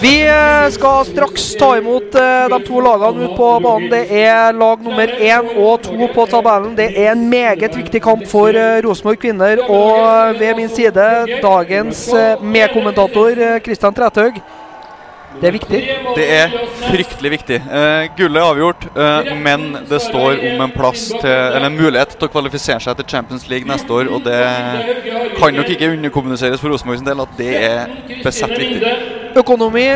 [0.00, 0.26] vi.
[0.28, 3.90] Eh, skal straks ta imot eh, de to lagene ut på banen.
[3.90, 6.74] Det er lag nummer én og to på tabellen.
[6.78, 9.62] Det er en meget viktig kamp for eh, Rosenborg kvinner.
[9.68, 11.08] Og ved min side
[11.42, 12.06] dagens
[12.40, 14.40] medkommentator Kristian Træthaug.
[15.40, 15.80] Det er viktig.
[16.16, 16.52] Det er
[16.84, 17.58] fryktelig viktig.
[17.66, 22.14] Uh, gullet er avgjort, uh, men det står om en plass til, eller en mulighet
[22.14, 24.10] til å kvalifisere seg til Champions League neste år.
[24.14, 24.40] Og det
[25.38, 28.94] kan nok ikke underkommuniseres for Rosenborg sin del at det er besett viktig.
[29.42, 29.88] Økonomi,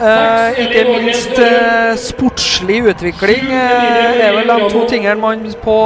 [0.00, 5.76] eh, ikke minst eh, sportslig utvikling, eh, er vel de to tingene man på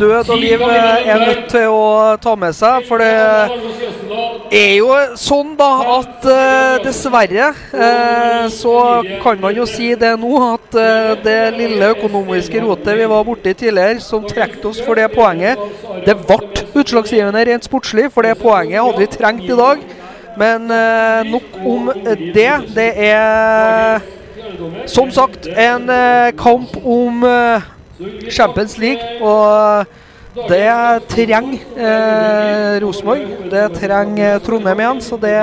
[0.00, 2.86] død og liv eh, er nødt til å ta med seg.
[2.88, 3.12] For det
[4.58, 8.76] er jo sånn da at eh, dessverre eh, så
[9.24, 10.80] kan man jo si det nå at
[11.24, 15.60] det lille økonomiske rotet vi var borti tidligere, som trekte oss for det poenget,
[16.06, 16.40] det ble
[16.78, 19.82] utslagsgivende rent sportslig, for det poenget hadde vi trengt i dag.
[20.38, 21.90] Men eh, nok om
[22.34, 22.50] det.
[22.76, 24.04] Det er
[24.86, 27.66] som sagt en eh, kamp om eh,
[28.30, 29.02] Champions League.
[29.22, 29.84] Og
[30.48, 30.68] det
[31.10, 33.26] trenger eh, Rosenborg.
[33.50, 35.02] Det trenger Trondheim igjen.
[35.02, 35.34] Så det,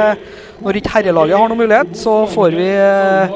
[0.63, 3.35] når ikke herrelaget har noen mulighet, så får vi eh,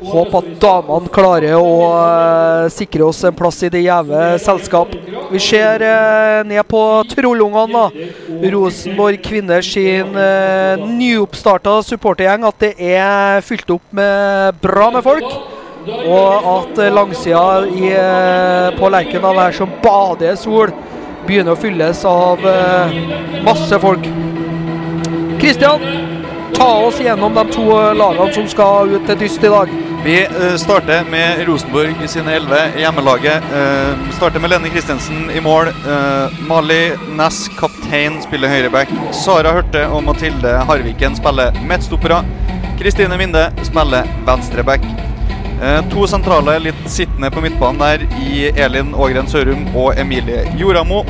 [0.00, 4.92] håpe at damene klarer å eh, sikre oss en plass i det gjeve selskap.
[5.30, 8.48] Vi ser eh, ned på trollungene, da.
[8.54, 12.46] Rosenborg kvinner sin eh, nyoppstarta supportergjeng.
[12.48, 15.28] At det er fylt opp med bra med folk.
[15.90, 17.92] Og at eh, langsida i,
[18.78, 20.72] på Lerkendal her som bader sol,
[21.26, 22.96] begynner å fylles av eh,
[23.46, 24.08] masse folk.
[25.40, 25.84] Kristian,
[26.54, 29.72] ta oss gjennom de to eh, lagene som skal ut til dyst i dag.
[30.04, 33.50] Vi eh, starter med Rosenborg i sine elleve hjemmelaget.
[34.06, 35.68] Vi starter med Lene Christensen i mål.
[35.68, 36.80] Eh, Mali
[37.18, 38.92] Næss, kaptein, spiller høyreback.
[39.16, 42.22] Sara Hørte og Mathilde Harviken spiller midtstoppere.
[42.80, 44.84] Kristine Minde spiller venstreback.
[45.62, 51.02] Eh, to sentrale litt sittende på midtbanen der i Elin Ågren Sørum og Emilie Joramo.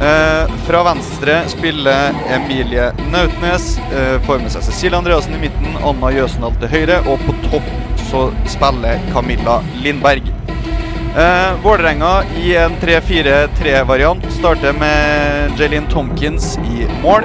[0.00, 3.78] Eh, fra venstre spiller Emilie Nautnes.
[3.78, 7.70] Eh, får med seg Cecilie Andreassen i midten, Anna Jøsendal til høyre, og på topp
[8.10, 10.28] så spiller Camilla Lindberg.
[11.16, 17.24] Eh, Vålerenga i en 3-4-3-variant starter med Jaylin Tomkins i mål.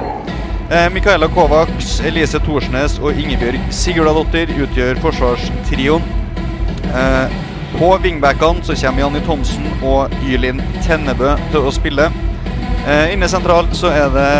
[0.70, 6.08] Eh, Mikaela Kovacs, Elise Thorsnes og Ingebjørg Sigurdadottir utgjør forsvarstrioen.
[6.88, 7.40] Eh,
[7.76, 12.08] på wingbackene så kommer Janni Thomsen og Ylin Tennebø til å spille.
[12.86, 14.30] Eh, inne sentralt så er det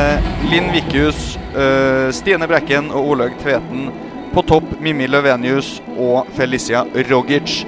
[0.51, 3.91] Linn Vikius, eh, Stine Brekken og Olaug Tveten.
[4.35, 7.63] På topp Mimmi Løvenius og Felicia Rogic.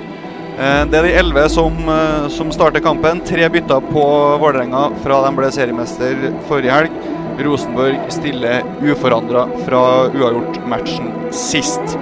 [0.59, 1.77] Eh, det er de elleve som,
[2.29, 3.21] som starter kampen.
[3.23, 4.07] Tre bytter på
[4.43, 6.99] Vålerenga fra de ble seriemester forrige helg.
[7.45, 11.97] Rosenborg stiller uforandra fra uavgjort-matchen sist.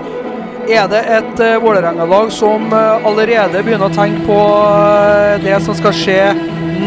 [0.70, 4.41] Er det et Vålerenga-lag som allerede begynner å tenke på
[5.44, 6.20] det som skal skje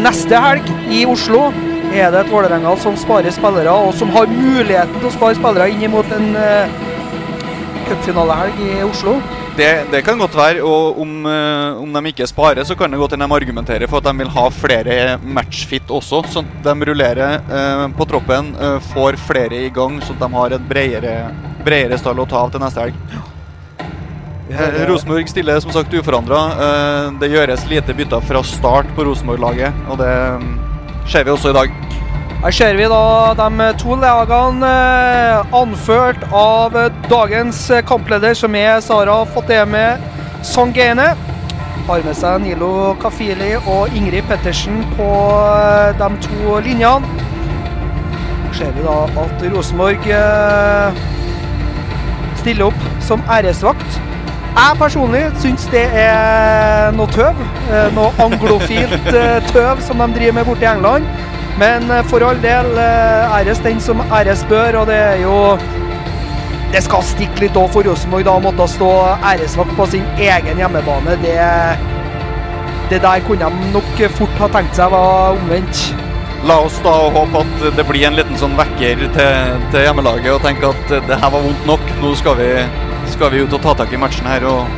[0.02, 1.46] neste helg i Oslo?
[1.94, 5.70] Er det et Vålerenga som sparer spillere, og som har muligheten til å spare spillere
[5.72, 6.86] inn mot en uh,
[7.86, 9.20] cupfinalehelg i Oslo?
[9.56, 12.98] Det, det kan godt være, og om, uh, om de ikke sparer, så kan det
[13.00, 16.20] godt hende de argumenterer for at de vil ha flere matchfit også.
[16.34, 20.30] Sånn at de rullerer uh, på troppen, uh, får flere i gang, sånn at de
[20.36, 21.16] har et bredere,
[21.64, 23.16] bredere stall å ta av til neste helg.
[24.46, 26.38] Eh, Rosenborg stiller som sagt uforandra.
[27.18, 30.12] Det gjøres lite bytter fra start på Rosenborg-laget, og det
[31.10, 31.74] ser vi også i dag.
[32.42, 36.76] Her ser vi da de to lagene eh, anført av
[37.10, 39.86] dagens kampleder, som er Sara Fateme
[40.44, 41.14] Sangene.
[41.86, 45.10] Har med seg Nilo Kafili og Ingrid Pettersen på
[45.54, 47.24] eh, de to linjene.
[48.46, 51.00] Her ser vi da at Rosenborg eh,
[52.42, 54.00] stiller opp som æresvakt.
[54.56, 57.40] Jeg personlig syns det er noe tøv.
[57.68, 61.04] eh, Noe anglofilt eh, tøv som de driver med borte i England.
[61.60, 65.36] Men eh, for all del, æres den som æres bør, og det er jo
[66.72, 68.88] Det skal stikke litt òg for Rosenborg da å måtte stå
[69.30, 71.14] æresvakt på sin egen hjemmebane.
[71.22, 71.36] Det,
[72.90, 75.84] det der kunne de nok fort ha tenkt seg var omvendt.
[76.48, 80.42] La oss da håpe at det blir en liten sånn vekker til, til hjemmelaget og
[80.44, 81.86] tenke at det her var vondt nok.
[82.02, 82.50] Nå skal vi,
[83.16, 84.68] skal vi ut og ta tak i matchen her og,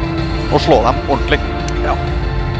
[0.52, 1.40] og slå dem ordentlig.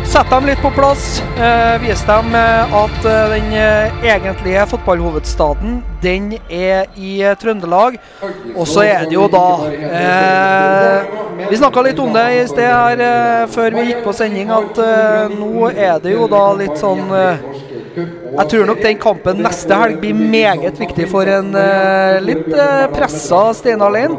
[0.09, 1.21] Sett dem litt på plass.
[1.37, 7.99] Eh, vis dem eh, at eh, den eh, egentlige fotballhovedstaden, den er i Trøndelag.
[8.57, 11.13] Og så er det jo da eh,
[11.51, 14.81] Vi snakka litt om det i sted her eh, før vi gikk på sending, at
[14.83, 17.45] eh, nå er det jo da litt sånn eh,
[17.99, 22.87] Jeg tror nok den kampen neste helg blir meget viktig for en uh, litt uh,
[22.95, 24.15] pressa Steinar Lein.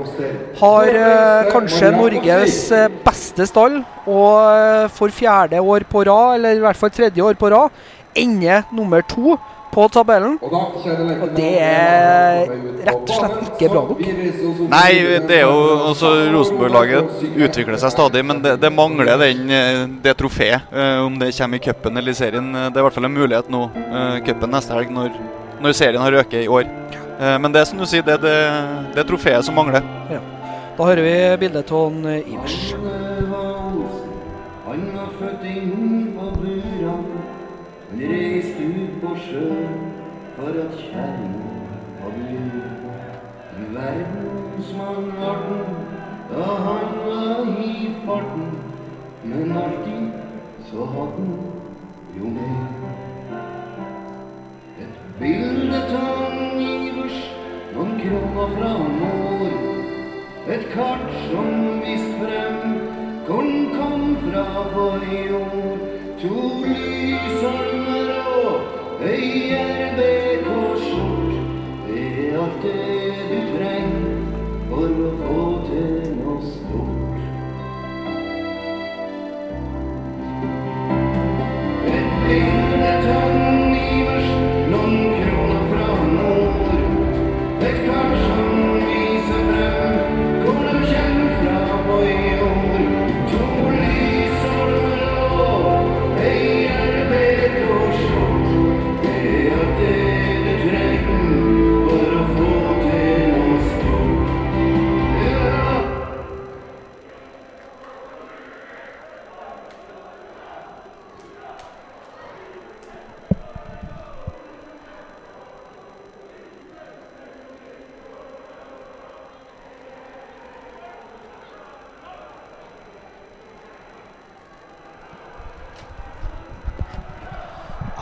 [0.59, 3.79] Har uh, kanskje Norges eh, beste stall,
[4.09, 7.73] og eh, for fjerde år på rad, eller i hvert fall tredje år på rad,
[8.17, 9.37] ender nummer to
[9.71, 10.38] på tabellen.
[10.42, 12.50] Og det er
[12.88, 14.00] rett og slett ikke bra nok.
[14.71, 14.92] Nei,
[15.30, 15.60] det er jo
[15.92, 20.69] også Rosenborg-laget utvikler seg stadig, men det, det mangler den, eh, det trofeet.
[20.74, 22.50] eh, Om det kommer i cupen eller i serien.
[22.56, 23.63] eh, Det er i hvert fall en mulighet nå,
[24.25, 25.13] cupen neste helg, når,
[25.62, 26.65] når serien har øket i år.
[27.19, 28.36] Men det er som du sier, det er det,
[28.95, 29.83] det trofeet som mangler.
[30.77, 31.92] Da hører vi bildet av
[32.24, 32.56] Ivers.
[46.39, 48.51] Da han var i farten,
[49.24, 50.12] men alltid
[50.71, 51.50] så hadde han
[52.18, 52.68] jo mer.
[54.83, 57.18] Et bilde en Ivers,
[57.74, 59.57] noen kroner fra mor.
[60.56, 62.80] Et kart som viste frem
[63.27, 64.45] hvor den kom fra
[64.75, 65.83] vår jord.
[66.21, 68.13] To lysalmer
[68.45, 71.36] og ei RBK-skjort.
[71.89, 73.28] Det er alt det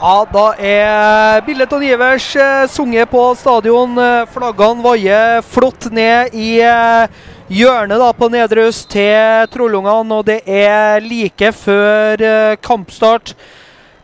[0.08, 3.98] Ja, da er bildet av Ivers eh, sunget på stadion.
[4.00, 7.18] Eh, Flaggene vaier flott ned i eh,
[7.52, 12.24] hjørnet da på nedre øst til Trollungene, og det er like før
[12.64, 13.34] kampstart.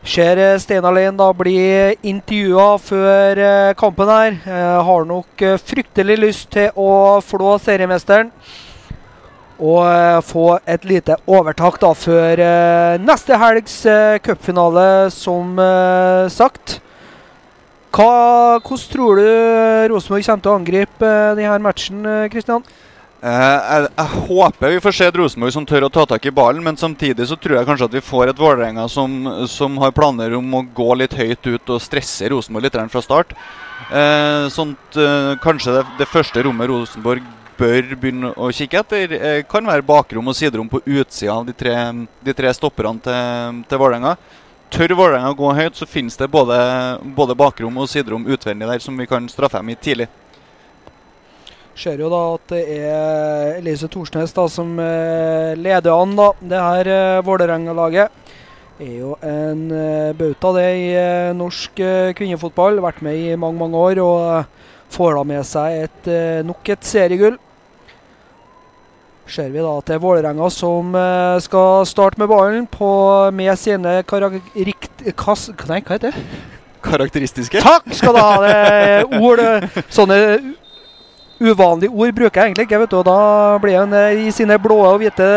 [0.04, 1.56] Ser Steinar da bli
[2.04, 3.44] intervjua før
[3.80, 4.38] kampen her.
[4.84, 8.36] Har nok fryktelig lyst til å flå seriemesteren.
[9.64, 15.56] Og eh, få et lite overtak da før eh, neste helgs eh, cupfinale, som
[16.34, 16.80] sagt.
[17.94, 19.28] Hva, hvordan tror du
[19.94, 22.02] Rosenborg kommer til å angripe denne matchen,
[22.34, 22.66] Kristian?
[23.24, 26.80] Jeg, jeg håper vi får se Rosenborg som tør å ta tak i ballen, men
[26.80, 29.14] samtidig så tror jeg kanskje at vi får et Vålerenga som,
[29.48, 33.32] som har planer om å gå litt høyt ut og stresse Rosenborg litt fra start.
[33.94, 37.24] Eh, sånt, eh, kanskje det, det første rommet Rosenborg
[37.58, 41.54] bør begynne å kikke etter, eh, kan være bakrom og siderom på utsida av de
[41.54, 41.76] tre,
[42.24, 44.16] de tre stopperne til, til Vålerenga.
[44.74, 46.58] Tør Vålerenga å gå høyt, så finnes det både,
[47.16, 50.10] både bakrom og siderom utvendig der som vi kan straffe dem i tidlig.
[51.76, 56.66] Ser jo da at det er Elise Thorsnes da som eh, leder an da, det
[56.68, 58.20] her eh, Vålerenga-laget.
[58.82, 59.68] Er jo en
[60.18, 60.88] bauta det i
[61.38, 61.78] norsk
[62.18, 62.82] kvinnefotball.
[62.82, 66.88] Vært med i mange, mange år og får da med seg et, eh, nok et
[66.88, 67.38] seriegull.
[69.34, 72.90] Ser vi da til er Vålerenga som eh, skal starte med ballen på,
[73.34, 75.08] med sine karakterikt...
[75.20, 76.26] Kas, nei, hva heter det?
[76.84, 77.62] karakteristiske.
[77.64, 78.34] Takk skal du ha!
[78.44, 79.42] Det ord,
[79.94, 80.18] sånne
[81.44, 82.98] uvanlige ord bruker jeg egentlig ikke, vet du.
[83.00, 83.20] Og da
[83.64, 85.30] blir han eh, i sine blå og hvite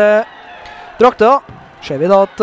[0.99, 1.39] drakter.
[1.85, 2.41] Ser vi da at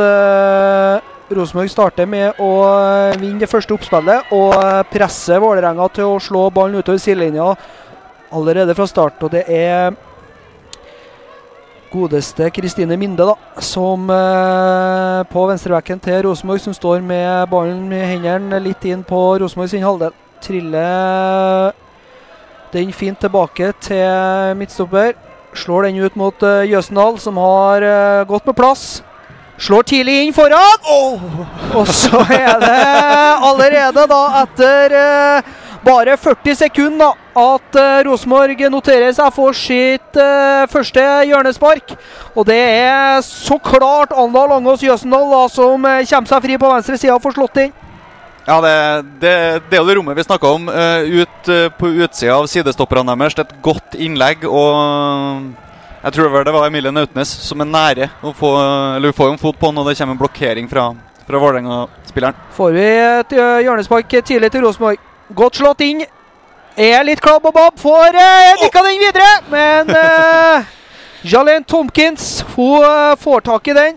[1.30, 4.54] Rosenborg starter med å eh, vinne det første oppspillet og
[4.92, 7.54] presse Vålerenga til å slå ballen utover sidelinja
[8.34, 9.22] allerede fra start.
[9.24, 9.94] Og det er
[11.94, 18.02] godeste Kristine Minde, da, som eh, på venstrebacken til Rosenborg, som står med ballen i
[18.14, 20.14] hendene litt inn på Rosenborg sin halvdel.
[20.44, 21.72] Triller
[22.74, 25.14] den fint tilbake til midtstopper.
[25.54, 29.04] Slår den ut mot eh, Jøsendal, som har eh, gått med plass.
[29.58, 30.88] Slår tidlig inn foran.
[31.74, 32.78] Og så er det
[33.50, 35.52] allerede da etter eh,
[35.84, 41.96] bare 40 sekunder at uh, Rosenborg noterer seg for sitt eh, første hjørnespark.
[42.34, 46.70] Og det er så klart Anda Langås Jøsendal da, som eh, kommer seg fri på
[46.70, 47.74] venstre side og får slått inn.
[48.44, 48.74] Ja, det,
[49.22, 49.34] det,
[49.70, 50.68] det er jo det rommet vi snakka om.
[50.68, 53.38] eh, ut eh, på utsida av sidestopperne deres.
[53.40, 54.44] Et godt innlegg.
[54.44, 55.52] Og
[56.04, 58.50] jeg tror vel det var Emilie Nautnes som er nære å få
[58.96, 60.84] Eller hun får jo en fot på når det kommer en blokkering fra,
[61.24, 62.38] fra Vålerenga-spilleren.
[62.54, 65.02] Får vi et hjørnespark tidlig til Rosenborg.
[65.34, 66.04] Godt slått inn.
[66.76, 67.76] Er litt klabb og babb.
[67.80, 70.72] Får uh, nikka den videre, men uh,
[71.24, 73.94] Jalen Tomkins hun eh, får tak i den.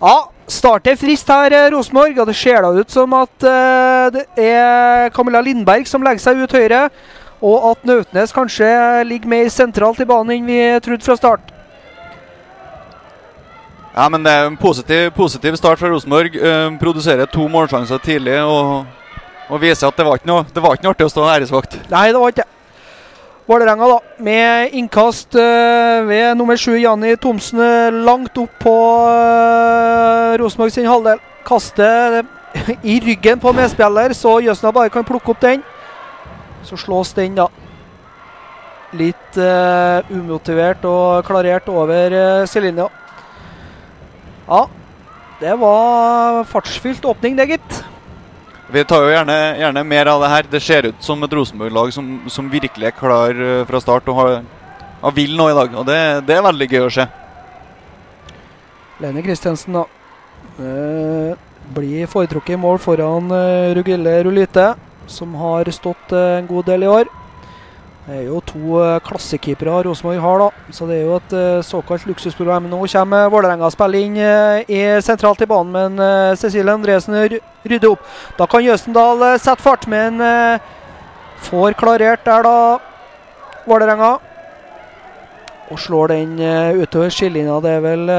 [0.00, 2.18] Ja, starter frist her, eh, Rosenborg.
[2.20, 6.42] Og det ser da ut som at eh, det er Camilla Lindberg som legger seg
[6.44, 6.90] ut høyre.
[7.44, 8.68] Og at Nautnes kanskje
[9.08, 11.52] ligger mer sentralt i banen enn vi trodde fra start.
[13.96, 16.34] Ja, men det er en positiv, positiv start fra Rosenborg.
[16.36, 18.84] Uh, produserer to målsjanser tidlig og,
[19.48, 21.78] og viser at det var ikke noe, det var ikke noe artig å stå æresvakt.
[21.92, 22.52] Nei, det var ikke det.
[23.46, 28.74] Vålerenga, da, med innkast uh, ved nummer sju, Janni Thomsen, eh, langt opp på
[29.06, 31.22] uh, Rosenborg sin halvdel.
[31.46, 32.24] Kaster
[32.82, 35.62] i ryggen på medspiller, så Jøsna bare kan plukke opp den.
[36.66, 37.48] Så slås den, da.
[38.96, 42.88] Litt uh, umotivert og klarert over uh, sidelinja.
[44.46, 44.62] Ja,
[45.40, 47.84] det var fartsfylt åpning, det, gitt.
[48.66, 50.46] Vi tar jo gjerne, gjerne mer av det her.
[50.50, 54.18] Det ser ut som et Rosenborg-lag som, som virkelig er klar eh, fra start og
[54.18, 54.32] har,
[55.02, 55.76] har vil nå i dag.
[55.78, 57.06] Og det, det er veldig gøy å se.
[59.04, 59.84] Lene Kristiansen, da.
[60.58, 61.44] Eh,
[61.76, 64.66] blir foretrukket i mål foran eh, Rugille Rulite,
[65.06, 67.12] som har stått en god del i år.
[68.06, 70.70] Det er jo to eh, klassekeepere Rosenborg har, da.
[70.70, 72.68] Så det er jo et eh, såkalt luksusprogram.
[72.70, 77.16] Nå kommer Vålerenga spille inn eh, i sentralt i banen, men Cecilie Andresen
[77.66, 78.04] rydder opp.
[78.38, 80.22] Da kan Jøstendal eh, sette fart, men
[81.48, 84.12] får klarert der, da, Vålerenga.
[85.74, 86.38] Og slår den
[86.78, 87.58] utover skillelinja.
[87.64, 88.14] Det er vel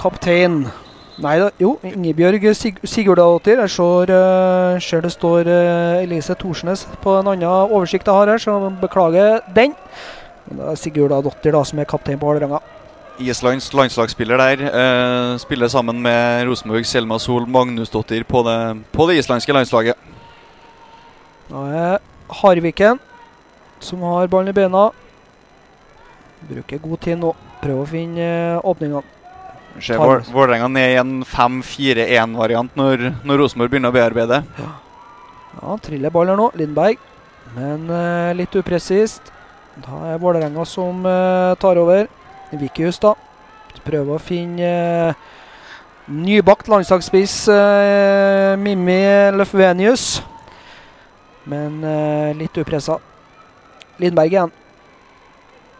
[0.00, 0.62] kaptein
[1.24, 3.62] Nei da, jo, Ingebjørg Sig Sigurdadottir.
[3.64, 8.32] Jeg ser, uh, ser det står uh, Elise Thorsnes på en annen oversikt jeg har
[8.34, 9.72] her, så beklager den.
[10.46, 12.60] Men det er Sigurdadottir da, som er kaptein på Vålerenga.
[13.16, 14.66] Islands landslagsspiller der.
[14.68, 18.60] Uh, spiller sammen med Rosenborg Selma Sol Magnusdottir på det,
[18.92, 19.96] på det islandske landslaget.
[21.48, 21.98] Da er
[22.42, 23.00] Harviken
[23.80, 24.90] som har ballen i beina.
[26.46, 27.32] Bruker god tid nå.
[27.62, 28.26] Prøver å finne
[28.60, 29.15] åpningene.
[29.82, 30.00] Ser
[30.32, 34.42] Vålerenga ned i en 5-4-1-variant når, når Rosenborg begynner å bearbeide.
[34.56, 36.50] Ja, triller ball her nå.
[36.58, 37.00] Lindberg.
[37.56, 39.32] Men eh, litt upresist.
[39.84, 42.08] Da er Vålerenga som eh, tar over.
[42.56, 43.14] Vikius, da.
[43.86, 45.24] Prøver å finne eh,
[46.06, 49.00] nybakt landslagsspiss eh, Mimmi
[49.36, 50.06] Løfvenius.
[51.50, 52.98] Men eh, litt upressa.
[54.02, 54.54] Lindberg igjen.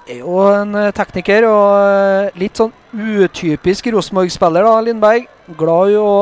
[0.07, 5.25] Er jo en eh, tekniker og eh, litt sånn utypisk Rosenborg-spiller, da, Lindberg.
[5.59, 6.13] Glad i å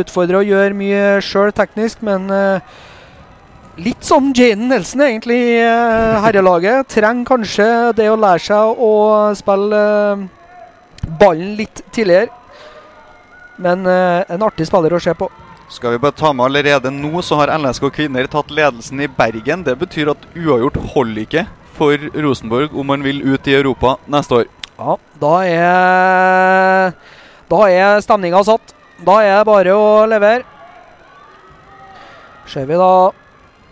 [0.00, 2.74] utfordre og gjøre mye sjøl teknisk, men eh,
[3.74, 5.54] Litt som Jaden Nelson egentlig i
[6.22, 6.86] herrelaget.
[6.94, 7.64] Trenger kanskje
[7.98, 8.90] det å lære seg å
[9.34, 9.80] spille
[11.18, 12.30] ballen litt tidligere.
[13.58, 15.26] Men en artig spiller å se på.
[15.74, 19.66] Skal vi bare ta med allerede nå, så har LSK kvinner tatt ledelsen i Bergen.
[19.66, 21.46] Det betyr at uavgjort holder ikke
[21.76, 24.50] for Rosenborg om man vil ut i Europa neste år.
[24.78, 26.94] Ja, da er
[27.50, 28.74] Da er stemninga satt.
[29.04, 30.42] Da er det bare å levere.
[32.46, 33.10] Ser vi da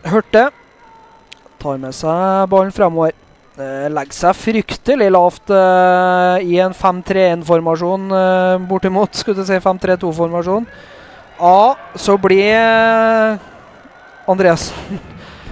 [0.03, 0.51] Hørte
[1.63, 3.15] tar med seg ballen fremover.
[3.53, 9.13] Eh, legger seg fryktelig lavt uh, i en 5-3-1-formasjon, uh, bortimot.
[9.15, 10.67] Skulle du si 5-3-2-formasjon.
[11.43, 13.39] Ja, så blir eh,
[14.31, 15.01] Andreassen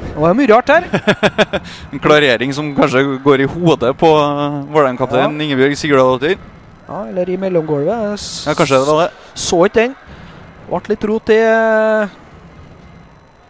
[0.00, 0.88] Det var mye rart her.
[1.92, 6.38] En klarering som kanskje går i hodet på uh, Vålerenga-kaptein Ingebjørg Sigurdadottir.
[6.90, 8.24] Ja, eller i mellomgulvet.
[8.46, 9.10] Ja, kanskje det var det.
[9.38, 9.94] Så ikke den.
[10.70, 12.12] Ble litt rot i eh,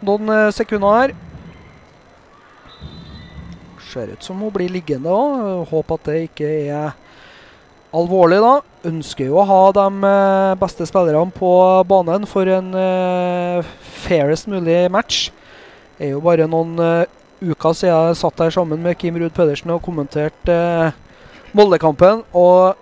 [0.04, 1.14] noen eh, sekunder her.
[3.90, 5.64] Ser ut som hun blir liggende òg.
[5.72, 6.92] Håper at det ikke er
[7.96, 8.54] alvorlig, da.
[8.92, 11.52] Ønsker jo å ha de eh, beste spillerne på
[11.88, 13.72] banen for en eh,
[14.04, 15.30] fairest mulig match.
[16.00, 17.10] Det er jo bare noen eh,
[17.44, 20.94] uker siden jeg satt her sammen med Kim Ruud Pedersen og kommenterte eh,
[21.52, 22.22] Molde-kampen.
[22.32, 22.72] Og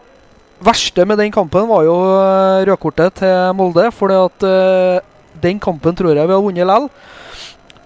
[0.63, 3.89] verste med den kampen var jo eh, rødkortet til Molde.
[3.91, 5.03] For uh,
[5.43, 6.89] den kampen tror jeg vi har vunnet likevel.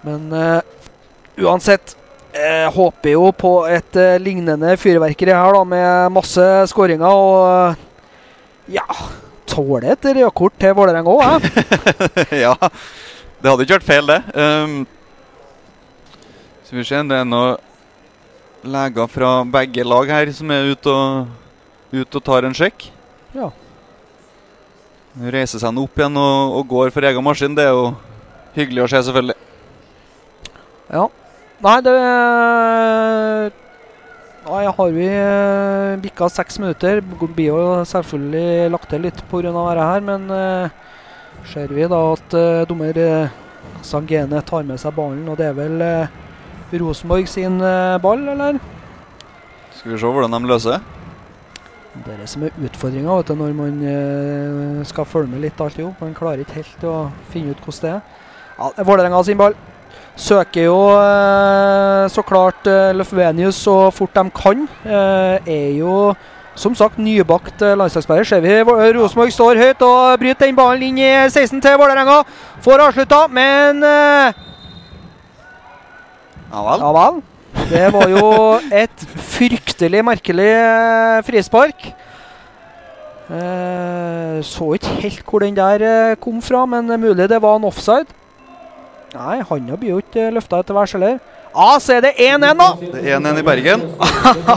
[0.05, 0.61] Men uh,
[1.41, 1.97] uansett
[2.37, 7.09] jeg håper jo på et uh, lignende fyrverkeri her, da, med masse skåringer.
[7.09, 8.85] Og uh, ja
[9.49, 11.77] Tåler et rødkort til Vålerenga òg, jeg.
[12.45, 14.21] ja, det hadde ikke vært feil, det.
[14.37, 14.83] Um,
[16.73, 17.57] skal vi se, det er noen
[18.65, 21.27] leger fra begge lag her som er ute og,
[21.93, 22.87] ut og tar en sjekk.
[23.35, 23.51] Ja.
[25.35, 27.53] Reiser seg opp igjen og, og går for egen maskin.
[27.53, 27.91] Det er jo
[28.55, 29.35] hyggelig å se, selvfølgelig.
[30.95, 31.03] Ja.
[31.67, 31.93] Nei, det
[34.47, 37.03] Nei, har vi eh, bikka seks minutter.
[37.21, 39.45] Blir jo selvfølgelig lagt til litt pga.
[39.45, 40.73] dette her, men uh,
[41.53, 42.97] ser vi da at uh, dommer
[43.85, 46.22] Sangene tar med seg ballen, og det er vel eh,
[46.81, 48.59] Rosenborg sin eh, ball, eller?
[49.77, 50.79] Skal vi se hvordan de løser.
[51.93, 55.85] Det er det som er utfordringa når man eh, skal følge med litt alt i
[55.85, 56.01] hop.
[56.01, 56.95] Man klarer ikke helt å
[57.29, 58.01] finne ut hvordan det er.
[58.57, 59.57] Ja, er Vålerenga sin ball.
[60.17, 64.63] Søker jo eh, så klart Lofvenius Løfvenius så fort de kan.
[64.85, 66.13] Er jo
[66.55, 68.25] som sagt nybakt landslagsspiller.
[68.29, 68.61] Ser vi
[68.97, 72.23] Rosenborg står høyt og bryter den ballen inn i 16 til Vålerenga.
[72.65, 73.81] Får avslutta, men
[76.53, 76.61] Ja
[76.93, 77.21] vel.
[77.69, 78.25] Det var jo
[78.73, 81.87] et fryktelig merkelig eh, frispark.
[83.33, 87.65] Eh, så ikke helt hvor den der eh, kom fra, men mulig det var en
[87.69, 88.09] offside.
[89.13, 91.17] Nei, handa blir jo ikke løfta etter værs heller.
[91.53, 92.69] Ja, så er det 1-1, da!
[92.81, 93.83] Det er 1-1 i Bergen.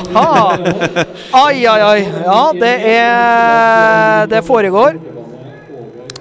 [1.45, 2.07] Ai, ai, ai.
[2.25, 4.97] Ja, det er Det foregår.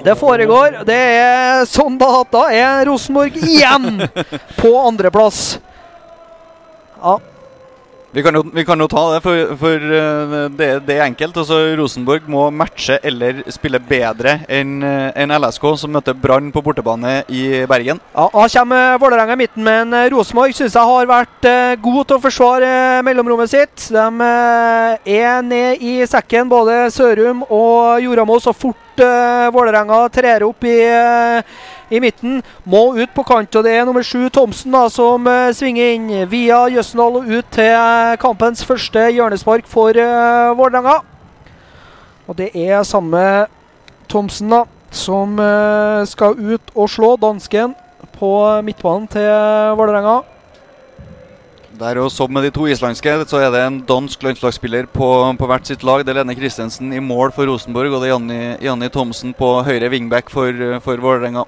[0.06, 0.84] Det foregår.
[0.86, 4.04] Det er sånn da at da er Rosenborg igjen
[4.60, 5.56] på andreplass.
[7.02, 7.16] Ja.
[8.16, 11.36] Vi kan, jo, vi kan jo ta det, for, for eh, det, det er enkelt.
[11.42, 17.18] Altså, Rosenborg må matche eller spille bedre enn en LSK, som møter Brann på bortebane
[17.28, 18.00] i Bergen.
[18.16, 22.02] Ja, Da kommer Vålerenga i midten, men eh, Rosenborg syns jeg har vært eh, god
[22.08, 23.88] til å forsvare eh, mellomrommet sitt.
[23.92, 30.48] De eh, er ned i sekken, både Sørum og Joramo, så fort eh, Vålerenga trer
[30.48, 31.58] opp i, eh,
[31.96, 32.42] i midten.
[32.68, 36.12] Må ut på kant, og det er nummer sju Thomsen da, som uh, svinger inn
[36.32, 41.00] via Jøssendal og ut til eh, kampens første hjørnespark for uh, Vålerenga.
[42.26, 43.24] Og det er samme
[44.12, 44.64] Thomsen da,
[44.96, 47.76] som uh, skal ut og slå dansken
[48.16, 48.32] på
[48.64, 49.30] midtbanen til
[49.80, 50.22] Vålerenga.
[51.76, 55.48] Der og Som med de to islandske, så er det en dansk landslagsspiller på, på
[55.50, 56.06] hvert sitt lag.
[56.06, 59.90] Det er Lene Christensen i mål for Rosenborg, og det er Janni, Thomsen på høyre
[59.92, 61.44] wingback for, for Vålerenga.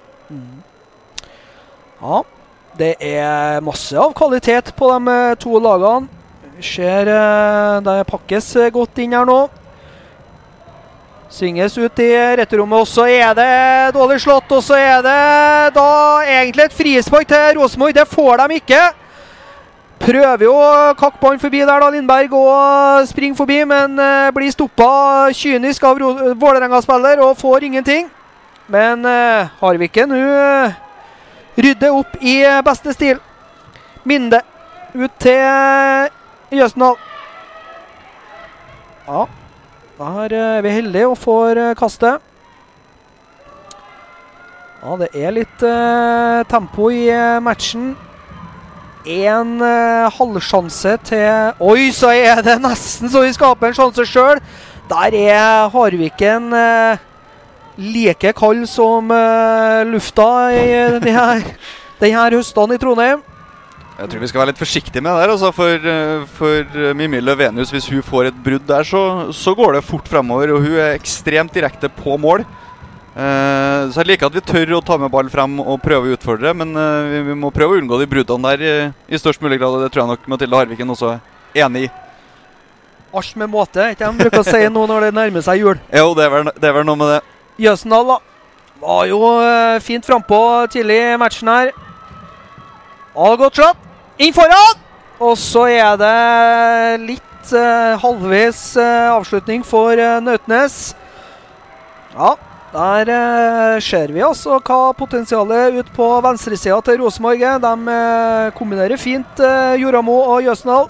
[1.98, 2.24] Ja,
[2.78, 6.10] det er masse av kvalitet på de eh, to lagene.
[6.62, 9.38] Ser eh, det pakkes eh, godt inn her nå.
[11.34, 14.52] Svinges ut i returrommet, og så er det dårlig slått.
[14.54, 15.90] Og så er det da
[16.24, 17.96] egentlig et frispark til Rosenborg.
[17.98, 18.84] Det får de ikke.
[19.98, 23.98] Prøver jo å kakke ballen forbi der, da, Lindberg, og springer forbi, men
[24.36, 24.92] blir stoppa
[25.36, 25.98] kynisk av
[26.38, 28.06] Vålerenga-spiller og får ingenting.
[28.68, 30.76] Men eh, Harviken hun eh,
[31.56, 33.22] rydder opp i eh, beste stil.
[34.08, 34.42] Minde
[34.96, 36.10] ut til eh,
[36.52, 36.98] Jøsendal.
[39.08, 39.24] Ja,
[39.98, 42.24] der eh, er vi heldige og får eh, kastet.
[44.84, 47.94] Ja, det er litt eh, tempo i eh, matchen.
[49.08, 54.44] En eh, halvsjanse til Oi, så er det nesten så vi skaper en sjanse sjøl.
[54.92, 57.07] Der er Harviken eh,
[57.78, 61.44] like kald som uh, lufta i denne, her,
[62.02, 62.38] de her
[62.76, 63.26] i Trondheim.
[63.98, 65.32] Jeg tror vi skal være litt forsiktige med det der.
[65.34, 69.56] Altså for, eh, for eh, Mimmi Løvenius, hvis hun får et brudd der, så, så
[69.58, 70.54] går det fort fremover.
[70.54, 72.44] Og hun er ekstremt direkte på mål.
[73.18, 76.14] Eh, så jeg liker at vi tør å ta med ball frem og prøve å
[76.14, 76.54] utfordre.
[76.54, 78.76] Men eh, vi, vi må prøve å unngå de bruddene der i,
[79.10, 79.74] i størst mulig grad.
[79.74, 81.90] Og det tror jeg nok Mathilde Harviken også er enig i.
[83.18, 85.82] Alt med måte, ikke de bruker å si nå når det nærmer seg jul.
[86.04, 87.20] Jo, det er vel, det er vel noe med det.
[87.58, 88.18] Jøsendal da.
[88.82, 90.40] var jo eh, fint frampå
[90.74, 91.72] tidlig i matchen her.
[93.18, 93.88] All godt slått.
[94.22, 94.84] Inn foran!
[95.18, 100.94] Og så er det litt eh, halvveis eh, avslutning for eh, Nautnes.
[102.14, 102.36] Ja,
[102.74, 107.58] Der eh, ser vi altså hva potensialet ut på venstresida til Rosenborg er.
[107.64, 110.90] De eh, kombinerer fint eh, Joramo og Jøsendal.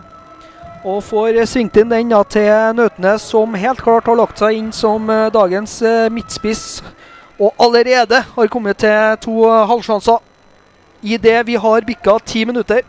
[0.88, 2.48] Og får svingt inn den da, til
[2.78, 6.80] Nautnes, som helt klart har lagt seg inn som eh, dagens eh, midtspiss.
[7.38, 10.24] Og allerede har kommet til to eh, halvsjanser
[11.04, 12.86] idet vi har bikka ti minutter.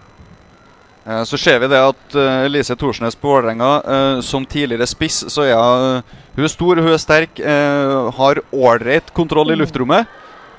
[1.24, 5.46] Så ser vi det at uh, Lise Thorsnes på Vålerenga, uh, som tidligere spiss, så
[5.46, 6.02] er hun,
[6.34, 10.04] hun er stor, hun er sterk, Uh, har ålreit kontroll i luftrommet.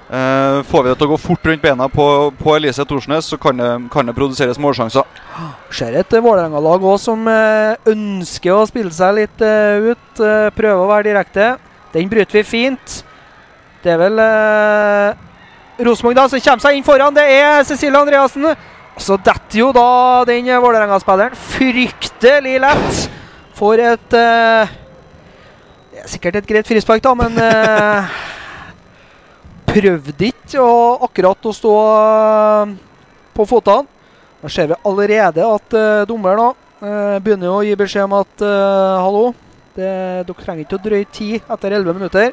[0.10, 2.04] Eh, får vi det til å gå fort rundt bena på,
[2.40, 5.06] på Elise Thorsnes, så kan det, kan det produseres målsjanser.
[5.70, 10.08] Ser et Vålerenga-lag òg som eh, ønsker å spille seg litt eh, ut.
[10.18, 11.52] Prøver prøve å være direkte.
[11.94, 13.04] Den bryter vi fint.
[13.84, 14.18] Det er vel
[15.86, 17.16] Rosenborg da som kommer seg inn foran.
[17.16, 18.50] Det er Cecilie Andreassen.
[19.00, 23.06] Så detter jo da den Vålerenga-spilleren fryktelig lett.
[23.60, 24.26] For et Det
[26.02, 27.40] er sikkert et greit frispark, da, men
[29.70, 32.76] prøvde ikke å akkurat å stå eh,
[33.36, 33.98] på føttene.
[34.40, 39.02] Da ser vi allerede at uh, dommeren eh, begynner å gi beskjed om at uh,
[39.04, 39.24] hallo,
[39.76, 39.90] det,
[40.30, 42.32] dere trenger ikke å drøye tid etter 11 minutter.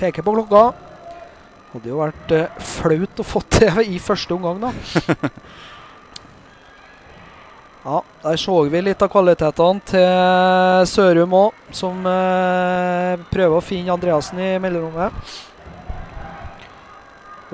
[0.00, 0.62] Peker på klokka.
[1.74, 4.72] Hadde jo vært uh, flaut å få det i første omgang, da.
[7.90, 12.08] ja, der så vi litt av kvalitetene til Sørum òg, som
[13.28, 15.12] prøver å finne Andreassen i mellomrommet.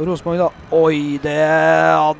[0.00, 0.48] Rosenborg, da.
[0.72, 1.36] Oi, det,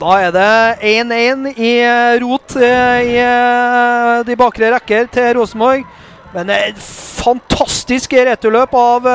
[0.00, 0.48] da er det
[0.84, 5.86] 1-1 i eh, rot eh, i eh, de bakre rekker til Rosenborg.
[6.34, 9.08] Men et fantastisk returløp av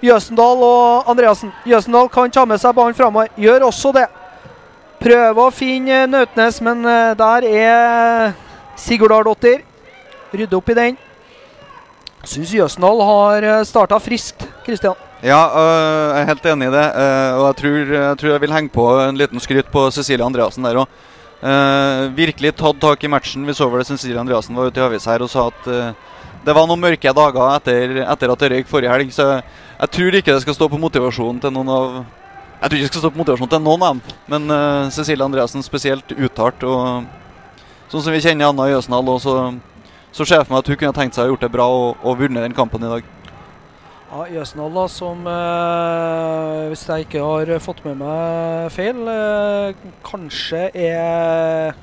[0.00, 1.50] Jøsendal og Andreassen.
[1.68, 3.28] Jøsendal kan ta med seg ballen framover.
[3.36, 4.06] Gjør også det.
[5.02, 6.80] Prøver å finne Nautnes, men
[7.20, 8.32] der er
[8.80, 9.60] Sigurdardottir.
[10.32, 10.96] Rydde opp i den.
[12.24, 15.05] Syns Jøsendal har starta friskt, Kristian.
[15.26, 16.86] Ja, øh, jeg er helt enig i det.
[17.02, 20.24] øh, og jeg tror, jeg tror jeg vil henge på en liten skryt på Cecilie
[20.24, 20.86] Andreassen der òg.
[22.14, 23.46] virkelig tatt tak i matchen.
[23.46, 25.92] Vi så vel Cecilie Andreassen var ute i avis her og sa at øh,
[26.44, 29.12] det var noen mørke dager etter, etter at det røyk forrige helg.
[29.12, 29.42] Så
[29.80, 32.04] jeg, tror ikke det skal stå på motivasjonen til noen av
[32.62, 35.24] Jeg tror ikke det skal stå på motivasjonen til noen av dem, men øh, Cecilie
[35.24, 36.62] Andreassen spesielt uttalt.
[36.62, 37.02] Og
[37.90, 39.34] sånn som vi kjenner Anna Jøsendal, og så,
[40.12, 41.98] så ser jeg for meg at hun kunne tenkt seg å gjort det bra og,
[42.06, 43.15] og vunnet den kampen i dag.
[44.06, 50.60] Ja, Jøsendal, da, som eh, hvis jeg ikke har fått med meg feil, eh, kanskje
[50.78, 51.74] er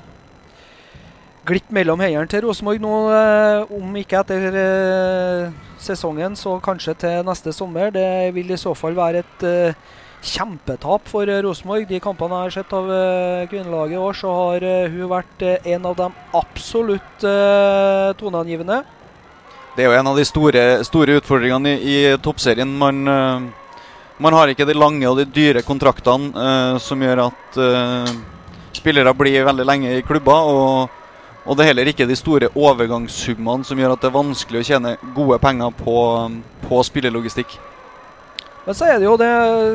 [1.44, 2.94] glipp mellom hendene til Rosenborg nå.
[3.12, 5.52] Eh, om ikke etter eh,
[5.84, 7.92] sesongen, så kanskje til neste sommer.
[7.92, 9.84] Det vil i så fall være et eh,
[10.24, 11.84] kjempetap for Rosenborg.
[11.92, 15.92] De kampene jeg har sett av eh, kvinnelaget i år, så har hun vært en
[15.92, 17.32] av de absolutt
[18.24, 18.80] toneangivende.
[19.74, 22.76] Det er jo en av de store, store utfordringene i, i toppserien.
[22.78, 23.46] Man, eh,
[24.22, 28.12] man har ikke de lange og de dyre kontraktene eh, som gjør at eh,
[28.78, 30.46] spillere blir veldig lenge i klubber.
[30.54, 31.02] Og,
[31.42, 34.68] og det er heller ikke de store overgangssummene som gjør at det er vanskelig å
[34.70, 35.98] tjene gode penger på,
[36.68, 37.58] på spillelogistikk.
[38.64, 39.32] Men så er det jo det,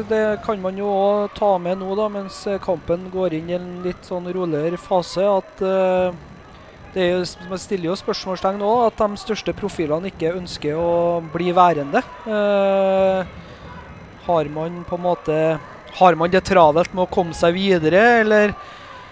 [0.10, 0.94] det kan man jo
[1.36, 5.62] ta med nå, da, mens kampen går inn i en litt sånn roligere fase, at
[5.62, 6.16] eh,
[6.94, 11.52] det er jo, stiller jo spørsmålstegn nå at de største profilene ikke ønsker å bli
[11.54, 12.02] værende.
[12.26, 13.36] Eh,
[14.26, 15.38] har man på en måte
[16.00, 18.52] Har man det travelt med å komme seg videre, eller,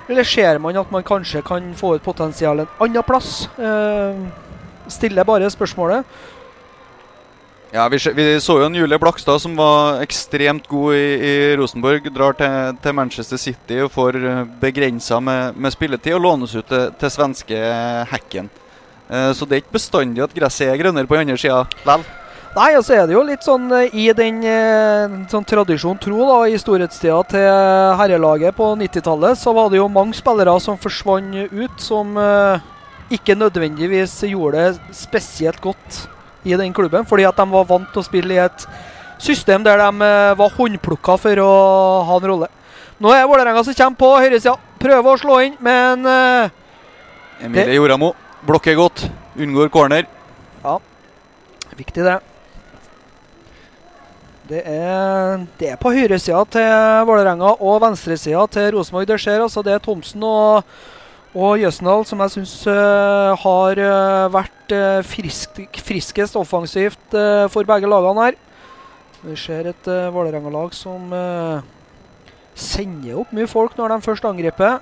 [0.08, 3.48] eller ser man at man kanskje kan få ut potensial en annen plass?
[3.58, 4.20] Eh,
[4.88, 6.06] stiller bare spørsmålet.
[7.78, 12.08] Ja, vi, vi så jo en Julie Blakstad som var ekstremt god i, i Rosenborg.
[12.10, 14.18] Drar til, til Manchester City og får
[14.58, 17.60] begrensa med, med spilletid og lånes ut til, til svenske
[18.10, 18.50] Hekken.
[19.12, 22.08] Eh, så det er ikke bestandig at gresset er grønnere på den andre sida likevel.
[22.58, 26.18] Nei, og så er det jo litt sånn eh, i den eh, sånn tradisjon tro,
[26.32, 27.48] da, i storhetstida til
[28.02, 32.70] herrelaget på 90-tallet, så var det jo mange spillere som forsvant ut, som eh,
[33.22, 36.08] ikke nødvendigvis gjorde det spesielt godt
[36.48, 38.68] i den klubben, fordi at de var vant til å spille i et
[39.22, 41.52] system der de eh, var håndplukka for å
[42.08, 42.52] ha en rolle.
[43.04, 44.56] Nå er Vålerenga som kommer på høyresida.
[44.82, 46.50] Prøver å slå inn, men uh,
[47.46, 48.12] Emilie Joramo
[48.46, 49.06] blokker godt,
[49.38, 50.06] unngår corner.
[51.78, 52.18] Viktig, det.
[54.48, 56.70] Det er, det er på høyresida til
[57.10, 59.44] Vålerenga og venstresida til Rosenborg det skjer.
[59.44, 60.64] altså Det er Thomsen og,
[61.36, 62.54] og Jøsendal som jeg syns
[63.44, 68.38] har uh, vært uh, frisk, friskest offensivt eh, for begge lagene her.
[69.24, 71.66] Vi ser et uh, Vålerenga-lag som eh,
[72.58, 74.80] sender opp mye folk når de først angriper.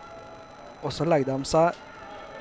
[0.84, 1.82] Og så legger de seg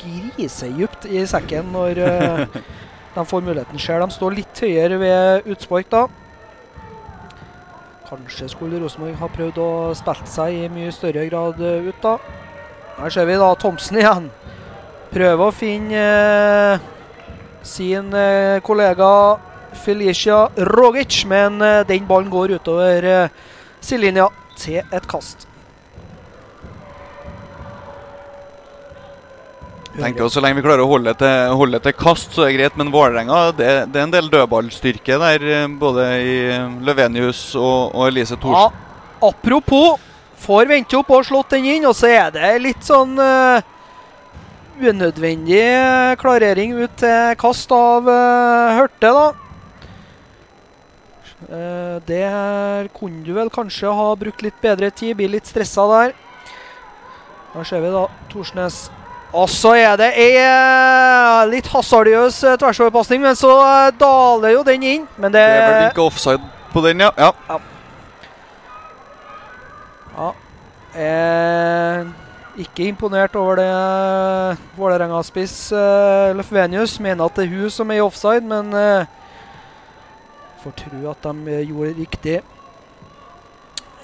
[0.00, 2.58] grisedypt i sekken når eh,
[3.16, 3.80] de får muligheten.
[3.80, 6.06] Ser de står litt høyere ved utspark da.
[8.08, 12.18] Kanskje skulle Rosenborg ha prøvd å spille seg i mye større grad eh, ut, da.
[12.94, 14.28] Her ser vi da Thomsen igjen.
[15.14, 16.84] Prøver å finne eh,
[17.66, 19.08] sin eh, kollega
[19.84, 23.42] Felicia Rogic, men eh, den ballen går utover eh,
[23.82, 24.28] sidelinja
[24.58, 25.48] til et kast.
[29.94, 32.56] Tenker jo Så lenge vi klarer å holde til, holde til kast, så er det
[32.58, 32.78] greit.
[32.78, 35.44] Men Vålerenga, det, det er en del dødballstyrke der.
[35.78, 36.34] Både i
[36.82, 38.74] Løvenius og, og Elise Thorsen.
[38.74, 40.02] Ja, apropos
[40.40, 43.62] får vente opp og slått den inn, og så er det litt sånn uh,
[44.80, 49.26] unødvendig eh, klarering ut til kast av uh, Hørte, da.
[51.44, 52.24] Uh, det
[52.96, 56.18] kunne du vel kanskje ha brukt litt bedre tid, blir litt stressa der.
[57.54, 58.86] Da ser vi da Torsnes.
[59.34, 64.62] Og så er det ei eh, litt hasardiøs eh, tversoverpasning, men så eh, daler jo
[64.66, 65.06] den inn.
[65.18, 67.10] Men det, Det er vel ikke offside på den, ja.
[67.18, 67.32] ja.
[67.48, 67.58] Ja.
[70.94, 72.06] Eh,
[72.62, 73.70] ikke imponert over det
[74.78, 79.08] Vålerenga-spiss eh, Løfvenius mener at det er hun som er i offside, men eh,
[80.62, 82.36] får tro at de eh, gjorde riktig.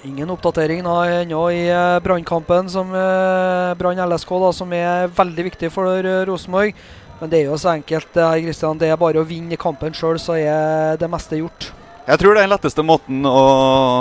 [0.03, 5.47] Ingen oppdatering da ennå i eh, brannkampen, som eh, Brann LSK, da, som er veldig
[5.47, 6.75] viktig for eh, Rosenborg.
[7.21, 8.17] Men det er jo så enkelt.
[8.17, 11.71] Er, Christian, det er bare å vinne kampen sjøl, så er det meste gjort.
[12.03, 13.43] Jeg tror det er den letteste måten å,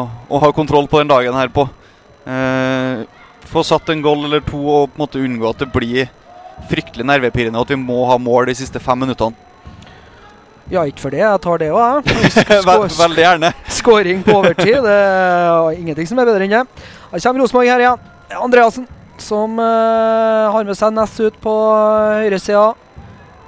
[0.09, 1.69] å ha kontroll på den dagen her på.
[2.27, 3.05] Eh,
[3.51, 6.11] få satt en goal eller to og på en måte unngå at det blir
[6.71, 9.49] fryktelig nervepirrende og at vi må ha mål de siste fem minuttene.
[10.71, 11.19] Ja, ikke for det.
[11.25, 12.95] Jeg tar det òg, jeg.
[13.01, 13.51] Veldig gjerne.
[13.81, 14.79] Skåring på overtid.
[14.85, 16.63] Det er ingenting som er bedre enn det.
[17.11, 18.05] Her kommer Rosenborg her igjen.
[18.39, 18.87] Andreassen
[19.21, 21.55] som uh, har med seg Ness ut på
[22.23, 22.69] høyresida.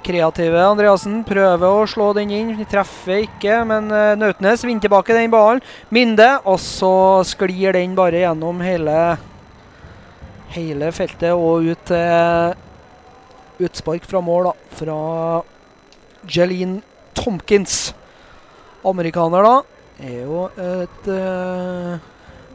[0.03, 2.55] Kreative Andreassen prøver å slå den inn.
[2.69, 5.63] Treffer ikke, men uh, Nautnes vinner tilbake den ballen.
[5.93, 8.97] Minde, og så sklir den bare gjennom hele
[10.53, 12.53] hele feltet og ut til
[13.63, 14.53] utspark fra mål, da.
[14.77, 14.97] Fra
[16.29, 16.81] Jeline
[17.17, 17.93] Tomkins.
[18.85, 19.55] Amerikaner, da.
[20.03, 21.95] Er jo et uh,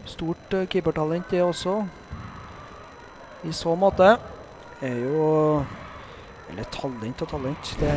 [0.08, 1.78] stort eh, keepertalent, det også.
[3.48, 4.16] I så måte.
[4.84, 5.28] Er jo
[6.50, 7.72] Eller talent og talent.
[7.78, 7.90] Det,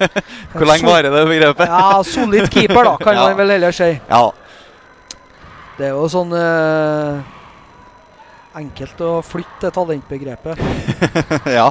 [0.52, 1.68] Hvor lenge varer det begrepet?
[1.70, 3.28] ja, solid keeper, da, kan Ja.
[3.28, 3.90] man vel heller si.
[4.08, 4.24] Ja.
[5.78, 7.20] Det er jo sånn eh,
[8.60, 10.60] enkelt å flytte talentbegrepet.
[11.58, 11.70] ja.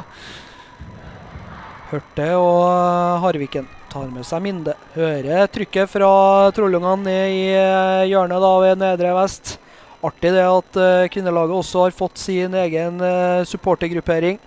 [1.91, 4.77] Hørte og eh, Harviken tar med seg Minde.
[4.95, 6.11] Hører trykket fra
[6.55, 9.57] Trollungene ned i eh, hjørnet da ved Nedre Vest.
[10.01, 13.03] Artig det at eh, kvinnelaget også har fått sin egen
[13.45, 14.39] supportergruppering.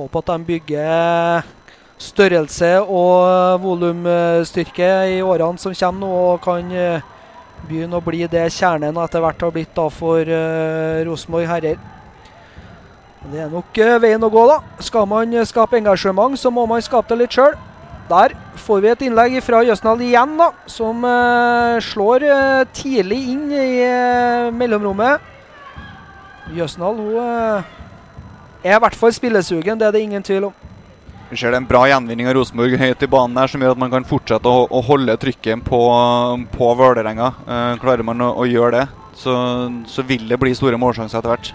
[0.00, 1.48] Håper at de bygger
[2.00, 7.02] størrelse og volumstyrke i årene som kommer nå, og kan eh,
[7.68, 11.82] begynne å bli det kjernen etter hvert har blitt da for eh, Rosenborg herrer.
[13.28, 14.56] Det er nok eh, veien å gå, da.
[14.86, 17.58] Skal man skape engasjement, så må man skape det litt sjøl.
[18.08, 21.04] Der får vi et innlegg fra Jøsnald igjen, da, som
[21.84, 22.24] slår
[22.74, 23.84] tidlig inn i
[24.56, 25.28] mellomrommet.
[26.56, 27.76] Jøsnald hun
[28.64, 30.66] er i hvert fall spillesugen, det er det ingen tvil om.
[31.30, 33.76] Vi ser det er en bra gjenvinning av Rosenborg høyt i banen her, som gjør
[33.76, 35.80] at man kan fortsette å, å holde trykket på,
[36.56, 37.28] på Vålerenga.
[37.46, 39.34] Eh, klarer man å, å gjøre det, så,
[39.86, 41.52] så vil det bli store målsjanser etter hvert.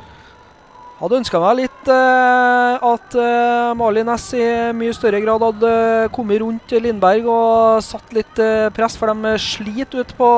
[0.95, 4.45] Hadde ønska meg litt eh, at eh, Mali Næss i
[4.79, 5.71] mye større grad hadde
[6.15, 10.29] kommet rundt Lindberg og satt litt eh, press, for de sliter ut på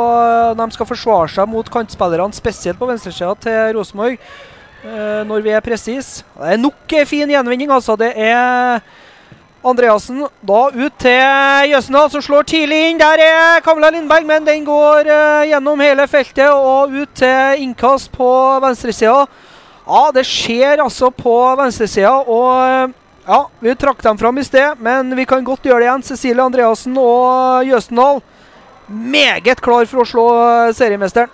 [0.57, 4.56] De skal forsvare seg mot kantspillerne, spesielt på venstresida til Rosenborg, eh,
[5.27, 6.23] når vi er presise.
[6.37, 7.95] Det er nok fin gjenvinning, altså.
[7.99, 8.81] Det er
[9.67, 12.99] Andreassen da ut til Jøsendal, som slår tidlig inn.
[13.01, 18.11] Der er Kamilla Lindberg, men den går eh, gjennom hele feltet og ut til innkast
[18.13, 18.29] på
[18.63, 19.25] venstresida.
[19.87, 22.95] Ja, det skjer altså på venstresida, og eh,
[23.27, 26.07] ja, vi trakk dem fram i sted, men vi kan godt gjøre det igjen.
[26.13, 28.21] Cecilie Andreassen og Jøsendal
[28.87, 31.33] meget klar for å slå eh, seriemesteren.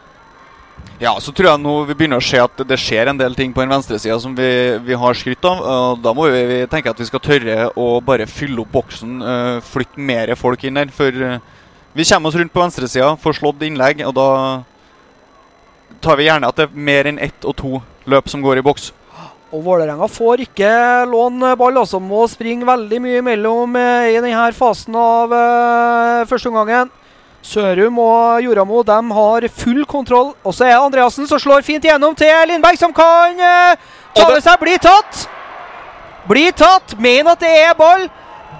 [1.01, 3.53] Ja, så tror jeg nå vi begynner å se at det skjer en del ting
[3.53, 4.49] på den venstresida som vi,
[4.85, 5.61] vi har skrytt av.
[5.61, 9.17] og Da må vi, vi tenke at vi skal tørre å bare fylle opp boksen,
[9.19, 10.93] eh, flytte mer folk inn der.
[10.93, 11.41] For eh,
[11.97, 14.29] vi kommer oss rundt på venstresida, får slått innlegg, og da
[16.03, 17.79] tar vi gjerne at det er mer enn ett og to
[18.09, 18.91] løp som går i boks.
[19.53, 20.69] Og Vålerenga får ikke
[21.09, 26.49] låne ball, altså må springe veldig mye imellom eh, i denne fasen av uh, første
[26.49, 26.89] omgangen.
[27.43, 30.31] Sørum og Joramo de har full kontroll.
[30.47, 33.75] Og så er det Andreassen som slår fint igjennom til Lindberg, som kan uh,
[34.15, 34.59] ta det- seg.
[34.61, 35.25] Blir tatt!
[36.29, 36.95] Blir tatt!
[37.03, 38.07] Mener at det er ball.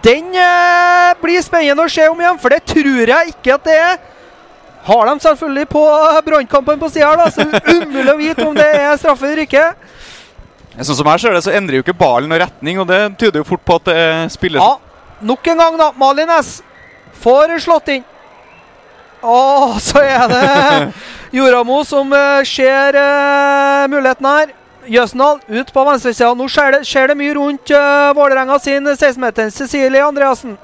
[0.04, 3.78] Den uh, blir spennende å se om igjen, for det tror jeg ikke at det
[3.80, 4.02] er.
[4.84, 5.82] har de selvfølgelig på
[6.26, 9.62] brannkampen på sida, da, så umulig å vite om det er straffe eller ikke.
[10.82, 13.40] Sånn som jeg ser det, så endrer jo ikke ballen noen retning, og det tyder
[13.40, 14.02] jo fort på at det
[14.34, 14.60] spilles.
[14.60, 15.88] Ja, nok en gang, da.
[15.96, 16.58] Malines
[17.24, 18.04] får slått inn.
[19.24, 20.92] Å, så er det
[21.38, 24.52] Joramo som eh, ser eh, muligheten her.
[24.84, 26.34] Jøsendal ut på venstresida.
[26.36, 29.48] Nå skjer det, skjer det mye rundt uh, Vålerenga sin 16-meter.
[29.56, 30.58] Cecilie Andreassen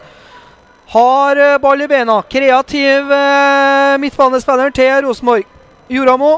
[0.91, 2.17] har eh, ball i beina.
[2.28, 5.48] Kreativ uh, midtbanespiller til Rosenborg.
[5.89, 6.34] Joramo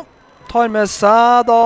[0.51, 1.63] tar med seg da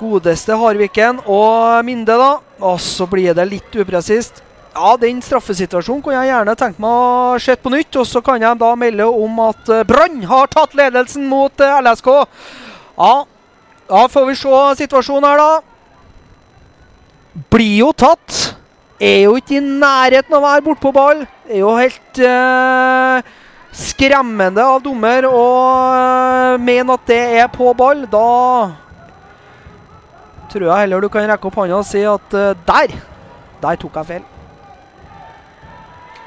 [0.00, 2.32] godeste Harviken og Minde, da.
[2.66, 4.42] Og så blir det litt upresist.
[4.76, 7.96] Ja, den straffesituasjonen kunne jeg gjerne tenkt meg å se på nytt.
[7.96, 11.78] Og så kan jeg da melde om at eh, Brann har tatt ledelsen mot eh,
[11.80, 12.10] LSK.
[12.98, 13.14] Ja,
[13.88, 15.56] da får vi se situasjonen her, da.
[17.52, 18.36] Blir jo tatt.
[19.00, 21.24] Er jo ikke i nærheten av å være bortpå ball.
[21.48, 23.34] Er jo helt eh,
[23.76, 25.42] skremmende av dommer å
[25.96, 28.04] eh, mene at det er på ball.
[28.12, 28.28] Da
[30.52, 32.96] tror jeg heller du kan rekke opp hånda og si at eh, der,
[33.64, 34.32] der tok jeg feil.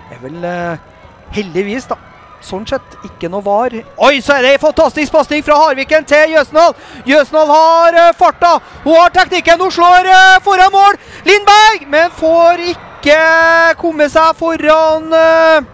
[0.10, 0.78] Er vel eh,
[1.36, 1.98] heldigvis, da.
[2.39, 3.74] Sånn sett ikke noe var.
[4.00, 6.76] Oi, så er det en fantastisk pasning fra Harviken til Jøsendal.
[7.08, 8.54] Jøsendal har eh, farta.
[8.86, 9.60] Hun har teknikken.
[9.60, 11.00] Hun slår eh, foran mål.
[11.28, 13.17] Lindberg, men får ikke
[13.80, 15.67] komme seg foran eh,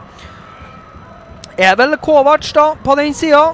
[1.69, 3.45] Er vel Kovac, da, på den sida.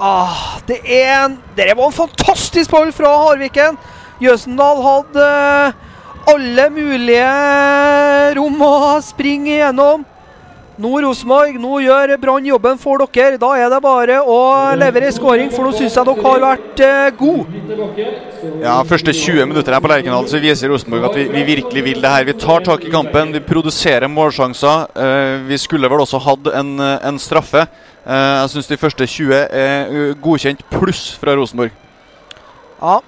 [0.00, 3.76] Ah, det er en Det var en fantastisk ball fra Harviken.
[4.22, 5.87] Jøsendal hadde eh,
[6.26, 7.32] alle mulige
[8.38, 10.06] rom å springe igjennom.
[10.78, 13.34] Nå Rosenborg, nå gjør Brann jobben for dere.
[13.42, 14.36] Da er det bare å
[14.78, 17.64] levere skåring, for nå syns jeg dere har vært eh, gode.
[18.62, 21.98] Ja, første 20 minutter her på Lerkendal så viser Rosenborg at vi, vi virkelig vil
[22.04, 22.28] det her.
[22.30, 24.86] Vi tar tak i kampen, vi produserer målsjanser.
[24.94, 27.66] Eh, vi skulle vel også hatt en, eh, en straffe.
[28.06, 31.74] Eh, jeg syns de første 20 er godkjent pluss fra Rosenborg.
[32.78, 33.00] Ja.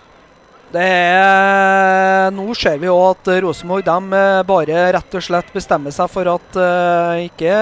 [0.70, 6.30] Er, nå ser vi jo at Rosenborg eh, bare rett og slett bestemmer seg for
[6.30, 7.54] at uh, ikke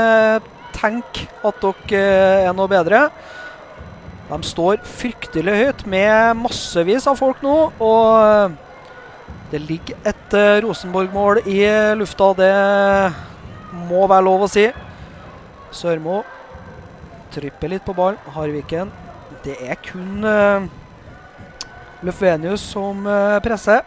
[0.76, 3.06] tenk at dere eh, er noe bedre.
[4.28, 7.56] De står fryktelig høyt med massevis av folk nå.
[7.80, 8.58] Og
[9.54, 11.62] det ligger et Rosenborg-mål i
[11.96, 12.34] lufta.
[12.36, 12.52] Det
[13.88, 14.66] må være lov å si.
[15.72, 16.20] Sørmo
[17.32, 18.20] tripper litt på ballen.
[18.34, 18.92] Harviken.
[19.44, 20.68] Det er kun eh,
[22.02, 23.82] Lufvenius som eh, presser.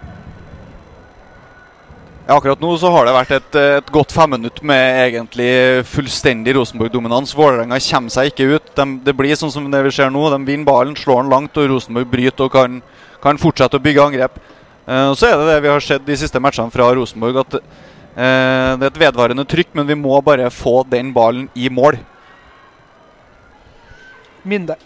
[2.28, 5.50] Ja, akkurat nå så har det vært et, et godt femminutt med egentlig
[5.90, 7.34] fullstendig Rosenborg-dominans.
[7.36, 8.70] Vålerenga kommer seg ikke ut.
[8.78, 10.22] De, det blir sånn som det vi ser nå.
[10.32, 12.78] De vinner ballen, slår den langt, og Rosenborg bryter og kan,
[13.24, 14.38] kan fortsette å bygge angrep.
[14.86, 18.78] Uh, så er det det vi har sett de siste matchene fra Rosenborg, at uh,
[18.78, 22.00] det er et vedvarende trykk, men vi må bare få den ballen i mål.
[24.46, 24.78] Minde.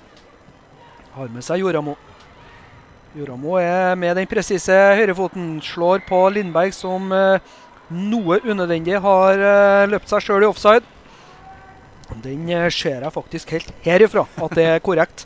[1.16, 1.98] Har med seg Joramo.
[3.16, 5.56] Joramo er med den presise høyrefoten.
[5.64, 7.54] Slår på Lindberg, som eh,
[7.96, 10.84] noe unødvendig har eh, løpt seg sjøl i offside.
[12.26, 15.24] Den eh, ser jeg faktisk helt herifra at det er korrekt.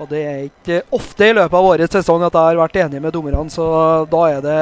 [0.00, 3.02] Og det er ikke ofte i løpet av årets sesong at jeg har vært enig
[3.04, 3.66] med dommerne, så
[4.08, 4.60] da er det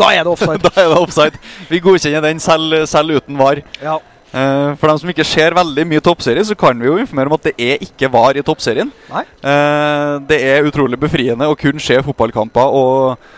[0.00, 0.62] Da er det offside.
[0.66, 1.44] da er det offside.
[1.68, 3.60] Vi godkjenner den selv, selv uten VAR.
[3.84, 3.98] Ja.
[4.30, 7.34] Eh, for dem som ikke ser veldig mye toppserie, så kan vi jo informere om
[7.34, 8.92] at det er ikke VAR i toppserien.
[9.10, 9.24] Nei.
[9.42, 13.32] Eh, det er utrolig befriende å kun se fotballkamper og,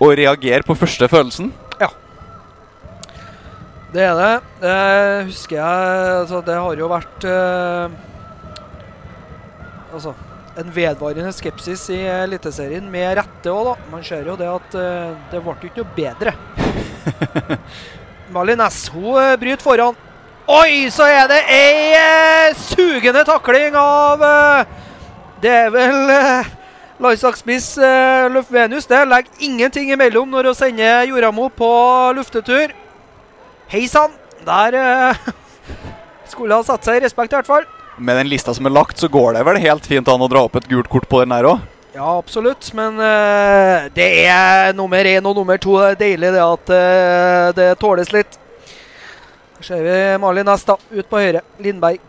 [0.00, 1.52] og reagere på første følelsen.
[1.80, 1.90] Ja,
[3.92, 4.32] Det er det.
[4.62, 4.74] Det
[5.28, 7.96] husker jeg altså, Det har jo vært eh,
[9.90, 10.12] Altså
[10.60, 13.88] en vedvarende skepsis i Eliteserien, med rette òg, da.
[13.90, 16.34] Man ser jo det at eh, det ble ikke noe bedre.
[18.34, 18.84] Malin S.
[18.94, 19.98] hun eh, bryter foran.
[20.50, 24.72] Oi, så er det ei eh, sugende takling av eh,
[25.44, 26.48] Det er vel eh,
[26.98, 28.88] landslagsspiss eh, Løfvenius.
[28.90, 31.70] Det legger ingenting imellom når hun sender Joramo på
[32.18, 32.74] luftetur.
[33.70, 34.16] Hei sann!
[34.42, 35.30] Der eh,
[36.32, 37.70] skulle ha satt seg i respekt, i hvert fall.
[38.02, 40.48] Med den lista som er lagt, så går det vel helt fint an å dra
[40.48, 41.62] opp et gult kort på den her òg.
[41.94, 42.72] Ja, absolutt.
[42.74, 45.78] Men eh, det er nummer én og nummer to.
[45.78, 48.40] Det er deilig det at eh, det tåles litt.
[49.60, 51.42] Ser vi Malin Næss ut på høyre.
[51.60, 52.00] Lindberg.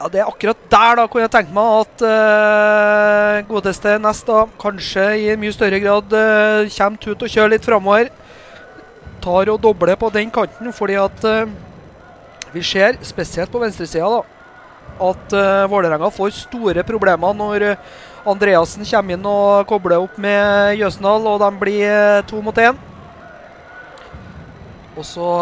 [0.00, 4.24] Ja, Det er akkurat der da kunne jeg tenkt meg at uh, godeste Næss
[4.60, 8.10] kanskje i mye større grad uh, kommer ut og kjører litt framover.
[9.20, 11.44] Tar og dobler på den kanten, fordi at uh,
[12.52, 14.20] vi ser, spesielt på venstresida, da,
[15.10, 17.70] at uh, Vålerenga får store problemer når
[18.26, 22.76] Andreassen kommer inn og kobler opp med Jøsendal, og de blir to mot én.
[24.96, 25.32] Og så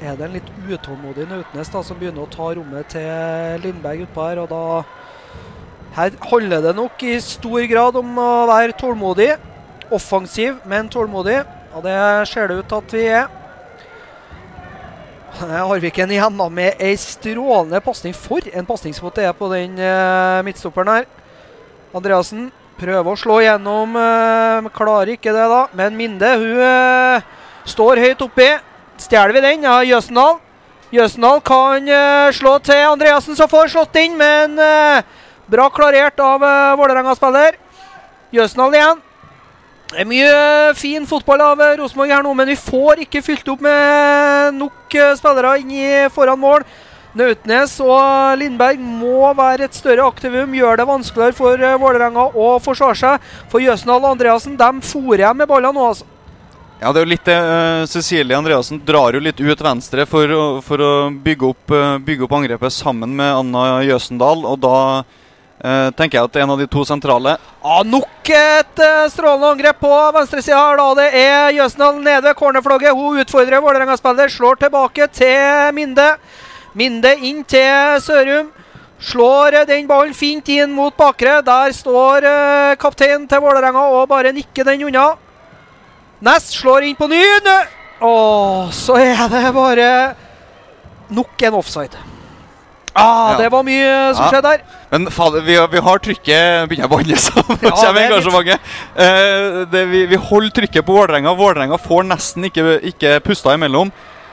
[0.00, 4.24] er det en litt utålmodig Nautnes da, som begynner å ta rommet til Lindberg utpå
[4.24, 4.40] her.
[4.40, 4.82] og da
[5.96, 9.34] Her handler det nok i stor grad om å være tålmodig.
[9.92, 11.42] Offensiv, men tålmodig.
[11.74, 11.98] Og det
[12.30, 13.28] ser det ut at vi er.
[15.40, 18.16] Harviken igjen da med ei strålende pasning.
[18.16, 21.06] For en pasningsfot det er på den eh, midtstopperen her.
[21.94, 22.48] Andreassen
[22.80, 24.00] prøver å slå gjennom.
[24.00, 25.62] eh, klarer ikke det, da.
[25.76, 27.30] Men Minde hun eh,
[27.68, 28.50] står høyt oppi.
[29.00, 29.66] Stjeler vi den?
[29.66, 30.38] Ja, Jøsendal.
[30.92, 35.02] Jøsendal kan uh, slå til Andreassen, som får slått inn, men uh,
[35.50, 37.56] bra klarert av uh, Vålerenga-spiller.
[38.34, 39.06] Jøsendal igjen.
[39.90, 43.24] Det er mye eh, fin fotball av eh, Rosenborg her nå, men vi får ikke
[43.26, 46.62] fylt opp med nok eh, spillere inn i foran mål.
[47.18, 53.00] Nautnes og Lindberg må være et større aktivum, gjør det vanskeligere for Vålerenga å forsvare
[53.00, 53.26] seg.
[53.50, 56.06] For Jøsendal og Andreassen de fòrer hjem med ballene nå, altså.
[56.80, 57.36] Ja, det er jo litt det.
[57.36, 60.30] eh, Cecilie Andreassen drar jo litt ut venstre for,
[60.64, 64.46] for å bygge opp, eh, bygge opp angrepet sammen med Anna Jøsendal.
[64.48, 64.78] Og da
[65.60, 68.80] eh, tenker jeg at en av de to sentrale Ja, nok et
[69.12, 70.80] strålende angrep på venstresida her.
[70.80, 70.88] da.
[71.02, 72.96] Det er Jøsendal nede ved cornerflagget.
[72.96, 74.32] Hun utfordrer Vålerenga-spiller.
[74.32, 76.14] Slår tilbake til Minde.
[76.72, 78.54] Minde inn til Sørum.
[79.04, 81.42] Slår den ballen fint inn mot bakre.
[81.44, 82.24] Der står
[82.80, 85.10] kapteinen til Vålerenga og bare nikker den unna.
[86.20, 87.20] Nest slår inn på ny.
[88.00, 88.12] Å,
[88.72, 89.88] så er det bare
[91.12, 91.96] nok en offside.
[92.94, 93.38] Ah, Ja.
[93.38, 94.30] Det var mye som Ja.
[94.30, 94.62] skjedde der.
[94.90, 95.06] Men
[95.46, 97.58] vi, vi har trykket Begynner å banne sammen?
[97.62, 98.60] Ja, kommer er engasjementet.
[98.98, 101.32] Uh, det, vi, vi holder trykket på Vålerenga.
[101.38, 103.92] Vålerenga får nesten ikke, ikke pusta imellom.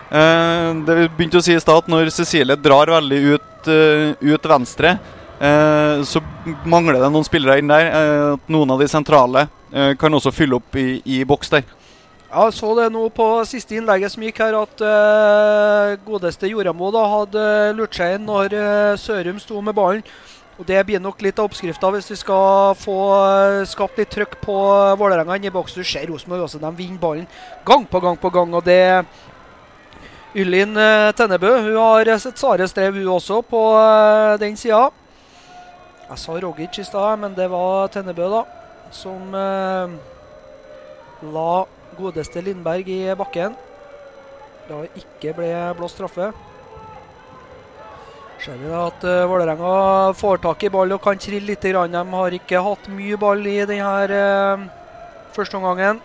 [0.09, 4.49] Uh, det vi begynte å si i stad, når Cecilie drar veldig ut, uh, ut
[4.49, 4.97] venstre,
[5.39, 6.21] eh, så
[6.65, 7.91] mangler det noen spillere inn der.
[7.93, 11.67] Eh, noen av de sentrale eh, kan også fylle opp i, i boks der.
[12.27, 17.05] Ja, så det nå på siste innlegget som gikk her, at uh, godeste Joramo da
[17.07, 17.43] hadde
[17.77, 20.03] lurt seg inn når uh, Sørum sto med ballen.
[20.57, 24.39] Og Det blir nok litt av oppskrifta hvis vi skal få uh, skapt litt trøkk
[24.43, 24.57] på
[24.99, 25.77] Vålerenga inne i boks.
[25.77, 27.29] Du ser Rosenborg også, de vinner ballen
[27.65, 28.53] gang på gang på gang.
[28.59, 28.81] og det
[30.37, 30.75] Ylin
[31.17, 34.89] Tennebø hun har eh, sett Sare strev, hun også, på eh, den sida.
[36.09, 38.43] Jeg sa Rogic i stad, men det var Tennebø, da,
[38.93, 39.95] som eh,
[41.33, 41.51] la
[41.97, 43.55] godeste Lindberg i bakken.
[44.67, 46.31] Da ikke ble blåst straffe.
[48.43, 49.71] Ser vi at uh, Vålerenga
[50.17, 51.63] får tak i ball og kan trille litt.
[51.65, 51.95] Grann.
[51.95, 54.67] De har ikke hatt mye ball i denne uh,
[55.33, 56.03] første omgangen.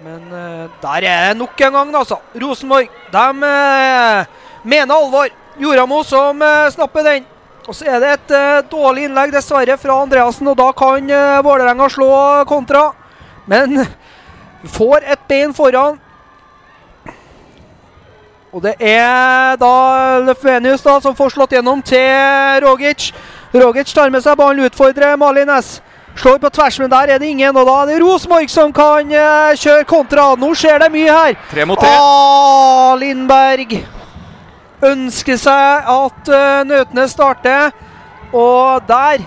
[0.00, 2.22] Men uh, der er det nok en gang, altså.
[2.40, 4.26] Rosenborg de eh,
[4.62, 5.28] mener alvor.
[5.58, 7.26] Joramo som eh, snapper den.
[7.66, 10.48] Og så er det et eh, dårlig innlegg, dessverre, fra Andreassen.
[10.48, 11.10] Og da kan
[11.44, 12.10] Vålerenga slå
[12.48, 12.90] kontra.
[13.50, 13.82] Men
[14.78, 15.98] får et bein foran.
[18.50, 19.74] Og det er da
[20.26, 23.12] Løfvenius da som får slått gjennom til Rogic.
[23.54, 25.78] Rogic tar med seg ballen, utfordrer Malin Næss.
[26.18, 27.56] Slår på tvers, men der er det ingen.
[27.56, 30.32] Og da er det Rosenborg som kan eh, kjøre kontra.
[30.38, 31.36] Nå skjer det mye her.
[31.52, 31.90] Tre mot tre.
[31.94, 33.78] Ah, Lindberg
[34.90, 37.70] ønsker seg at uh, Nøtnes starter.
[38.32, 39.22] Og der,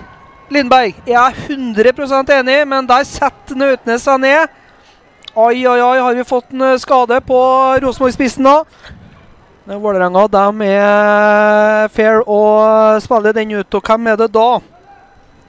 [0.54, 4.60] Lindberg, jeg er jeg 100% enig, men der setter Nautnes seg ned.
[5.34, 7.38] Oi, oi, oi, har vi fått en eh, skade på
[7.82, 8.60] Rosenborg-spissen da?
[9.66, 13.80] Vålerenga de er fair og spiller den ut.
[13.80, 14.60] Og hvem er det da?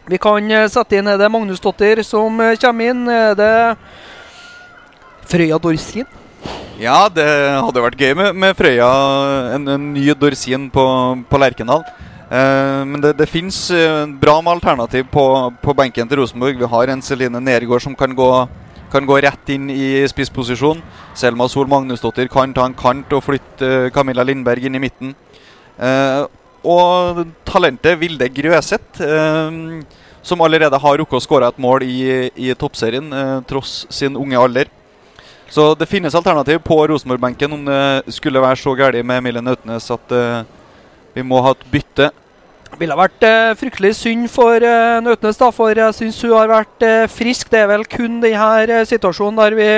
[0.08, 3.04] Vi kan eh, sette inn Er det Magnusdottir som eh, kommer inn?
[3.12, 3.52] Er det
[5.28, 6.08] Frøya Dorsin?
[6.80, 8.88] Ja, det hadde vært gøy med, med Frøya,
[9.54, 10.84] en, en ny Dorsin på,
[11.28, 11.84] på Lerkendal.
[12.34, 15.24] Eh, men det, det fins eh, bra med alternativ på,
[15.62, 16.58] på benken til Rosenborg.
[16.58, 18.28] Vi har en Celine Nergård som kan gå,
[18.90, 20.82] kan gå rett inn i spissposisjon.
[21.14, 25.14] Selma Sol Magnusdottir kan ta en kant og flytte eh, Camilla Lindberg inn i midten.
[26.64, 29.00] Og talentet Vilde Grøseth,
[30.22, 33.10] som allerede har rukket å skåre et mål i, i toppserien,
[33.50, 34.70] tross sin unge alder.
[35.50, 39.90] Så det finnes alternativ på Rosenborg-benken om det skulle være så galt med Emilie Nautnes
[39.92, 40.46] at eh,
[41.14, 42.08] vi må ha et bytte.
[42.80, 47.04] Ville vært eh, fryktelig synd for eh, Nøtnes, for jeg syns hun har vært eh,
[47.10, 47.50] frisk.
[47.52, 49.68] Det er vel kun denne eh, situasjonen der vi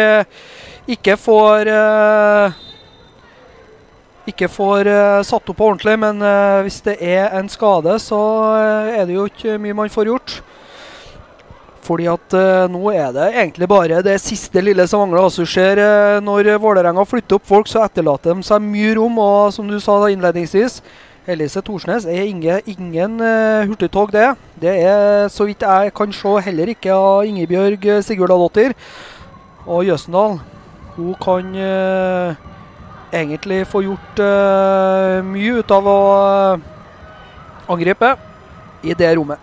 [0.97, 2.63] ikke får eh,
[4.31, 6.23] ikke får eh, satt opp ordentlig, men
[6.67, 8.21] hvis det er en skade, så
[8.91, 10.39] er det jo ikke mye man får gjort.
[11.87, 15.29] Fordi at uh, nå er det egentlig bare det siste lille som mangler.
[15.29, 19.21] Altså, ser uh, Når Vålerenga flytter opp folk, så etterlater de seg mye rom.
[19.23, 20.81] Og som du sa da innledningsvis,
[21.27, 24.29] Elise Thorsnes er inge, ingen eh, hurtigtog, det.
[24.62, 28.77] Det er så vidt jeg kan se heller ikke av Ingebjørg eh, Sigurdadottir.
[29.66, 30.37] Og Jøsendal,
[30.95, 32.37] hun kan uh,
[33.11, 35.97] egentlig få gjort uh, mye ut av å
[37.74, 38.12] angripe
[38.87, 39.43] i det rommet.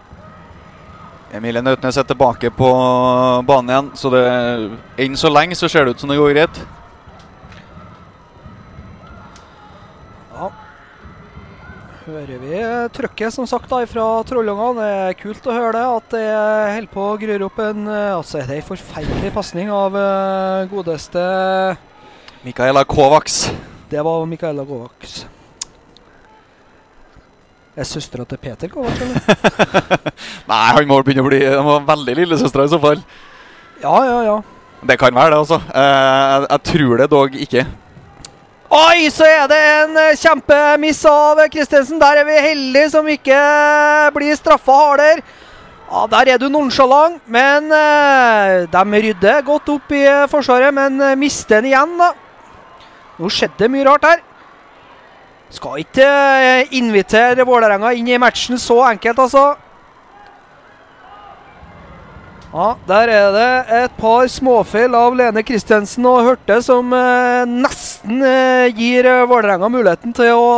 [1.35, 2.69] Emilie Nautnes er tilbake på
[3.43, 4.23] banen igjen, så det,
[5.03, 6.63] enn så lenge så ser det ut som det går greit.
[12.03, 12.57] Hører vi
[12.91, 14.75] trøkket som sagt da fra Trollungene.
[14.75, 15.83] Det er kult å høre det.
[15.87, 19.95] At det holder på å grøre opp en altså er det en forferdelig pasning av
[19.95, 21.21] uh, godeste
[22.43, 23.45] Mikaela Kovacs.
[23.87, 25.21] Det var Mikaela Kovacs.
[27.79, 29.23] Er søstera til Peter Kovacs, eller?
[30.51, 32.99] Nei, han må begynne å bli Han var veldig lillesøstera i så fall.
[33.79, 34.35] Ja, ja, ja.
[34.83, 35.61] Det kan være det, altså.
[35.71, 37.65] Uh, jeg, jeg tror det dog ikke.
[38.71, 41.99] Oi, så er det en eh, kjempemiss av Kristensen.
[42.01, 43.39] Der er vi heldige som ikke
[44.15, 45.23] blir straffa hardere.
[45.91, 50.73] Ja, Der er du nonsjalant, men eh, de rydder godt opp i eh, forsvaret.
[50.73, 52.13] Men eh, mister den igjen, da.
[53.19, 54.23] Nå skjedde det mye rart her.
[55.53, 59.45] Skal ikke eh, invitere Vålerenga inn i matchen så enkelt, altså.
[62.53, 68.19] Ja, Der er det et par småfeil av Lene Kristiansen og Hørte som eh, nesten
[68.21, 70.51] eh, gir eh, Vålerenga muligheten til å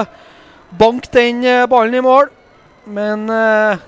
[0.00, 0.14] eh,
[0.80, 2.30] banke den eh, ballen i mål.
[2.88, 3.82] Men eh,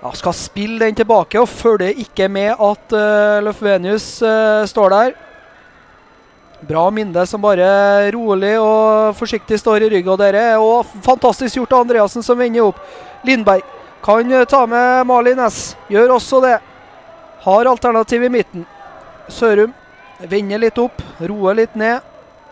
[0.00, 2.94] ja, skal spille den tilbake og følger ikke med at
[3.44, 4.06] Løfvenius
[4.72, 5.12] står der.
[6.70, 10.46] Bra Minde som bare rolig og forsiktig står i ryggen av dere.
[10.56, 12.80] Og fantastisk gjort av Andreassen som vender opp.
[13.28, 15.76] Lindberg kan eh, ta med Mali Næss.
[15.88, 16.58] Gjør også det.
[17.40, 18.66] Har alternativ i midten.
[19.28, 19.72] Sørum
[20.28, 22.04] vender litt opp, roer litt ned.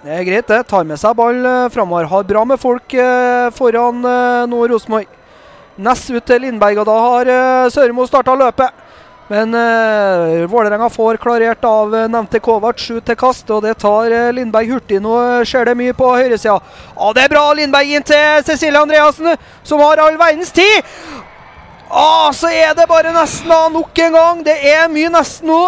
[0.04, 0.62] Det er greit, det.
[0.70, 2.08] Tar med seg ball eh, framover.
[2.08, 4.04] Har bra med folk eh, foran
[4.48, 5.08] nå Rosenborg.
[5.78, 7.28] Næss ut til Lindberg, og da har
[7.70, 8.84] Sørmo starta løpet.
[9.28, 14.08] Men uh, Vålerenga får klarert av uh, nevnte Kovac ut til kast, og det tar
[14.08, 15.02] uh, Lindberg hurtig.
[15.04, 15.12] Nå
[15.46, 16.56] skjer det mye på høyresida.
[16.96, 17.44] Og det er bra!
[17.52, 19.36] Lindberg inn til Cecilie Andreassen,
[19.68, 20.80] som har all verdens tid!
[21.90, 24.40] Ah, så er det bare nesten da, nok en gang.
[24.44, 25.60] Det er mye nesten nå.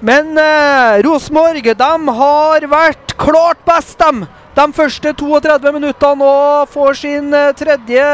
[0.00, 4.24] Men eh, Rosenborg har vært klart best, dem.
[4.56, 8.06] De første 32 minuttene og får sin eh, tredje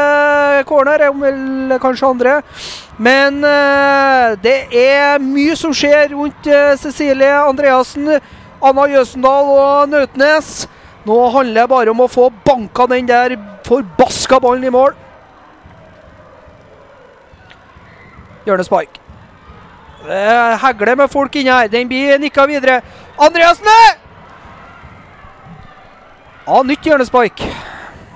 [0.67, 2.35] corner, eller kanskje andre.
[2.97, 8.17] Men eh, det er mye som skjer rundt eh, Cecilie Andreassen,
[8.59, 10.67] Anna Jøsendal og Nautnes.
[11.05, 15.04] Nå handler det bare om å få banka den der forbaska ballen i mål.
[18.45, 19.01] Hjørnespark.
[20.05, 20.23] Det
[20.61, 21.69] hegler med folk inni her.
[21.71, 22.81] Den blir nikka videre.
[23.17, 23.69] Andreassen!
[26.45, 27.41] Ja, nytt hjørnespark.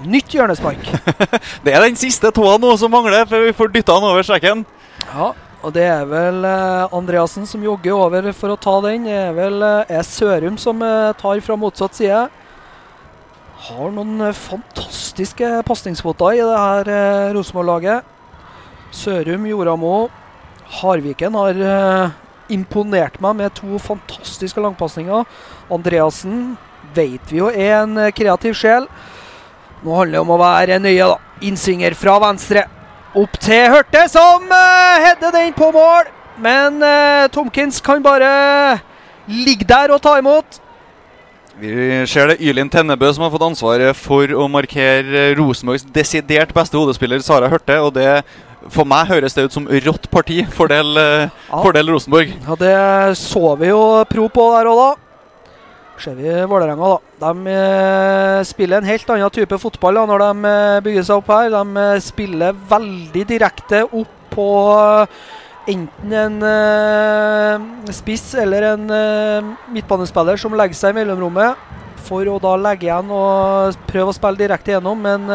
[0.05, 0.83] Nytt hjørnespark.
[1.65, 4.61] Det er den siste tåa nå som mangler før vi får dytta den over streken.
[5.09, 5.31] Ja,
[5.65, 9.09] og det er vel eh, Andreassen som jogger over for å ta den.
[9.09, 12.21] Det er vel eh, Sørum som eh, tar fra motsatt side.
[13.65, 18.15] Har noen eh, fantastiske pasningsfoter i det her eh, Rosenborg-laget.
[18.95, 19.95] Sørum, Joramo,
[20.69, 22.11] Harviken har uh,
[22.53, 25.25] imponert meg med to fantastiske langpasninger.
[25.73, 26.53] Andreassen
[26.95, 28.87] vet vi jo er en eh, kreativ sjel.
[29.83, 31.17] Nå handler det om å være nøye, da.
[31.45, 32.65] Innsvinger fra venstre.
[33.17, 36.09] Opp til Hørte, som uh, header den på mål.
[36.39, 38.79] Men uh, Tomkins kan bare
[39.29, 40.59] ligge der og ta imot.
[41.59, 46.77] Vi ser det Ylin Tennebø som har fått ansvaret for å markere Rosenborgs desidert beste
[46.79, 47.75] hodespiller, Sara Hørte.
[47.83, 48.21] Og det
[48.67, 50.41] for meg høres det ut som rått parti.
[50.51, 51.61] Fordel, eh, Ja.
[51.63, 52.33] fordel Rosenborg.
[52.47, 54.95] Ja, Det så vi jo pro på der òg, da.
[55.99, 57.33] Ser vi Vålerenga, da.
[57.33, 61.27] De eh, spiller en helt annen type fotball da, når de eh, bygger seg opp
[61.27, 61.49] her.
[61.49, 65.07] De spiller veldig direkte opp på
[65.67, 71.55] enten en eh, spiss eller en eh, midtbanespiller som legger seg i mellomrommet
[72.07, 75.27] for å da legge igjen og prøve å spille direkte gjennom, men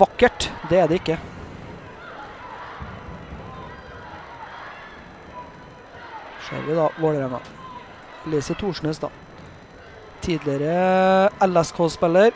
[0.00, 1.18] vakkert, det er det ikke.
[6.66, 7.40] Vi da Vålerenga.
[8.26, 9.10] Elise Thorsnes, da.
[10.24, 12.34] Tidligere LSK-spiller.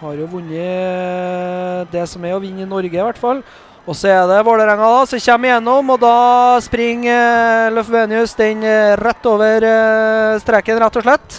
[0.00, 3.42] Har jo vunnet det som er å vinne i Norge, i hvert fall.
[3.88, 6.16] Og så er det Vålerenga da, som kommer igjennom, og da
[6.64, 11.38] springer eh, Løfvenius den eh, rett over eh, streken, rett og slett.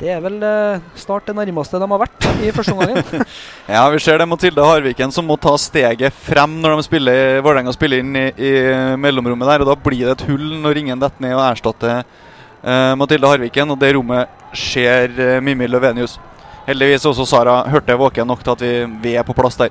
[0.00, 3.26] Det er vel eh, snart det nærmeste de har vært i første omgang.
[3.74, 7.74] Ja, vi ser det Mathilde Harviken som må ta steget frem når de spiller Vålerenga
[7.76, 8.52] spiller inn i, i
[8.96, 9.62] mellomrommet der.
[9.62, 13.70] og Da blir det et hull når ingen detter ned og erstatter uh, Mathilde Harviken.
[13.70, 16.16] Og det rommet ser uh, Mimmi Løvenius.
[16.64, 18.74] Heldigvis også Sara hørte våken nok til at vi,
[19.04, 19.70] vi er på plass der.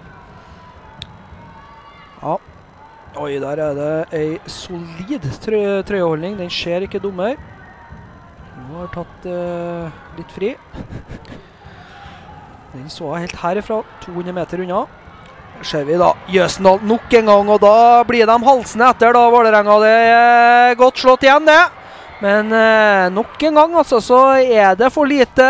[2.22, 2.38] Ja.
[3.20, 6.38] Oi, der er det ei solid trøyeholdning.
[6.38, 7.42] Den ser ikke dum her.
[8.70, 10.52] Nå har tatt uh, litt fri.
[12.70, 14.84] Den så jeg helt herifra, 200 meter unna.
[15.66, 19.78] Ser vi da Jøsendal nok en gang, og da blir de halsende etter da Vålerenga.
[19.82, 21.64] Det er godt slått igjen, det.
[22.22, 25.48] Men eh, nok en gang altså, så er det for lite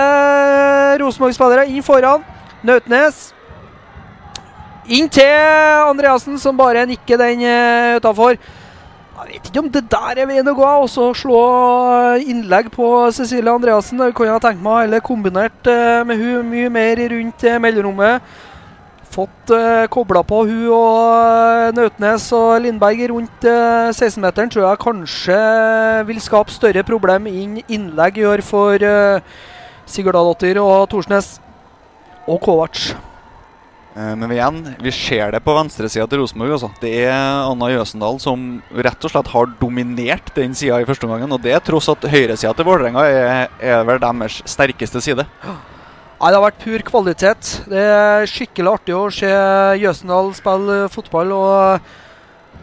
[1.01, 2.23] Rosenborg-spillere inn foran.
[2.63, 3.33] Nautnes.
[4.87, 5.35] Inn til
[5.89, 8.39] Andreassen, som bare nikker den eh, utafor.
[9.19, 10.67] Jeg vet ikke om det der er veien å gå.
[10.85, 11.39] Også slå
[12.23, 13.99] innlegg på Cecilie Andreassen.
[13.99, 18.29] Det kunne jeg tenkt meg Eller kombinert eh, med hun mye mer rundt eh, mellomrommet.
[19.09, 25.39] Fått uh, kobla på hun og Nautnes og Lindberg rundt uh, 16-meteren tror jeg kanskje
[26.11, 28.87] vil skape større problem inn innlegg gjør for
[29.89, 31.39] Sigurdadottir og Thorsnes.
[32.29, 33.08] Og Kovac.
[33.99, 36.55] Eh, Men igjen, vi ser det på venstresida til Rosenborg.
[36.55, 36.69] Altså.
[36.79, 41.27] Det er Anna Jøsendal som rett og slett har dominert den sida i første omgang.
[41.35, 45.27] Og det tross at høyresida til Vålerenga er, er vel deres sterkeste side.
[46.19, 47.49] Nei, Det har vært pur kvalitet.
[47.71, 49.33] Det er skikkelig artig å se
[49.83, 51.35] Jøsendal spille fotball.
[51.35, 51.91] og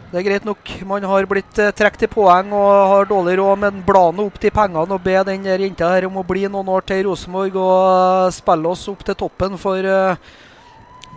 [0.09, 3.59] Det er greit nok man har blitt eh, trukket i poeng og har dårlig råd,
[3.59, 6.69] men bla nå opp de pengene og be den jenta her om å bli noen
[6.71, 9.57] år til i Rosenborg og spille oss opp til toppen.
[9.59, 10.15] For eh,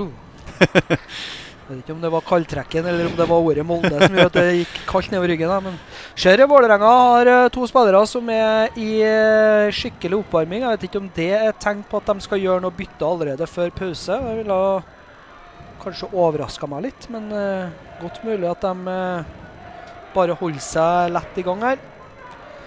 [1.67, 4.27] Jeg vet ikke om det var kaldtrekken eller om det var ordet Molde som gjorde
[4.29, 5.51] at det gikk kaldt nedover ryggen.
[5.51, 5.57] Da.
[5.65, 5.79] Men
[6.15, 10.63] ser Vålerenga har eh, to spillere som er i eh, skikkelig oppvarming.
[10.63, 13.51] Jeg vet ikke om det er tegn på at de skal gjøre noe bytte allerede
[13.51, 14.21] før pause.
[14.29, 14.61] Det ville
[15.83, 19.35] kanskje overraska meg litt, men uh, godt mulig at de uh,
[20.15, 21.83] bare holder seg lett i gang her.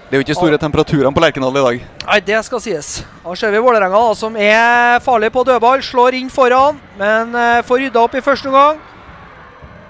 [0.09, 1.81] Det er jo ikke store temperaturene på Lerkendal i dag.
[2.07, 2.87] Nei, det skal sies.
[3.21, 5.83] Da ser vi Vålerenga, som er farlig på dødball.
[5.85, 8.79] Slår inn foran, men eh, får rydda opp i første omgang.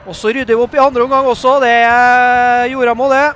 [0.10, 1.54] Og så rydder vi opp i andre omgang også.
[1.64, 3.28] Det er Joramo, det.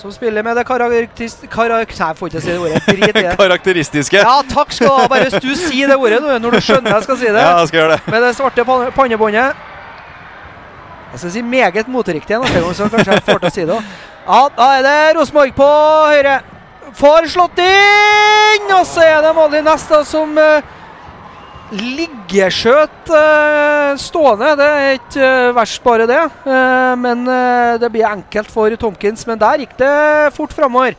[0.00, 1.36] Som spiller med det karakteris...
[1.52, 2.80] Karak Nei, jeg får ikke si det ordet.
[2.88, 3.34] Drit i det.
[3.38, 4.22] Karakteristiske.
[4.24, 5.04] Ja, takk skal du ha.
[5.12, 7.44] Bare hvis du sier det ordet nå, når du skjønner jeg skal si det.
[7.44, 8.08] Ja, jeg skal gjøre det.
[8.14, 9.68] Med det svarte pan- pannebåndet.
[11.12, 13.76] Jeg skal si meget moteriktig neste gang, så kanskje jeg får til å si det
[13.76, 13.92] òg.
[14.22, 16.36] Ja, da er det Rosenborg på høyre.
[16.94, 18.68] Får slått inn!
[18.70, 20.62] Og så er det Molly Næss da, som uh,
[21.74, 24.52] liggeskjøt uh, stående.
[24.60, 26.20] Det er ikke uh, verst, bare det.
[26.46, 29.26] Uh, men eh, det blir enkelt for Tomkins.
[29.26, 29.96] Men der gikk det
[30.36, 30.94] fort framover.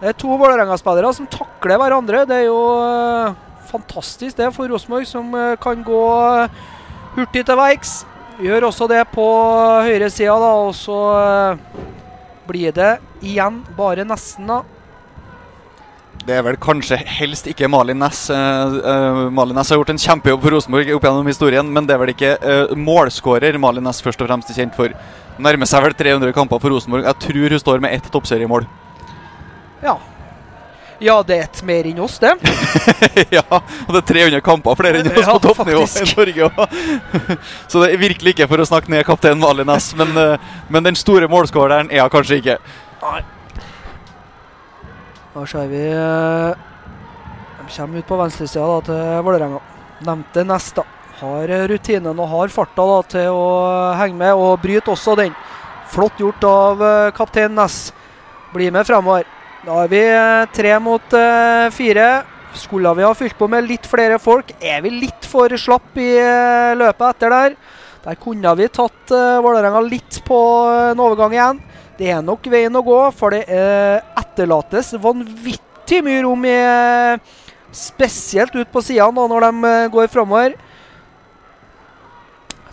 [0.00, 2.26] Det er to Vålerenga-spillere som takler hverandre.
[2.28, 3.38] Det er jo eh,
[3.70, 6.04] fantastisk det for Rosenborg, som eh, kan gå
[6.42, 6.60] eh,
[7.16, 8.02] hurtig til verks.
[8.40, 9.26] Gjør også det på
[9.84, 11.64] høyresida, da, og så eh,
[12.50, 14.62] blir det igjen bare nesten, da.
[16.20, 18.26] Det er vel kanskje helst ikke Malin Næss.
[18.34, 22.02] Eh, Malin Næss har gjort en kjempejobb for Rosenborg opp gjennom historien, men det er
[22.02, 24.92] vel ikke uh, målskårer Malin Næss først og fremst er kjent for.
[25.40, 27.06] Nærmer seg vel 300 kamper for Rosenborg.
[27.08, 28.68] Jeg tror hun står med ett toppseriemål.
[29.80, 29.96] Ja.
[31.00, 32.34] Ja, det er et mer enn oss, det.
[33.36, 36.06] ja, og det er 300 kamper flere enn oss Ja, på toppnivå i.
[36.18, 36.50] Norge.
[37.72, 40.84] Så det er virkelig ikke for å snakke ned kaptein Malin Næss, men, eh, men
[40.84, 42.58] den store målskåreren er hun kanskje ikke.
[43.00, 43.22] Nei.
[45.32, 46.52] Da ser vi eh,
[47.62, 49.64] De kommer ut på venstresida da, til Vålerenga.
[50.04, 50.84] Nevnte Nesta.
[51.22, 53.50] Har eh, rutinen og har farta da, til å
[53.96, 55.32] henge med, og bryter også den.
[55.90, 57.86] Flott gjort av eh, kaptein Næss.
[58.52, 59.24] Blir med fremover.
[59.60, 62.06] Da er vi eh, tre mot eh, fire.
[62.56, 64.54] Skulle vi ha fylt på med litt flere folk?
[64.56, 67.56] Er vi litt for slapp i eh, løpet etter der?
[68.00, 70.38] Der kunne vi tatt uh, Vålerenga litt på
[70.88, 71.58] en overgang igjen.
[71.98, 77.36] Det er nok veien å gå, for det uh, etterlates vanvittig mye rom i uh,
[77.76, 80.56] Spesielt ut på sidene når de går framover.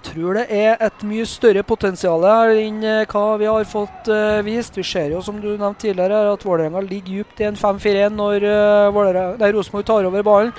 [0.07, 4.39] Tror det er et mye større potensial her enn eh, hva vi har fått uh,
[4.45, 4.77] vist.
[4.79, 8.45] Vi ser jo, som du nevnte tidligere, at Vålerenga ligger dypt i en 5-4-1 når
[8.47, 10.53] uh, Rosenborg tar over ballen.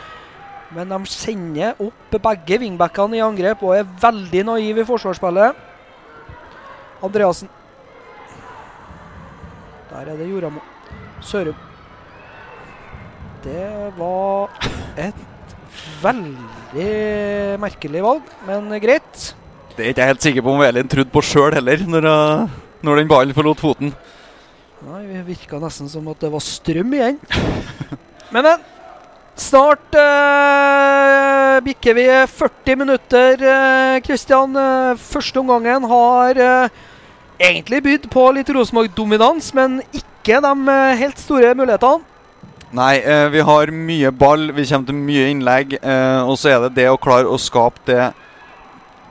[0.77, 5.65] Men de sender opp begge wingbackene i angrep og er veldig naive i forsvarsspillet.
[7.09, 7.49] Andreassen.
[9.89, 10.61] Der er det Joramo.
[11.25, 11.57] Sørum.
[13.45, 14.51] Det var
[14.99, 15.57] et
[16.03, 19.29] veldig merkelig valg, men greit.
[19.77, 22.57] Det er ikke jeg helt sikker på om Elin trodde på sjøl heller, når, uh,
[22.83, 23.93] når den ballen forlot foten.
[24.89, 27.19] Nei, Det virka nesten som at det var strøm igjen.
[28.35, 28.59] Men, men.
[29.39, 33.45] Snart eh, bikker vi 40 minutter,
[34.05, 34.57] Kristian.
[34.59, 36.75] Eh, første omgangen har eh,
[37.39, 42.18] egentlig bydd på litt Rosenborg-dominans, men ikke de eh, helt store mulighetene.
[42.77, 45.79] Nei, eh, vi har mye ball, vi kommer til mye innlegg.
[45.81, 48.11] Eh, og så er det det å klare å skape det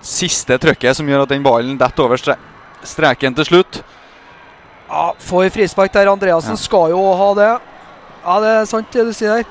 [0.06, 2.38] siste trøkket som gjør at den ballen detter over stre
[2.86, 3.80] streken til slutt.
[4.88, 6.08] Ja, Får frispark der.
[6.08, 6.56] Andreassen Ja.
[6.62, 7.60] skal jo ha det.
[8.24, 9.46] Ja, det er sant det du sier der.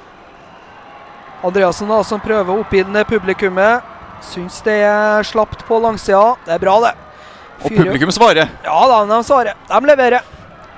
[1.44, 3.82] Andreassen da, som prøver å oppildne publikummet.
[4.22, 6.36] Syns det er slapt på langsida.
[6.46, 6.94] Det er bra, det.
[7.64, 8.48] Og publikum svarer.
[8.64, 9.54] Ja da, de svarer.
[9.68, 10.35] De leverer.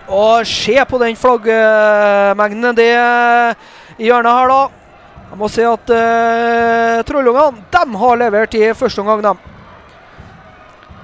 [0.08, 2.92] Og se på den flaggmengden det
[3.98, 4.60] i hjørnet her, da.
[5.28, 9.42] Jeg må si at uh, Trollungene de har levert i første omgang, dem.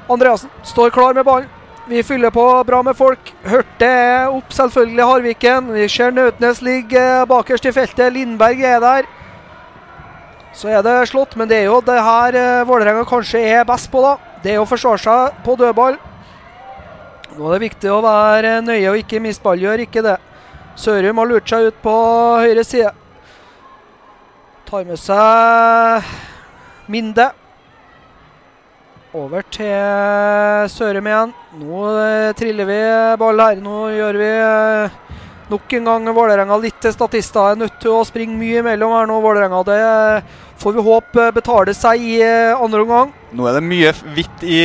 [0.08, 1.50] Andreassen står klar med ballen.
[1.84, 3.28] Vi fyller på bra med folk.
[3.44, 3.90] Hørte
[4.32, 5.68] opp, selvfølgelig Harviken.
[5.74, 8.14] Vi ser Nautnes ligge bakerst i feltet.
[8.14, 9.10] Lindberg er der.
[10.56, 13.92] Så er det slått, men det er jo det her uh, Vålerenga kanskje er best
[13.92, 14.16] på, da.
[14.40, 16.00] Det er å forsvare seg på dødball.
[17.34, 19.58] Nå er det viktig å være nøye og ikke miste ball.
[19.58, 20.18] Gjør ikke det.
[20.78, 21.94] Sørum har lurt seg ut på
[22.44, 22.92] høyre side.
[24.68, 26.12] Tar med seg
[26.90, 27.26] Minde.
[29.14, 31.34] Over til Sørum igjen.
[31.58, 32.78] Nå eh, triller vi
[33.18, 33.58] ball her.
[33.62, 34.96] Nå gjør vi eh,
[35.50, 37.50] nok en gang Vålerenga litt til statister.
[37.50, 39.66] Er nødt til å springe mye imellom her nå, Vålerenga.
[39.66, 39.82] Det
[40.62, 43.14] får vi håpe betaler seg i eh, andre omgang.
[43.34, 44.60] Nå er det mye hvitt i,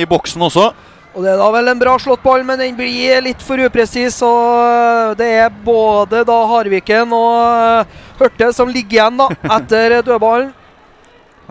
[0.00, 0.70] i boksen også.
[1.16, 4.18] Og det er da vel en bra slått ball, men den blir litt for upresis.
[4.26, 10.52] Og det er både da Harviken og eh, Hørte som ligger igjen da, etter dødballen.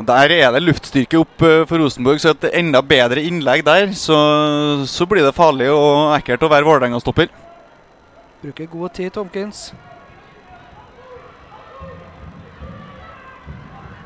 [0.06, 3.90] Der er det luftstyrke opp eh, for Rosenborg, så et enda bedre innlegg der.
[3.98, 4.14] Så,
[4.92, 7.34] så blir det farlig og ekkelt å være Vålerenga-stopper.
[8.46, 9.72] Bruker god tid, Tomkins.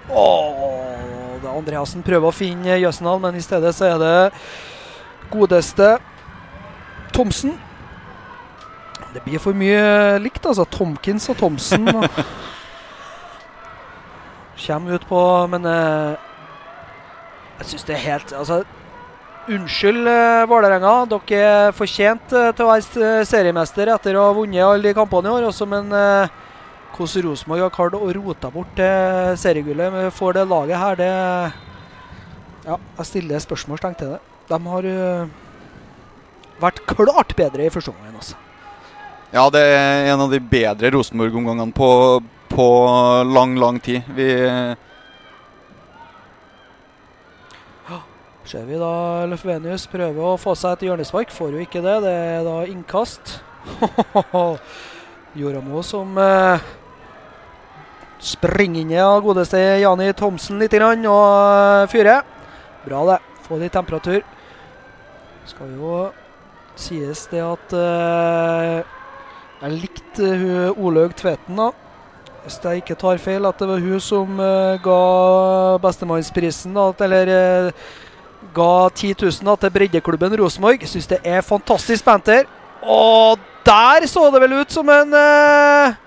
[0.07, 0.63] Åh,
[1.43, 4.15] det er Andreassen prøver å finne Jøsendal, men i stedet så er det
[5.31, 5.97] godeste
[7.15, 7.55] Thomsen.
[9.13, 10.65] Det blir for mye likt, altså.
[10.69, 11.87] Tomkins og Thomsen.
[14.59, 16.17] Kjem ut på Men eh,
[17.59, 18.61] jeg syns det er helt Altså,
[19.49, 20.93] unnskyld, eh, Vålerenga.
[21.11, 25.31] Dere er fortjent eh, til å være seriemester etter å ha vunnet alle de kampene
[25.31, 26.37] i år også, men eh,
[26.95, 28.81] hvordan Rosenborg har klart å rote bort
[29.39, 31.11] seriegullet for får det laget her, det
[32.65, 34.19] Ja, jeg stiller spørsmålstegn til det.
[34.49, 35.31] De har eh,
[36.59, 38.37] vært klart bedre i første omgang, altså.
[39.29, 41.89] Ja, det er en av de bedre Rosenborg-omgangene på,
[42.49, 42.69] på
[43.29, 44.07] lang, lang tid.
[44.17, 44.29] Vi
[48.49, 51.29] Ser vi da Løfvenius prøver å få seg et hjørnespark.
[51.29, 51.99] Får jo ikke det.
[52.01, 53.35] Det er da innkast.
[55.37, 56.63] Joramo som eh,
[58.17, 61.27] springer inn i av godeste Jani Thomsen litt grann, og
[61.83, 62.25] eh, fyrer.
[62.87, 63.19] Bra, det.
[63.45, 64.25] Få litt temperatur.
[65.49, 65.93] Skal jo
[66.79, 68.81] sies det at eh,
[69.59, 71.71] Jeg likte hun Olaug Tveten, da.
[72.43, 74.99] Hvis jeg ikke tar feil, at det var hun som eh, ga
[75.83, 77.89] bestemannsprisen, da, eller eh,
[78.55, 80.85] ga 10 000 da, til breddeklubben Rosenborg.
[80.87, 82.47] Syns det er fantastisk banter.
[82.85, 85.99] Og der så det vel ut som en eh,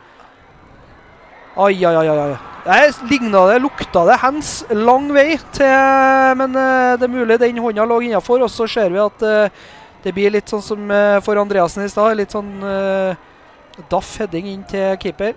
[1.52, 2.08] Ai, ai, ai.
[2.08, 2.51] ai.
[2.62, 7.58] Der ligna det, lukta det hands lang vei til Men eh, det er mulig den
[7.58, 9.64] hånda lå innafor, og så ser vi at eh,
[10.04, 12.14] det blir litt sånn som eh, for Andreassen i stad.
[12.18, 12.52] Litt sånn
[13.90, 15.34] daff heading inn til keeper.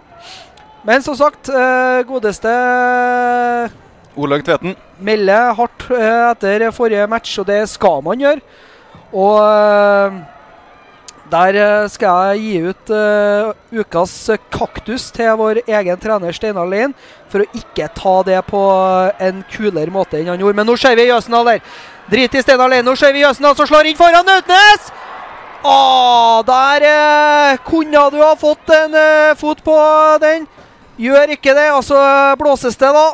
[0.85, 1.49] Men som sagt,
[2.05, 2.51] godeste
[4.21, 4.75] Olaug Tveten.
[5.01, 8.43] melder hardt etter forrige match, og det skal man gjøre.
[9.15, 10.19] Og
[11.31, 14.13] der eh, skal jeg gi ut uh, ukas
[14.53, 16.93] kaktus til vår egen trener Steinar Lein,
[17.31, 18.61] for å ikke ta det på
[19.17, 20.59] en kulere måte enn han gjorde.
[20.61, 21.65] Men nå ser vi Jøsendal der.
[22.11, 22.85] Drit i Steinar Lein.
[22.85, 24.91] Nå ser vi Jøsendal som slår inn foran Nautnes!
[25.65, 25.77] Å,
[26.45, 29.77] der uh, kunne du ha fått en uh, fot på
[30.21, 30.45] den.
[31.01, 31.97] Gjør ikke det, Altså
[32.39, 33.07] blåses det, da.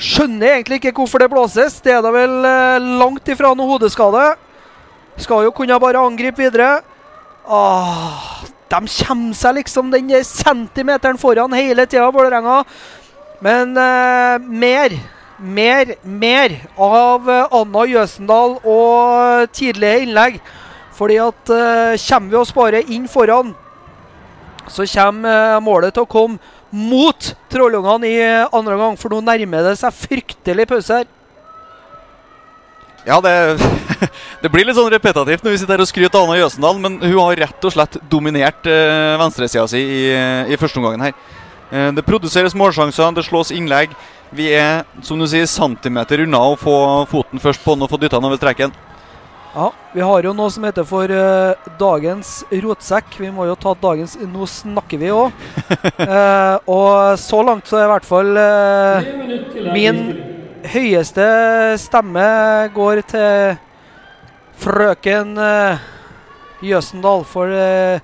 [0.00, 1.76] Skjønner egentlig ikke hvorfor det blåses.
[1.84, 4.30] Det er da vel eh, langt ifra noe hodeskade.
[5.20, 6.80] Skal jo kunne bare angripe videre.
[7.44, 12.62] Ah, de kommer seg liksom den centimeteren foran hele tida, Vålerenga.
[13.40, 14.94] Men eh, mer,
[15.38, 20.40] mer, mer av eh, Anna Jøsendal og tidlige innlegg.
[20.96, 23.54] Fordi at eh, kommer vi oss bare inn foran,
[24.68, 29.22] så kommer eh, målet til å komme mot Trollungene i eh, andre gang, for nå
[29.24, 31.08] nærmer det seg fryktelig pause her.
[33.08, 33.32] Ja, det
[34.42, 36.98] Det blir litt sånn repetativt når vi sitter her og skryter av Anna Jøsendal, men
[37.02, 40.02] hun har rett og slett dominert eh, venstresida si i,
[40.50, 41.16] i første omgangen her.
[41.70, 43.94] Eh, det produseres målsjanser, det slås innlegg.
[44.34, 46.76] Vi er som du sier, centimeter unna å få
[47.10, 48.74] foten først på den og få dytta den over streken.
[49.50, 53.16] Ja, vi har jo noe som heter for eh, dagens rotsekk.
[53.18, 55.34] Vi må jo ta dagens Nå snakker vi òg.
[56.00, 59.08] Eh, og så langt så er i hvert fall eh,
[59.74, 59.98] min
[60.72, 61.26] høyeste
[61.78, 62.24] stemme
[62.74, 63.58] går til
[64.60, 65.82] frøken eh,
[66.64, 67.24] Jøsendal.
[67.28, 68.00] For eh,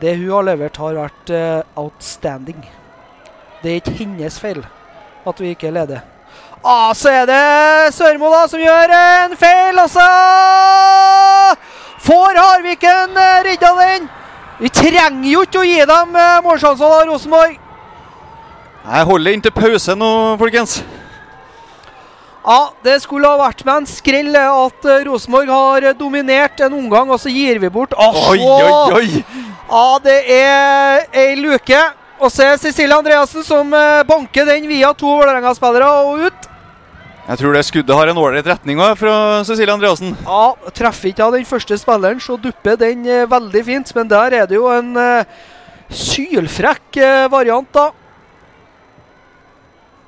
[0.00, 2.60] det hun har levert, har vært eh, outstanding.
[3.62, 4.62] Det er ikke hennes feil
[5.26, 6.04] at vi ikke leder.
[6.66, 10.06] Ah, så er det Sørmo da som gjør en feil, og så
[12.06, 14.08] får Harviken redda den.
[14.58, 16.16] Vi trenger jo ikke å gi dem
[16.46, 17.58] målsjanser, da, Rosenborg.
[18.86, 20.10] Jeg holder inntil pause nå,
[20.40, 20.78] folkens.
[22.46, 27.10] Ja, det skulle ha vært med en skrell at eh, Rosenborg har dominert en omgang,
[27.10, 27.96] og så gir vi bort.
[27.98, 29.24] Oi, oi, oi!
[29.66, 31.80] Ja, det er ei luke.
[32.22, 36.46] Og så er Cecilie Andreassen som eh, banker den via to Vålerenga-spillere og ut.
[37.26, 39.14] Jeg tror det skuddet har en ålreit retning også, fra
[39.48, 40.14] Cecilie Andreassen.
[40.22, 43.90] Ja, Treffer ikke av den første spilleren, så dupper den eh, veldig fint.
[43.98, 45.38] Men der er det jo en eh,
[45.90, 47.90] sylfrekk eh, variant, da.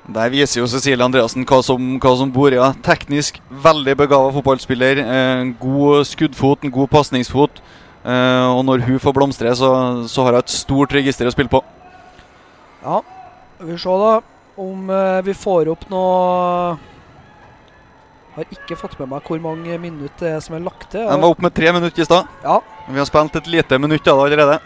[0.09, 2.81] Der viser jo Cecilie Andreassen hva som, hva som bor i henne.
[2.85, 5.01] Teknisk veldig begava fotballspiller.
[5.03, 7.61] Eh, god skuddfot, en god pasningsfot.
[8.01, 9.69] Eh, og når hun får blomstre, så,
[10.09, 11.61] så har hun et stort register å spille på.
[12.81, 13.01] Ja,
[13.59, 14.13] vi får se da
[14.59, 16.79] om eh, vi får opp noe
[18.35, 21.05] Har ikke fått med meg hvor mange minutter det er som er lagt til.
[21.05, 22.33] Den var opp med tre minutter i stad.
[22.41, 24.59] Ja, Vi har spilt et lite minutt av det allerede.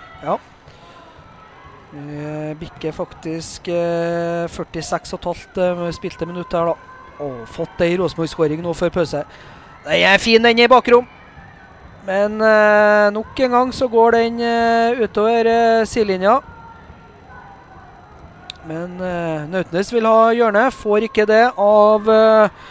[1.94, 6.92] Vi bikker faktisk eh, 46,5 eh, spilte minutter her, da.
[7.24, 9.22] Og fått ei Rosenborg-skåring nå før pause.
[9.86, 11.06] Den er fin, den i bakrom.
[12.08, 16.40] Men eh, nok en gang så går den eh, utover eh, sidelinja.
[18.68, 22.64] Men eh, Nautnes vil ha hjørne, får ikke det av eh,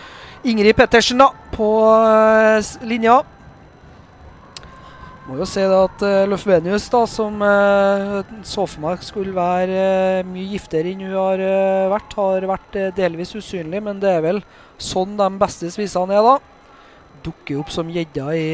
[0.51, 3.21] Ingrid Pettersen da, på eh, linja.
[5.23, 9.83] Må jo si det at uh, Løfvenius, da, som uh, så for meg skulle være
[10.23, 14.11] uh, mye giftigere enn hun har uh, vært, har vært eh, delvis usynlig, men det
[14.17, 14.41] er vel
[14.83, 16.35] sånn de beste spissene er, da.
[17.23, 18.49] Dukker opp som gjedda i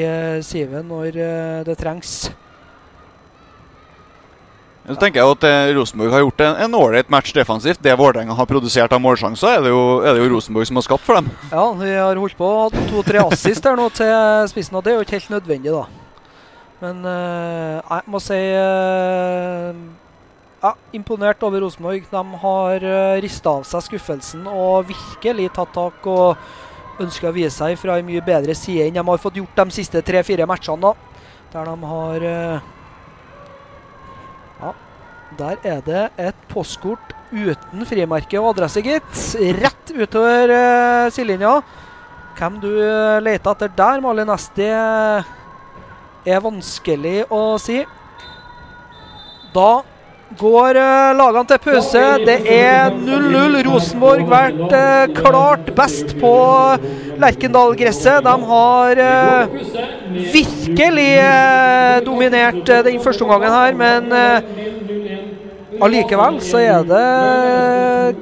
[0.44, 2.18] sivet når eh, det trengs.
[4.88, 7.80] Så tenker jeg at eh, Rosenborg har gjort en- ålreit match defensivt.
[7.84, 10.84] Det Vålerenga har produsert av målsjanser, er det, jo, er det jo Rosenborg som har
[10.84, 11.32] skapt for dem.
[11.48, 12.52] Ja, vi har holdt på
[12.92, 14.12] to-tre assist her nå til
[14.52, 15.86] spissen, og det er jo ikke helt nødvendig, da.
[16.78, 19.80] Men eh, jeg må si eh,
[20.62, 22.06] ja, imponert over Rosenborg.
[22.10, 27.54] De har uh, rista av seg skuffelsen og virkelig tatt tak og ønsker å vise
[27.54, 30.90] seg fra en mye bedre side enn de har fått gjort de siste tre-fire matchene.
[30.90, 30.94] da.
[31.52, 32.74] Der de har uh,
[34.58, 34.72] Ja,
[35.38, 39.22] der er det et postkort uten frimerke og adresse, gitt.
[39.62, 41.58] Rett utover uh, sidelinja.
[42.38, 42.70] Hvem du
[43.18, 45.30] leter etter der, Malin Esti, eh,
[46.26, 47.82] er vanskelig å si.
[49.54, 49.70] Da
[50.38, 52.04] går uh, lagene til pause.
[52.26, 53.60] Det er 0-0.
[53.68, 56.32] Rosenborg vært eh, klart best på
[57.18, 58.22] Lerkendal-gresset.
[58.26, 59.56] De har eh,
[60.32, 67.04] virkelig eh, dominert eh, den første omgangen her, men eh, allikevel så er det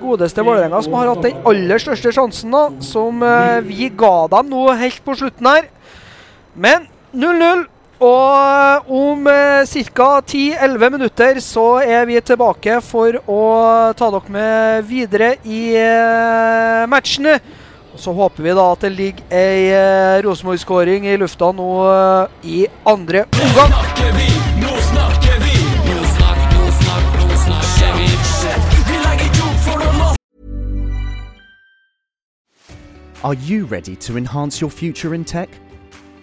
[0.01, 4.53] godeste Vålerenga som har hatt den aller største sjansen, da, som eh, vi ga dem
[4.53, 5.71] nå helt på slutten her.
[6.57, 7.67] Men 0-0.
[8.01, 9.65] Og om eh,
[9.97, 10.09] ca.
[10.21, 13.41] 10-11 minutter så er vi tilbake for å
[13.97, 17.39] ta dere med videre i eh, matchene.
[17.97, 22.29] Og Så håper vi da at det ligger ei eh, Rosenborg-skåring i lufta nå eh,
[22.45, 23.73] i andre omgang.
[23.73, 24.29] snakker vi,
[24.61, 25.57] nå snakker vi.
[25.89, 28.11] Nå snakk, nå snakk, nå snakker vi.
[28.91, 30.13] Vi legger jord for noe
[33.25, 35.49] Are you ready to enhance your future in tech?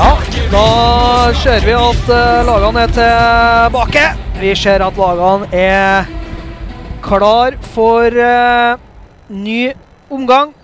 [0.00, 0.18] Ja,
[0.52, 4.04] da ser vi at eh, lagene er tilbake.
[4.40, 6.08] Vi ser at lagene er
[7.04, 8.80] klar for uh,
[9.28, 9.74] ny
[10.08, 10.54] omgang.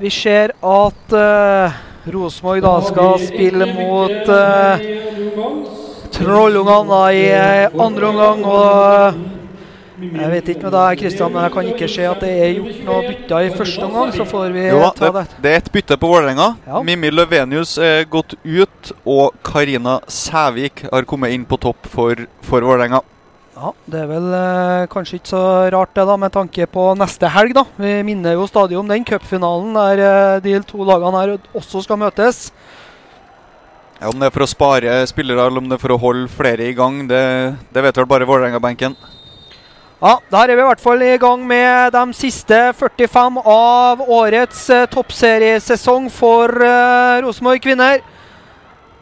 [0.00, 1.76] Vi ser at uh,
[2.14, 4.88] Rosenborg da skal spille mot uh,
[6.16, 7.24] Trollungene i
[7.76, 8.44] andre omgang.
[8.44, 9.45] og
[9.96, 12.80] jeg vet ikke med deg, Kristian, men jeg kan ikke se at det er gjort
[12.84, 14.12] noe bytter i første omgang.
[14.12, 15.42] Så får vi Jo ta det, det.
[15.44, 16.48] det er et bytte på Vålerenga.
[16.68, 16.82] Ja.
[16.84, 22.66] Mimmi Løvenius er gått ut, og Karina Sævik har kommet inn på topp for, for
[22.68, 23.00] Vålerenga.
[23.56, 25.42] Ja, Det er vel eh, kanskje ikke så
[25.72, 27.54] rart det, da, med tanke på neste helg.
[27.56, 27.64] da.
[27.80, 31.96] Vi minner jo stadig om den cupfinalen der eh, de to lagene her også skal
[32.04, 32.50] møtes.
[33.96, 36.28] Ja, om det er for å spare spillere eller om det er for å holde
[36.28, 37.22] flere i gang, det,
[37.72, 38.92] det vet vel bare Vålerenga-benken.
[40.02, 44.68] Ja, Der er vi i hvert fall i gang med de siste 45 av årets
[44.68, 48.02] eh, toppseriesesong for eh, Rosenborg kvinner.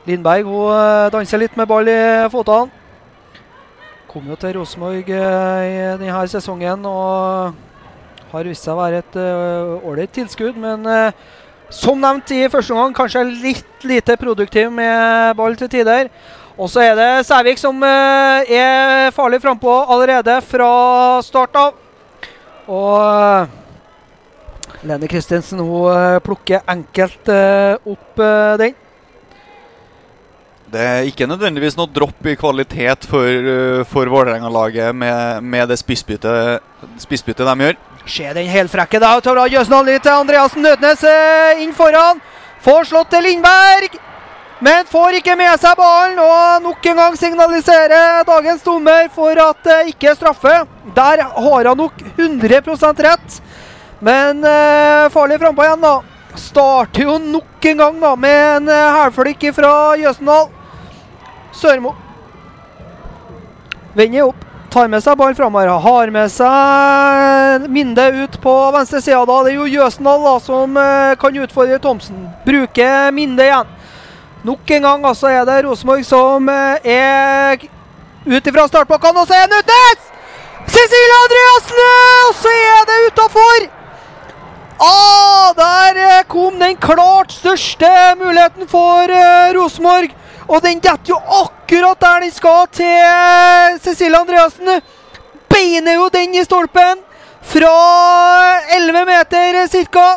[0.06, 1.98] Lindberg hun eh, danser litt med ball i
[2.30, 2.70] føttene.
[4.06, 7.58] Kom jo til Rosenborg eh, i denne sesongen og
[8.30, 10.54] har vist seg å være et eh, ålreit tilskudd.
[10.54, 11.26] Men eh,
[11.74, 16.12] som nevnt i første omgang, kanskje litt lite produktiv med ball til tider.
[16.54, 20.70] Og så er det Sævik som eh, er farlig frampå allerede fra
[21.26, 21.74] start av.
[22.70, 23.48] Og
[24.86, 28.22] Lene Kristinsen hun eh, plukker enkelt eh, opp
[28.62, 28.78] den.
[30.74, 33.50] Det er ikke nødvendigvis noe dropp i kvalitet for,
[33.86, 36.62] for Vålerenga-laget med, med det spissbyttet,
[37.46, 37.76] de gjør.
[38.10, 39.22] Se den helfrekke der.
[39.22, 41.06] Tar av Jøsen litt til Andreassen Nødnes
[41.62, 42.18] inn foran.
[42.66, 44.13] Får slått til Lindberg.
[44.64, 49.58] Men får ikke med seg ballen, og nok en gang signaliserer dagens dommer for at
[49.66, 50.54] det ikke er straffe.
[50.96, 53.36] Der har han nok 100% rett.
[54.04, 55.98] Men eh, farlig frampå igjen, da.
[56.40, 60.48] Starter jo nok en gang da med en eh, hælflikk fra Jøsendal.
[61.54, 61.92] Sørmo
[63.94, 64.40] vender opp.
[64.72, 65.76] Tar med seg ballen framover.
[65.84, 69.20] Har med seg Minde ut på venstre side.
[69.28, 69.40] Da.
[69.44, 72.30] Det er jo Jøsendal da, som eh, kan utfordre Thomsen.
[72.48, 73.80] Bruker Minde igjen.
[74.44, 77.62] Nok en gang altså er det Rosenborg som eh, er
[78.28, 79.78] ut ifra startblokkene, og så er han ute!
[80.68, 81.80] Cecilie Andreassen!
[82.26, 83.64] Og så er det utafor!
[84.84, 87.88] Ah, der eh, kom den klart største
[88.20, 90.12] muligheten for eh, Rosenborg.
[90.44, 94.68] Og den detter jo akkurat der den skal til Cecilie Andreassen.
[95.48, 97.00] Beiner jo den i stolpen
[97.48, 97.72] fra
[98.76, 100.08] 11 meter ca.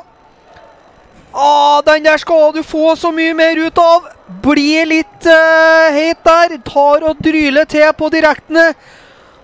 [1.37, 4.07] Ah, den der skal du få så mye mer ut av.
[4.41, 6.55] Blir litt uh, heit der.
[6.65, 8.71] Tar og dryler til på direktene.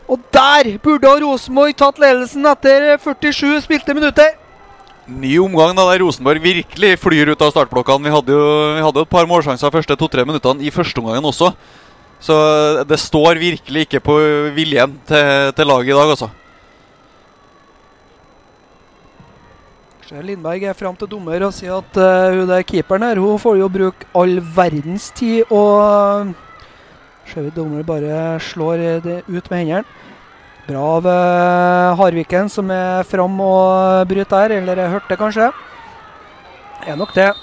[0.09, 4.33] Og der burde Rosenborg tatt ledelsen etter 47 spilte minutter.
[5.05, 8.07] Ny omgang da der Rosenborg virkelig flyr ut av startblokkene.
[8.07, 8.43] Vi hadde jo
[8.79, 11.53] vi hadde et par målsjanser første to-tre minuttene i første omgangen også.
[12.23, 12.35] Så
[12.89, 14.15] det står virkelig ikke på
[14.55, 16.29] viljen til, til laget i dag, altså.
[20.21, 23.57] Lindberg er fram til dommer og sier at uh, hun der keeperen her hun får
[23.57, 25.49] jo bruke all verdens tid.
[25.49, 26.33] Og
[27.31, 29.85] ser vi dommer bare slår det ut med hendene.
[30.63, 35.49] Bra av eh, Harviken som er fram og bryter der, eller jeg hørte det kanskje.
[36.87, 37.33] Er nok det.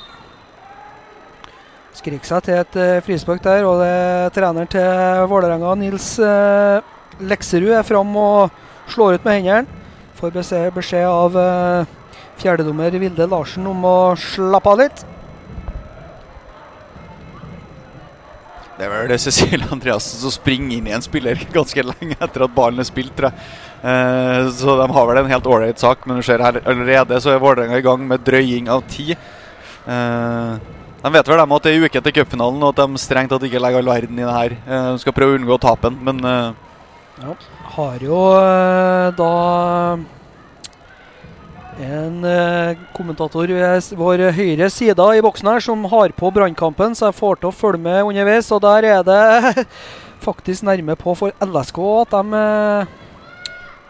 [2.01, 6.81] Skrik seg til et uh, frispark der, og det er treneren til Vålerenga, Nils eh,
[7.21, 8.55] Lekserud, er fram og
[8.89, 9.81] slår ut med hendene.
[10.17, 11.99] Får beskjed, beskjed av eh,
[12.41, 15.05] fjerdedommer Vilde Larsen om å slappe av litt.
[18.81, 22.47] Det er vel det Cecilie Andreassen som springer inn i en spiller ganske lenge etter
[22.47, 23.49] at ballen er spilt, tror jeg.
[23.81, 27.35] Eh, så de har vel en helt ålreit sak, men du ser her allerede så
[27.35, 29.19] er Vålerenga i gang med drøying av tid.
[29.85, 30.55] Eh,
[31.01, 33.45] de vet vel dem at det er uke til cupfinalen, og at de strengt tatt
[33.49, 34.57] ikke legger all verden i det her.
[34.65, 37.37] Eh, de skal prøve å unngå tapen, men ja.
[37.77, 38.23] Har jo
[39.17, 39.35] da
[41.81, 47.09] en eh, kommentator ved vår høyre side i boksen her som har på brannkampen, så
[47.09, 48.51] jeg får til å følge med underveis.
[48.53, 49.67] Og der er det
[50.27, 52.95] faktisk nærme på for LSK at de eh,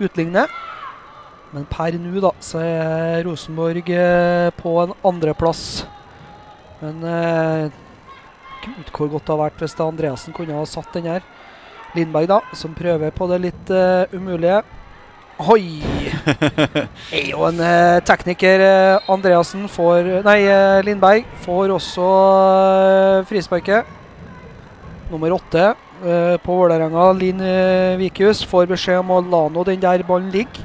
[0.06, 0.56] utligner.
[1.50, 5.82] Men per nå da, så er Rosenborg eh, på en andreplass.
[6.80, 7.02] Men
[8.64, 11.24] Gud, hvor godt det hadde vært hvis Andreassen kunne ha satt den her.
[11.92, 13.72] Lindberg, da, som prøver på det litt
[14.14, 14.62] umulige.
[15.40, 15.80] Oi!
[17.16, 18.60] Er jo en eh, tekniker.
[18.60, 22.08] eh, Andreassen får Nei, eh, Lindberg får også
[23.30, 23.88] frisparket.
[25.10, 27.40] Nummer åtte på Vålerenga, Linn
[28.00, 30.62] Vikius, får beskjed om å la nå den der ballen ligge.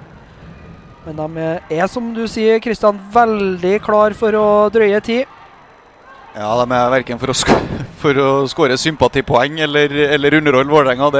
[1.03, 5.25] Men de er, som du sier, Kristian, veldig klar for å drøye tid.
[6.37, 7.51] Ja, de er verken for å, sk
[8.03, 11.11] for å skåre sympatipoeng eller, eller underholde Vålerenga.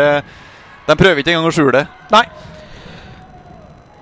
[0.86, 1.88] De prøver ikke engang å skjule det.
[2.16, 2.24] Nei.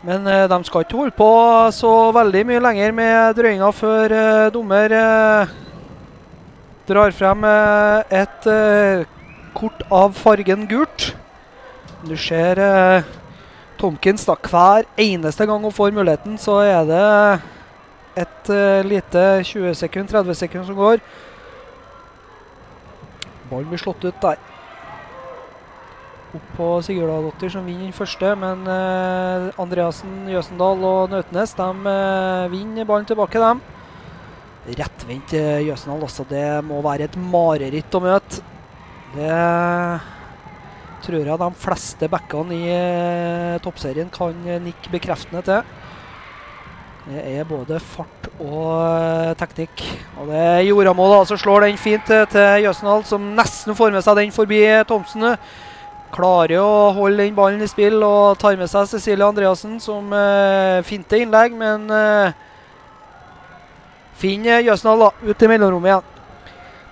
[0.04, 1.30] Men eh, de skal ikke holde på
[1.72, 5.54] så veldig mye lenger med drøyinga før eh, dommer eh,
[6.90, 7.46] drar frem
[8.12, 8.48] et
[9.56, 11.14] kort av fargen gult.
[12.04, 12.60] Du ser
[13.80, 17.06] Tomkins da hver eneste gang hun får muligheten, så er det
[18.26, 18.52] et
[18.84, 21.00] lite 20 sekund, 30 sekund som går.
[23.48, 24.53] Ballen blir slått ut der
[26.38, 32.48] opp på Sigurdadottir som vinner den første, men eh, Andreassen, Jøsendal og Nautnes de eh,
[32.54, 33.62] vinner ballen tilbake, dem.
[34.80, 36.26] Rettvendt til Jøsendal også.
[36.30, 38.44] Det må være et mareritt å møte.
[39.14, 39.32] Det
[41.04, 45.74] tror jeg de fleste backene i eh, toppserien kan eh, nikke bekreftende til.
[47.04, 49.84] Det er både fart og eh, teknikk.
[50.22, 53.92] Og det er Joramo da, som slår den fint til, til Jøsendal, som nesten får
[53.94, 55.36] med seg den forbi Thomsen
[56.14, 60.80] klarer å holde den ballen i spill og tar med seg Cecilie Andreassen, som eh,
[60.88, 62.34] finter innlegg, men eh,
[64.22, 66.10] finner Jøsendal da, ut i mellomrommet igjen.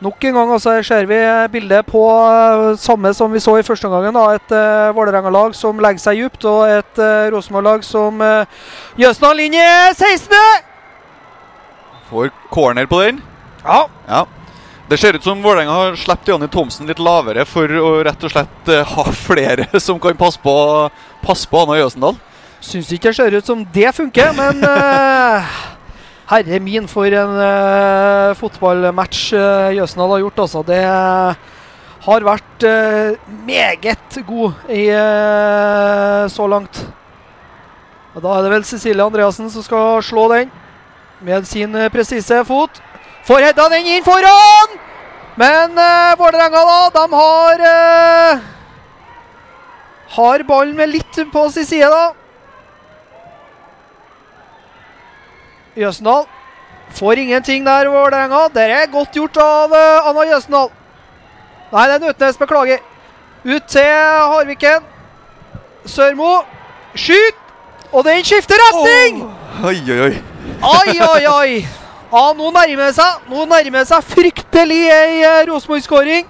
[0.01, 1.17] Nok en gang altså, ser vi
[1.53, 4.17] bildet på eh, samme som vi så i første omgangen.
[4.17, 8.65] da, Et uh, Vålerenga-lag som legger seg dypt, og et uh, Rosenborg-lag som uh,
[8.97, 10.33] Jøsendal inn i 16.
[12.09, 13.21] Får corner på den.
[13.61, 13.83] Ja.
[14.09, 14.25] Ja.
[14.91, 18.33] Det ser ut som Vålerenga har sluppet Jonny Thomsen litt lavere for å rett og
[18.33, 20.55] slett eh, ha flere som kan passe på,
[21.23, 22.17] passe på Anna Jøsendal.
[22.59, 25.47] Syns ikke det ser ut som det funker, men uh,
[26.33, 30.43] herre min, for en uh, fotballmatch uh, Jøsendal har gjort.
[30.43, 30.65] Altså.
[30.67, 30.83] Det
[32.09, 34.85] har vært uh, meget god i,
[36.35, 36.83] så langt.
[38.11, 40.51] Og Da er det vel Cecilie Andreassen som skal slå den
[41.23, 42.83] med sin presise fot.
[43.25, 44.79] Får hedda den inn foran!
[45.39, 48.39] Men eh, Vålerenga, da, de har eh,
[50.15, 52.11] Har ballen med litt på sin side, da.
[55.79, 56.27] Jøsendal
[56.91, 58.47] får ingenting der, Vålerenga.
[58.53, 60.71] Det er godt gjort av eh, Anna Jøsendal.
[61.71, 62.39] Nei, det er Nøtnes.
[62.39, 62.81] Beklager.
[63.47, 63.93] Ut til
[64.33, 64.83] Harviken.
[65.87, 66.41] Sørmo.
[66.95, 67.37] Skyt!
[67.91, 69.23] Og den skifter retning!
[69.63, 70.11] Oi, oi, oi.
[70.61, 71.80] Oi, oi, oi!
[72.11, 73.27] Ja, nå nærmer det seg.
[73.31, 76.25] Nå nærmer det seg fryktelig ei eh, Rosenborg-skåring.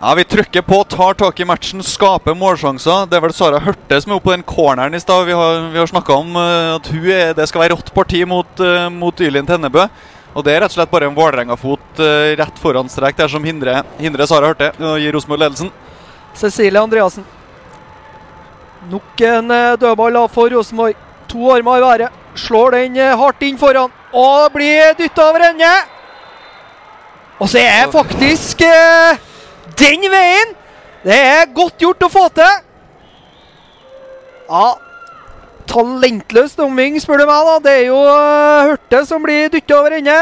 [0.00, 3.06] Ja, Vi trykker på, tar tak i matchen, skaper målsjanser.
[3.08, 5.24] Det er vel Sara Hørte som er oppe på den corneren i stad.
[5.24, 8.20] Vi har, vi har snakka om eh, at hun er, det skal være rått parti
[8.28, 9.86] mot, uh, mot Ylin Tennebø.
[10.36, 13.44] Og det er rett og slett bare en Vålerenga-fot eh, rett foran strek der som
[13.48, 15.72] hindrer, hindrer Sara Hørte og gir Rosenborg ledelsen.
[16.36, 17.24] Cecilie Andreassen.
[18.92, 21.00] Nok en eh, dødball for Rosenborg.
[21.32, 22.22] To armer i været.
[22.36, 25.72] Slår den eh, hardt inn foran og blir dytta over ende.
[27.40, 29.18] Og så er faktisk eh,
[29.80, 30.54] den veien!
[31.06, 32.62] Det er godt gjort å få til.
[34.46, 34.66] Ja,
[35.70, 37.46] talentløs dumming, spør du meg.
[37.46, 37.56] da.
[37.62, 40.16] Det er jo uh, som blir dytta over ende.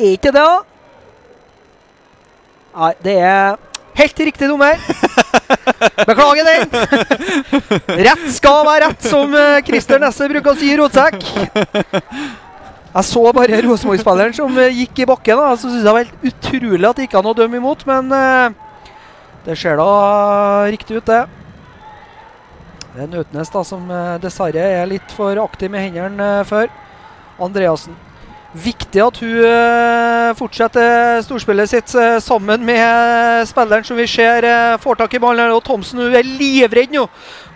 [0.00, 0.62] Er ikke det, da?
[2.72, 3.60] Nei, det er
[3.98, 4.78] helt riktig dommer.
[6.06, 6.70] Beklager den.
[8.06, 11.18] Rett skal være rett, som eh, Christer Nesse bruker å si i rotsekk.
[12.92, 15.40] Jeg så bare Rosenborg-spilleren som eh, gikk i bakken.
[15.40, 17.86] da, Så synes jeg det var helt utrolig at det ikke an å dømme imot,
[17.88, 18.58] men eh,
[19.46, 19.88] det ser da
[20.72, 21.24] riktig ut, det.
[22.92, 23.86] Det er Nautnes som
[24.20, 26.68] dessverre er litt for aktiv med hendene før.
[27.40, 27.96] Andreassen.
[28.52, 34.74] Viktig at hun eh, fortsetter storspillet sitt eh, sammen med spilleren som vi ser eh,
[34.82, 35.54] får tak i ballen.
[35.56, 37.06] Og Thomsen hun er livredd nå.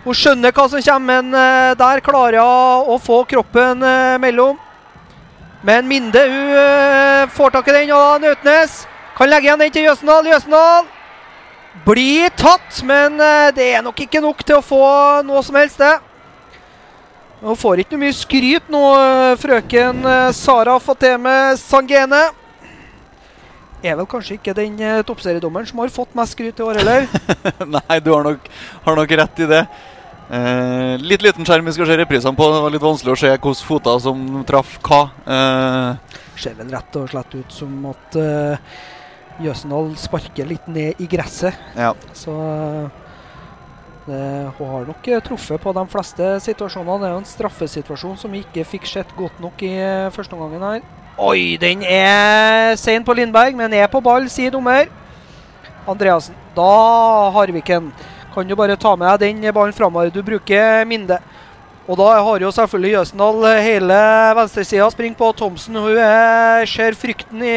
[0.07, 3.83] Hun skjønner hva som kommer, men der klarer hun å få kroppen
[4.23, 4.55] mellom.
[5.67, 8.85] Men Minde hun får tak i den, og Nautnes
[9.17, 10.29] kan legge igjen den til Jøsendal.
[10.31, 10.87] Jøsendal
[11.85, 13.19] blir tatt, men
[13.57, 14.85] det er nok ikke nok til å få
[15.27, 15.97] noe som helst, det.
[17.41, 20.79] Hun får ikke mye skryt nå, eh, frøken eh, Sara
[21.21, 22.23] med Sangene.
[23.85, 27.05] Er vel kanskje ikke den eh, toppseriedommeren som har fått mest skryt i år, heller.
[27.77, 28.49] Nei, du har nok,
[28.83, 29.61] har nok rett i det.
[30.27, 32.49] Eh, litt liten skjerm vi skal se reprisene på.
[32.51, 35.01] Det var litt vanskelig å se hvilke foter som traff hva.
[35.23, 38.73] Eh, Ser vel rett og slett ut som at eh,
[39.45, 41.53] Jøsendal sparker litt ned i gresset.
[41.77, 41.93] Ja.
[42.17, 42.33] Så
[44.07, 46.99] hun har nok eh, truffet på de fleste situasjonene.
[47.01, 50.37] Det er jo en straffesituasjon som vi ikke fikk sett godt nok i eh, første
[50.37, 50.85] omgangen her.
[51.17, 54.87] Oi, den er sein på Lindberg, men er på ball, sier dommer.
[55.87, 56.35] Andreassen.
[56.55, 56.69] Da,
[57.33, 57.89] Harviken,
[58.33, 60.11] kan du bare ta med deg den ballen framover.
[60.13, 61.19] Du bruker Minde.
[61.87, 63.97] Og da har jo selvfølgelig Jøsendal hele
[64.35, 64.89] venstresida.
[64.91, 65.75] Springer på Thomsen.
[65.79, 67.53] Hun er, ser frykten i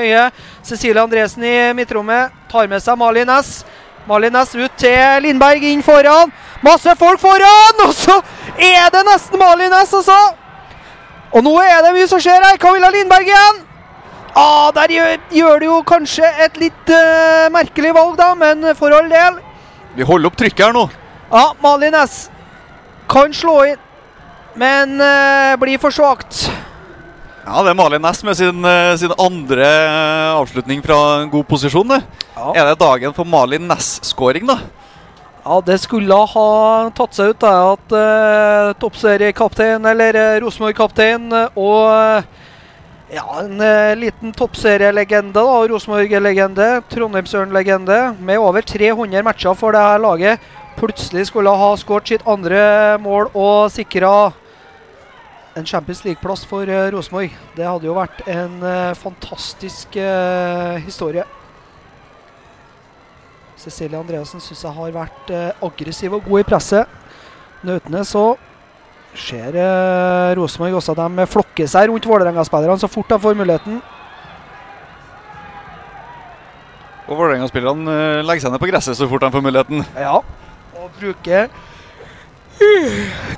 [0.00, 0.38] øyet.
[0.64, 3.60] Cecilie Andresen i midtrommet tar med seg Malin Næss.
[4.06, 6.32] Malin Næss ut til Lindberg, inn foran.
[6.62, 7.80] Masse folk foran!
[7.86, 8.20] Og så
[8.54, 10.18] er det nesten Malin Næss, altså!
[11.34, 12.58] Og nå er det mye som skjer her.
[12.62, 13.64] Hva ville Lindberg igjen.
[14.36, 18.94] Ah, der gjør, gjør du jo kanskje et litt uh, merkelig valg, da, men for
[18.94, 19.40] all del.
[19.96, 20.86] Vi holder opp trykket her nå.
[21.32, 22.26] Ja, Malin Næss
[23.10, 23.80] kan slå inn,
[24.60, 26.46] men uh, blir for svakt.
[27.46, 31.44] Ja, det er Malin Næss med sin, eh, sin andre eh, avslutning fra en god
[31.46, 31.88] posisjon.
[31.88, 32.02] det.
[32.34, 32.52] Ja.
[32.54, 34.58] Er det dagen for Malin Næss-skåring, da?
[35.46, 42.26] Ja, det skulle ha tatt seg ut da, at uh, toppseriekaptein, eller uh, Rosenborg-kaptein, og
[43.14, 50.02] ja, en eh, liten toppserielegende, da, Rosenborg-legende, Trondheimsøren-legende, med over 300 matcher for det her
[50.02, 54.32] laget, plutselig skulle ha skåret sitt andre mål og sikra
[55.56, 57.32] en Champions League-plass for eh, Rosenborg.
[57.56, 61.24] Det hadde jo vært en eh, fantastisk eh, historie.
[63.56, 65.30] Cecilie Andreassen syns jeg har vært
[65.64, 66.98] aggressiv og god i presset.
[67.66, 68.36] Nøtene så
[69.16, 69.56] ser
[70.36, 73.80] Rosenborg også de flokker seg rundt Vålerenga-spillerne så fort de får muligheten.
[77.08, 77.96] Og Vålerenga-spillerne
[78.28, 79.82] legger seg ned på gresset så fort de får muligheten.
[79.96, 80.20] Ja,
[80.76, 81.48] og bruker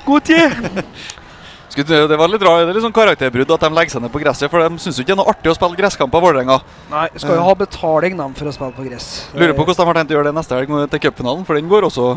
[0.05, 0.83] god tid.
[1.75, 4.21] Det var litt rart, det er litt sånn karakterbrudd at de legger seg ned på
[4.23, 6.57] gresset, for de syns ikke det er noe artig å spille gresskamp på Vålerenga.
[6.89, 9.09] Nei, skal jo ha betaling dem for å spille på gress.
[9.37, 11.69] Lurer på hvordan de har tenkt å gjøre det neste helg til cupfinalen, for den
[11.69, 12.07] går også,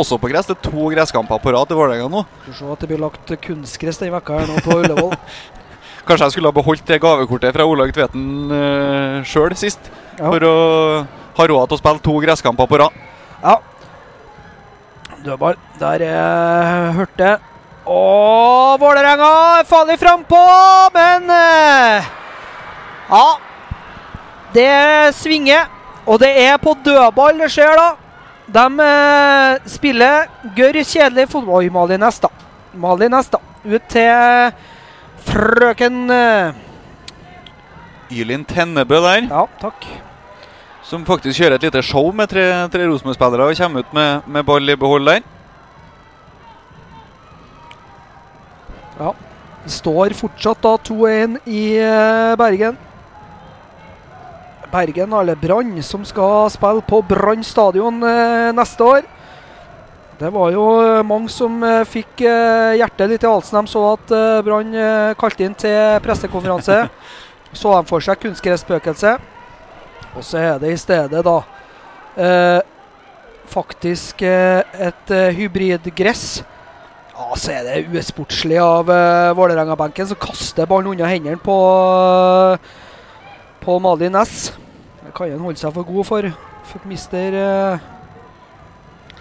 [0.00, 0.48] også på gress.
[0.48, 2.22] Det er to gresskamper på rad til Vålerenga nå.
[2.46, 5.12] Skal se at det blir lagt kunstgress denne vekka her nå på Ullevål.
[6.06, 10.30] Kanskje jeg skulle ha beholdt det gavekortet fra Olaug Tveten uh, sjøl sist, Ja.
[10.30, 10.54] for å
[11.36, 12.96] ha råd til å spille to gresskamper på rad.
[13.42, 13.58] Ja.
[15.26, 15.58] Dødball.
[15.82, 17.34] Der uh, Hørte.
[17.86, 20.42] Og Vålerenga faller frampå,
[20.94, 22.08] men eh,
[23.10, 23.26] Ja.
[24.54, 25.68] Det svinger.
[26.06, 27.88] Og det er på dødball det skjer, da.
[28.46, 30.26] De eh, spiller
[30.56, 31.62] gørr kjedelig fotball.
[31.66, 32.30] Oi, Malin da.
[32.74, 33.38] Malin Næss, da.
[33.66, 34.52] Ut til
[35.26, 36.52] frøken eh,
[38.10, 39.86] Ylin Tennebø der, Ja, takk.
[40.86, 44.44] som faktisk kjører et lite show med tre, tre Rosenborg-spillere og kommer ut med, med
[44.46, 45.22] ball i behold der.
[48.98, 49.14] Ja.
[49.66, 52.76] Det står fortsatt da 2-1 i eh, Bergen.
[54.70, 59.02] Bergen, eller Brann, som skal spille på Brann stadion eh, neste år.
[60.20, 61.58] Det var jo eh, mange som
[61.90, 63.58] fikk hjertet litt i halsen.
[63.58, 64.16] De så at
[64.46, 64.72] Brann
[65.18, 66.80] kalte inn til pressekonferanse.
[67.58, 69.18] så de for seg kunstgresspøkelse.
[70.16, 71.40] Og så er det i stedet da
[72.16, 72.60] eh,
[73.50, 76.44] faktisk et hybridgress.
[77.16, 81.54] Ja, så er det usportslig av uh, Vålerenga-benken som kaster ballen unna hendene på,
[83.62, 84.50] på Malin Næss.
[85.00, 86.28] Det kan han holde seg for god for.
[86.68, 87.86] For mister uh,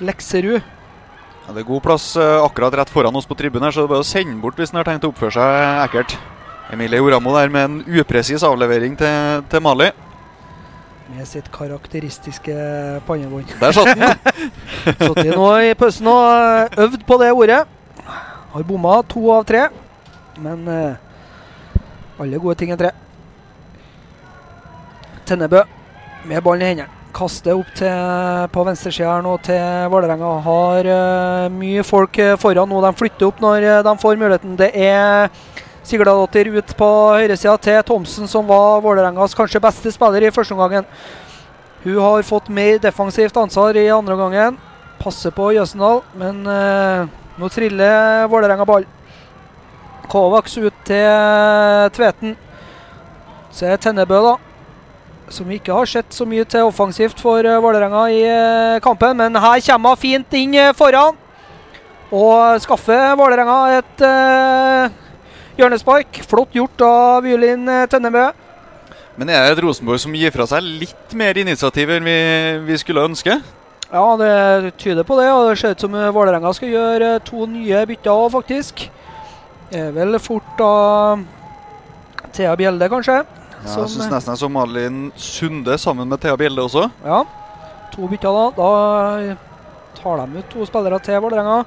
[0.03, 0.59] Lekserud.
[0.59, 3.87] Ja, det er god plass uh, akkurat rett foran oss på tribunen, her, så det
[3.87, 6.17] er bare å sende bort hvis han har tenkt å oppføre seg ekkelt.
[6.75, 9.87] Emilie Oramo der med en upresis avlevering til, til Mali.
[11.15, 12.59] Med sitt karakteristiske
[13.07, 13.55] pannebånd.
[13.61, 14.19] Der satt den!
[14.83, 17.63] Sittet nå i pausen og øvd på det ordet.
[18.55, 19.65] Har bomma to av tre.
[20.39, 20.95] Men uh,
[22.23, 22.91] alle gode ting er tre.
[25.27, 25.65] Tennebø
[26.29, 26.91] med ballen i hendene.
[27.15, 27.91] Kaster opp til,
[28.55, 30.29] på venstresida her nå til Vålerenga.
[30.45, 32.79] Har uh, mye folk eh, foran nå.
[32.85, 34.55] De flytter opp når de får muligheten.
[34.59, 35.27] Det er
[35.83, 40.87] Sigladottir ut på høyresida til Thomsen, som var Vålerengas kanskje beste spiller i første omgangen.
[41.83, 44.57] Hun har fått mer defensivt ansvar i andre omgangen.
[45.03, 48.85] Passer på Jøsendal, men eh, nå triller Vålerenga ball.
[50.11, 52.35] Kovacs ut til Tveten.
[53.51, 54.35] Så er Tennebø, da.
[55.31, 59.17] Som vi ikke har sett så mye til offensivt for uh, Vålerenga i eh, kampen.
[59.17, 61.17] Men her kommer hun fint inn eh, foran.
[62.13, 64.97] Og skaffer Vålerenga et eh,
[65.57, 66.21] hjørnespark.
[66.29, 68.27] Flott gjort av Julin eh, Tennebø.
[69.15, 72.17] Men er det et Rosenborg som gir fra seg litt mer initiativ enn vi,
[72.67, 73.39] vi skulle ønske?
[73.95, 75.29] Ja, det tyder på det.
[75.31, 78.85] Og det ser ut som eh, Vålerenga skal gjøre eh, to nye bytter òg, faktisk.
[79.75, 80.71] Er vel fort da
[82.35, 83.21] Thea Bjelde, kanskje.
[83.23, 86.89] Ja, jeg syns eh, nesten jeg så Malin Sunde sammen med Thea Bjelde også.
[87.05, 87.23] Ja.
[87.95, 88.47] To bytter da.
[88.59, 88.71] Da
[89.95, 91.61] tar de ut to spillere til Vålerenga.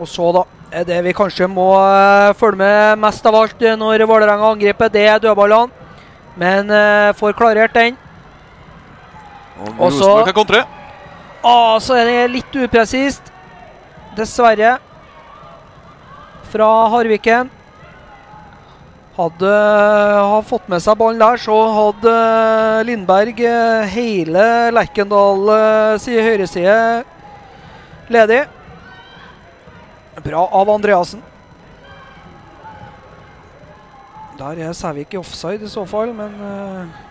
[0.00, 3.76] Og så, da, er det vi kanskje må eh, følge med mest av alt eh,
[3.76, 5.84] når Vålerenga angriper, det er dødballene.
[6.36, 8.00] Men eh, får klarert den.
[9.60, 10.64] Og Rosenborg kan kontre.
[11.46, 13.28] Ah, så er det litt upresist.
[14.18, 14.78] Dessverre.
[16.50, 17.52] Fra Harviken.
[19.16, 22.16] Hadde har fått med seg ballen der, så hadde
[22.84, 24.42] Lindberg eh, hele
[24.76, 26.74] Lerkendal eh, høyreside
[28.12, 28.42] ledig.
[30.26, 31.24] Bra av Andreassen.
[34.36, 37.05] Der er Sævik i offside i så fall, men eh,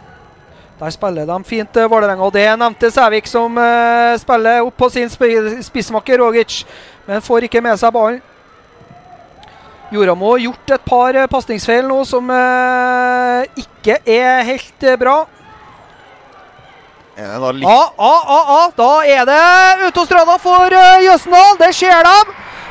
[0.80, 2.23] der spiller de fint, eh, Vålerenga.
[2.23, 5.23] Og det nevnte Sævik som uh, spiller opp på sin sp
[5.64, 6.65] spissmakker Rogic,
[7.07, 8.22] men får ikke med seg ballen.
[9.93, 15.26] Joramo har gjort et par uh, pasningsfeil nå som uh, ikke er helt bra.
[17.15, 19.39] Ja, ja, ja, ah, Da er det
[19.88, 20.68] autostrada for
[21.06, 21.56] Jøsendal.
[21.61, 22.15] Det ser de.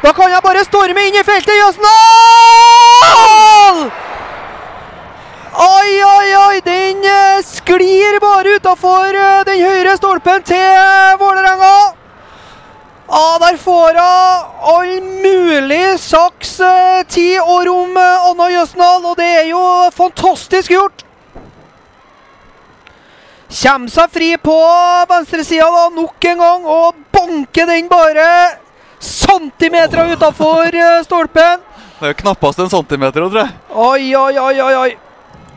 [0.04, 1.56] Da kan jeg bare storme inn i feltet.
[1.62, 1.94] Jøsendal!
[5.54, 6.60] Oi, oi, oi!
[6.66, 9.14] Den eh, sklir bare utafor
[9.46, 11.76] den høyre stolpen til Vålerenga.
[13.06, 14.90] Ah, der får hun all
[15.22, 19.06] mulig saks, eh, tid og rom, eh, Anna Jøsendal.
[19.12, 19.62] Og det er jo
[19.94, 21.06] fantastisk gjort.
[23.54, 24.58] Kommer seg fri på
[25.14, 28.58] venstresida da, nok en gang og banker den bare
[28.98, 30.74] centimeter utafor
[31.06, 31.62] stolpen.
[32.00, 33.58] Det er jo knappast en centimeter, tror jeg.
[33.70, 34.92] Oi, oi, oi, oi, oi.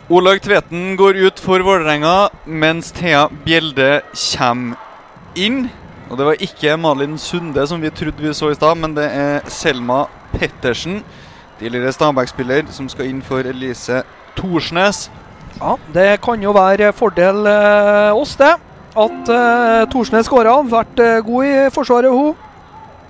[0.08, 4.78] Olaug Tveten går ut for Vålerenga, mens Thea Bjelde kommer
[5.36, 5.66] inn.
[6.08, 9.04] Og det var ikke Malin Sunde som vi trodde vi så i stad, men det
[9.12, 11.02] er Selma Pettersen,
[11.60, 14.06] tidligere Stabæk-spiller, som skal inn for Elise
[14.40, 15.10] Thorsnes.
[15.60, 18.54] Ja, det kan jo være fordel eh, oss, det.
[18.96, 20.56] At eh, Thorsnes skåra.
[20.72, 22.47] Vært eh, god i forsvaret, hun.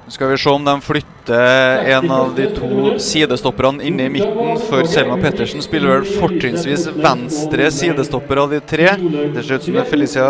[0.09, 4.87] Skal vi se om de flytter en av de to sidestopperne inne i midten, for
[4.87, 8.93] Selma Pettersen spiller vel fortrinnsvis venstre sidestopper av de tre.
[8.95, 10.27] Det ser ut som det er Felicia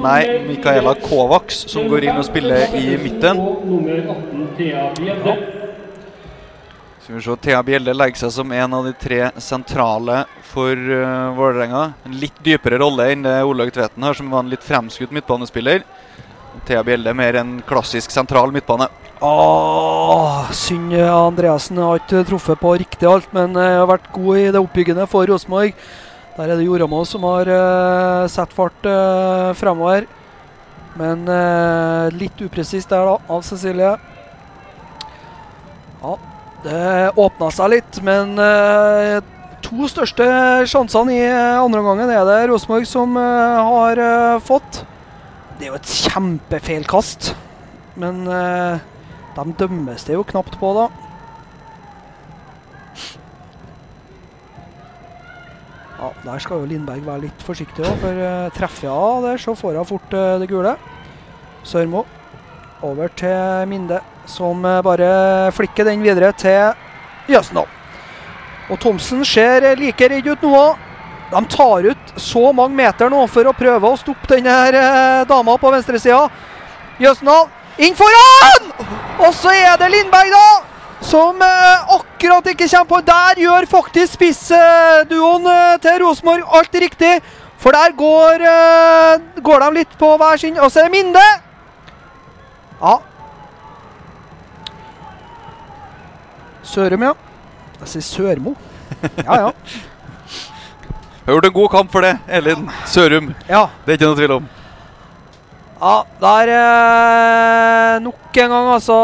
[0.00, 3.42] Nei, Mikaela Kovacs som går inn og spiller i midten.
[7.04, 10.22] Skal vi se, Thea Bjelde legger seg som en av de tre sentrale
[10.54, 11.82] for uh, Vålerenga.
[12.08, 15.84] En litt dypere rolle enn det Olaug Tveten har, som var en litt fremskutt midtbanespiller.
[16.64, 18.88] Thea Bjelde mer en klassisk sentral midtbane.
[19.20, 24.38] Åh, synd eh, Andreassen har ikke truffet på riktig alt, men jeg har vært god
[24.38, 25.74] i det oppbyggende for Rosenborg.
[26.36, 30.06] Der er det Joramo som har uh, satt fart uh, fremover.
[30.98, 33.96] Men uh, litt upresist der, da, av Cecilie.
[35.98, 36.14] Ja,
[36.62, 36.84] det
[37.18, 39.18] åpna seg litt, men uh,
[39.64, 40.26] to største
[40.70, 44.82] sjansene i eh, andre omgangen er det Rosenborg som uh, har uh, fått.
[45.58, 47.32] Det er jo et kjempefeilkast,
[47.98, 48.78] men eh,
[49.38, 50.88] de dømmes det jo knapt på, da.
[55.98, 59.54] Ja, Der skal jo Lindberg være litt forsiktig, også, for eh, treffer hun der, så
[59.58, 60.76] får hun fort eh, det gule.
[61.66, 62.04] Sørmo
[62.86, 66.74] over til Minde, som eh, bare flikker den videre til
[67.30, 67.66] Jøsendal.
[68.70, 70.84] Og Thomsen ser like redd ut nå òg.
[71.28, 75.58] De tar ut så mange meter nå for å prøve å stoppe denne her, dama
[75.60, 76.28] på venstresida.
[77.02, 78.70] Jøsendal inn foran!
[79.18, 80.48] Og så er det Lindberg, da!
[81.08, 83.00] Som eh, akkurat ikke kommer på.
[83.06, 87.12] Der gjør faktisk spissduoen eh, til Rosenborg alt riktig.
[87.58, 90.58] For der går, eh, går de litt på hver sin.
[90.58, 91.24] Og så er det Minde!
[92.82, 92.96] Ja.
[96.62, 97.14] Sørum, ja.
[97.80, 98.54] Jeg sier Sørmo.
[99.24, 99.50] Ja, ja.
[101.28, 103.34] Har gjort en god kamp for det, Elin Sørum.
[103.48, 103.66] ja.
[103.84, 104.46] Det er ikke noe tvil om.
[105.78, 108.96] Ja, der eh, Nok en gang, altså,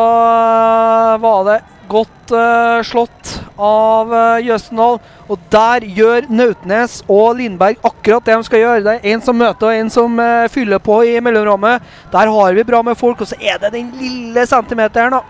[1.23, 4.99] var det godt eh, slått av eh, Jøsendal.
[5.31, 8.83] Og der gjør Nautnes og Lindberg akkurat det de skal gjøre.
[8.85, 11.85] Det er en som møter og en som eh, fyller på i mellomrommet.
[12.13, 15.23] Der har vi bra med folk, og så er det den lille centimeteren, da.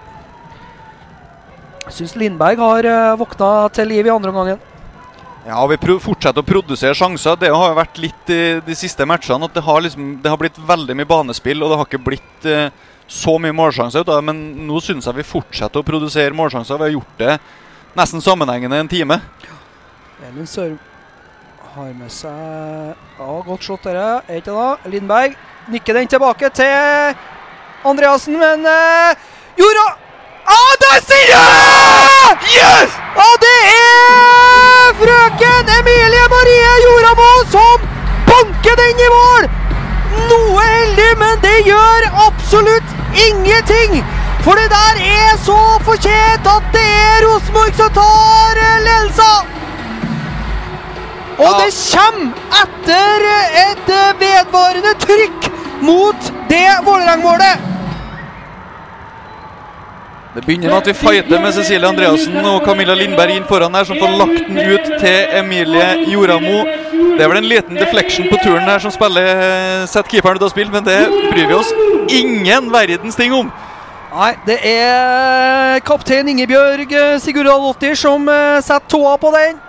[1.93, 4.61] Syns Lindberg har uh, våkna til liv i andre omgangen.
[5.45, 7.37] Ja, Vi fortsetter å produsere sjanser.
[7.37, 10.41] Det har jo vært litt i de siste matchene at det har, liksom, det har
[10.41, 12.71] blitt veldig mye banespill, og det har ikke blitt eh,
[13.07, 14.25] så mye målsjanser ut av det.
[14.31, 16.81] Men nå syns jeg vi fortsetter å produsere målsjanser.
[16.81, 17.37] Vi har gjort det
[17.99, 19.21] nesten sammenhengende en time.
[20.25, 20.81] Elin Sørum
[21.75, 24.23] har med seg Ja, godt slått dere.
[24.25, 24.95] Er ikke det?
[24.95, 25.37] Lindberg
[25.75, 27.21] nikker den tilbake til
[27.85, 29.29] Andreassen, men eh,
[29.61, 30.04] Jorda!
[30.47, 32.37] Ah, der sier jeg!
[32.55, 32.97] Yes!
[33.25, 37.87] Og det er frøken Emilie Marie Joramo som
[38.29, 39.49] banker den i mål!
[40.31, 42.93] Noe heldig, men det gjør absolutt
[43.29, 44.03] ingenting!
[44.45, 45.57] For det der er så
[45.87, 49.53] fortjent at det er Rosenborg som tar eh, ledelsen!
[51.35, 51.55] Og Ja.
[51.65, 52.31] det kommer
[52.63, 53.25] etter
[53.65, 55.49] et eh, vedvarende trykk
[55.83, 57.71] mot det Vålerenga-målet.
[60.35, 63.85] Det begynner med at vi fighter med Cecilie Andreassen og Camilla Lindberg inn foran her,
[63.87, 66.65] som får lagt den ut til Emilie Joramo.
[67.15, 70.51] Det er vel en liten deflection på turen her som spiller setter keeperen ut av
[70.51, 70.99] spill, men det
[71.29, 71.71] bryr vi oss
[72.11, 73.53] ingen verdens ting om.
[74.15, 79.63] Nei, det er kaptein Ingebjørg eh, Sigurdalotter som eh, setter tåa på den.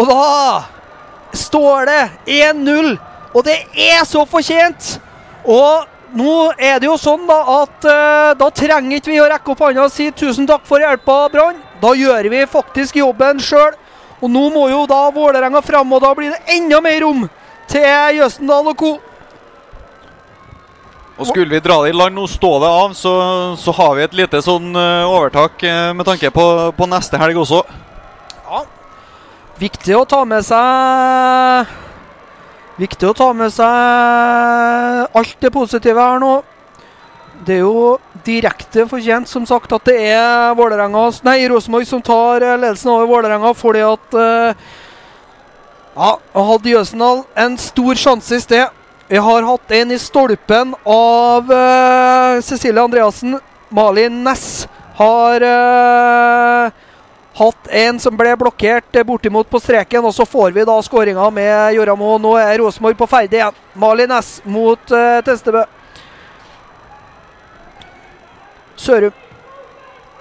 [0.00, 2.02] Og da står det
[2.40, 2.94] 1-0,
[3.32, 3.60] og det
[3.92, 4.94] er så fortjent!
[5.44, 5.84] Og
[6.16, 9.62] nå er det jo sånn da at eh, da trenger ikke vi å rekke opp
[9.64, 11.60] hånda og si tusen takk for hjelpa, Brann.
[11.82, 13.74] Da gjør vi faktisk jobben sjøl.
[14.22, 17.24] Og nå må jo da Vålerenga fram, og da blir det enda mer rom
[17.70, 18.92] til Jøstendal og co.
[21.18, 23.12] Og skulle vi dra det i land og stå det av, så,
[23.60, 26.44] så har vi et lite sånn eh, overtak eh, med tanke på,
[26.76, 27.60] på neste helg også.
[28.46, 28.62] Ja.
[29.60, 31.74] Viktig å ta med seg
[32.82, 36.32] Viktig å ta med seg alt det positive her nå.
[37.46, 40.54] Det er jo direkte fortjent, som sagt, at det er
[41.50, 44.66] Rosenborg som tar eh, ledelsen over Vålerenga fordi at eh,
[45.92, 46.12] Ja,
[46.48, 48.70] hadde Jøsendal en stor sjanse i sted.
[49.10, 53.34] Vi har hatt en i stolpen av uh, Cecilie Andreassen.
[53.68, 54.64] Malin Næss
[54.96, 56.70] har eh,
[57.34, 61.28] hatt en som ble blokkert eh, bortimot på streken, og så får vi da skåringa
[61.32, 62.16] med Joramo.
[62.20, 63.62] Nå er Rosenborg på ferde igjen.
[63.74, 65.64] Mali Næss mot uh, Tenstebø.
[68.76, 69.16] Sørum.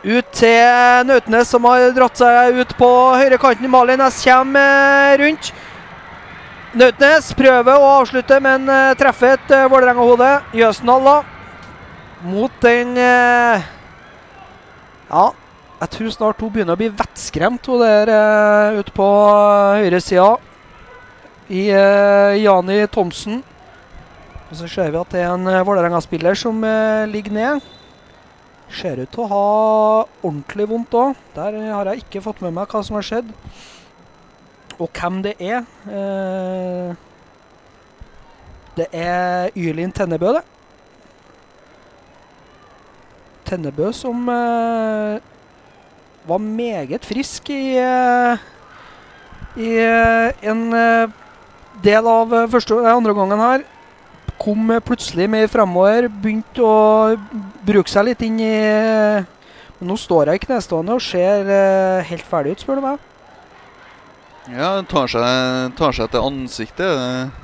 [0.02, 2.90] Ut til Nautnes, som har dratt seg ut på
[3.20, 3.70] høyrekanten.
[3.70, 5.52] Mali Næss kommer eh, rundt.
[6.72, 10.32] Nautnes prøver å avslutte, men uh, treffer et uh, Vålerenga-hode.
[10.56, 11.20] Jøsendal, da.
[12.22, 13.64] Mot den uh,
[15.10, 15.24] Ja,
[15.82, 20.36] jeg tror snart hun begynner å bli vettskremt, hun der uh, ute på uh, høyresida.
[21.52, 23.42] I uh, Jani Thomsen.
[24.52, 26.60] Og så ser vi at det er en Vålerenga-spiller som
[27.08, 27.70] ligger ned.
[28.72, 29.46] Ser ut til å ha
[30.22, 31.20] ordentlig vondt òg.
[31.36, 33.32] Der har jeg ikke fått med meg hva som har skjedd.
[34.82, 35.66] Og hvem det er.
[35.88, 36.94] Eh,
[38.78, 40.44] det er Ylin Tennebø, det.
[43.52, 45.31] Tennebø som eh,
[46.28, 48.38] var meget frisk i, eh,
[49.58, 51.14] i eh, en eh,
[51.84, 53.66] del av første andre gangen her.
[54.42, 57.18] Kom plutselig mer fremover, begynte å
[57.66, 58.56] bruke seg litt inn i
[59.82, 61.48] Men nå står jeg i knestående og ser
[62.06, 63.06] helt ferdig ut, spør du meg.
[64.54, 67.41] Ja, tar seg, tar seg til ansiktet.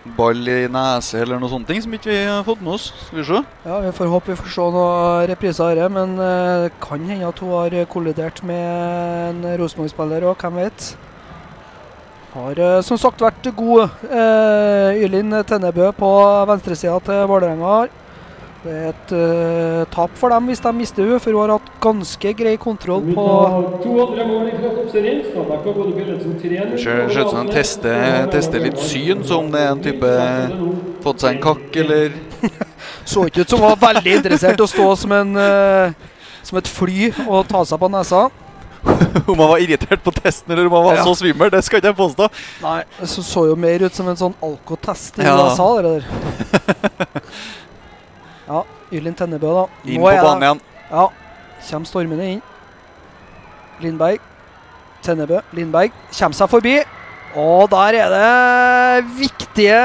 [0.00, 2.86] Det Ball i nese eller noe sånt ting som ikke vi har fått med oss.
[3.04, 3.42] Skal vi se.
[3.66, 7.04] Ja, Vi får håpe vi får se noen repriser av dette, men eh, det kan
[7.04, 8.64] hende at hun har kollidert med
[9.28, 10.86] en Rosenborg-spiller òg, hvem vet.
[12.32, 13.90] Har eh, som sagt vært god.
[14.06, 16.10] Uh, Ylin Tennebø på
[16.48, 17.90] venstresida til Vålerenga.
[18.60, 21.68] Det er et uh, tap for dem hvis de mister henne, for hun har hatt
[21.80, 23.22] ganske grei kontroll på
[23.80, 25.22] To andre mål fra toppserien.
[25.30, 26.74] Stabæk har gått opp i ledelsen 3-0.
[26.74, 30.10] Det ser ser som han tester, tester litt syn, så om det er en type
[31.00, 32.12] Fått seg en kakk eller
[33.10, 36.60] Så ikke ut som hun var veldig interessert i å stå som, en, uh, som
[36.60, 38.26] et fly og ta seg på nesa.
[39.30, 41.04] Om han var irritert på testen eller om han var Ja.
[41.08, 41.50] så svimmel.
[41.52, 42.28] Det skal ikke jeg påstå.
[42.64, 45.34] Nei, det så, så jo mer ut som en sånn alkotest i Ja.
[45.48, 46.04] USA, det der.
[48.50, 48.62] ja,
[48.92, 49.64] Ylin Tennebø, da.
[49.86, 50.60] Inn Nå på er banen igjen.
[50.90, 51.04] Ja,
[51.70, 52.40] kommer stormende inn.
[53.80, 54.18] Lindberg.
[55.06, 55.38] Tennebø.
[55.56, 56.74] Lindberg kommer seg forbi.
[57.38, 59.76] Og der er det viktige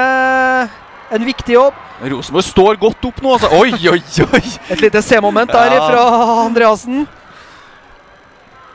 [1.14, 1.74] En viktig jobb.
[2.02, 3.48] Rosenborg står godt opp nå, altså.
[3.54, 4.00] Oi, oi,
[4.34, 4.40] oi!
[4.74, 5.84] Et lite C-moment der Ja.
[5.86, 6.02] fra
[6.42, 7.06] Andreassen.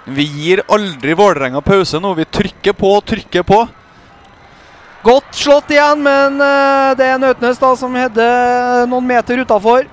[0.07, 2.13] Vi gir aldri Vålerenga pause nå.
[2.15, 3.59] Vi trykker på og trykker på.
[5.01, 9.87] Godt slått igjen, men eh, det er Nautnes da som header noen meter utafor.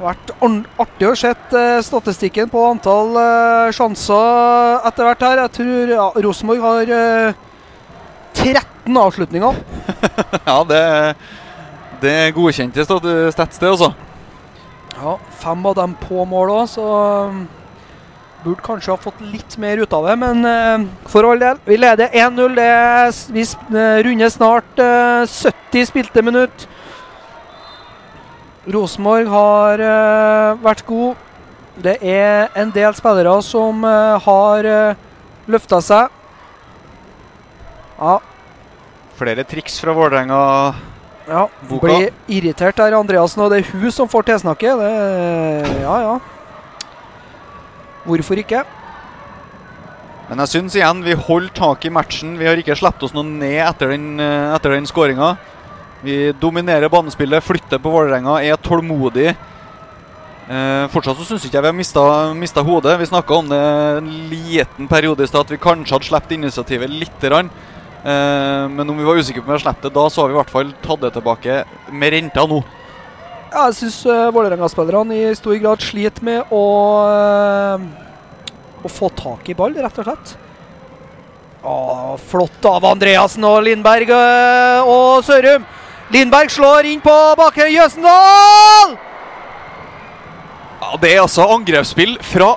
[0.00, 5.42] Vært artig å se eh, statistikken på antall eh, sjanser etter hvert her.
[5.44, 7.44] Jeg tror ja, Rosenborg har eh,
[8.36, 9.60] 13 avslutninger.
[10.46, 10.80] Ja, det,
[12.00, 13.92] det er godkjente stat- stats, det, altså.
[14.96, 16.84] Ja, Fem av dem på mål òg, så
[18.46, 20.16] burde kanskje ha fått litt mer ut av det.
[20.22, 22.56] Men eh, for all del, vi leder 1-0.
[22.56, 26.66] Det er Vi eh, runder snart eh, 70 spilte minutt.
[28.66, 31.22] Rosenborg har eh, vært god.
[31.76, 35.00] Det er en del spillere som uh, har uh,
[35.44, 36.14] løfta seg.
[37.98, 38.14] Ja,
[39.16, 40.38] Flere triks fra Vålerenga.
[41.28, 41.42] ja.
[41.68, 41.86] Boka.
[41.86, 44.80] Blir irritert der, Andreassen, og det er hun som får tilsnakket.
[44.80, 46.16] Det, ja, ja.
[48.06, 48.62] Hvorfor ikke?
[50.26, 52.36] Men jeg syns igjen vi holder tak i matchen.
[52.38, 55.36] Vi har ikke sluppet oss noe ned etter den, eh, etter den skåringa.
[56.02, 59.34] Vi dominerer banespillet, flytter på Vålerenga, er tålmodig.
[60.46, 62.02] Eh, fortsatt så syns ikke jeg vi har mista,
[62.34, 62.98] mista hodet.
[63.00, 63.58] Vi snakka om det
[63.98, 67.50] en liten periode i stad, at vi kanskje hadde sluppet initiativet lite grann.
[68.04, 70.28] Eh, men om vi var usikre på om vi hadde sluppet det da, så har
[70.28, 72.62] vi i hvert fall tatt det tilbake med renta nå.
[73.56, 76.64] Jeg syns uh, Vålerenga-spillerne i stor grad sliter med å
[77.08, 77.86] uh,
[78.84, 80.34] Å få tak i ball, rett og slett.
[81.64, 81.76] Å,
[82.28, 85.64] flott av Andreassen og Lindberg uh, og Sørum.
[86.12, 88.94] Lindberg slår inn på bakre Jøsendal!
[90.82, 92.52] Ja, Det er altså angrepsspill fra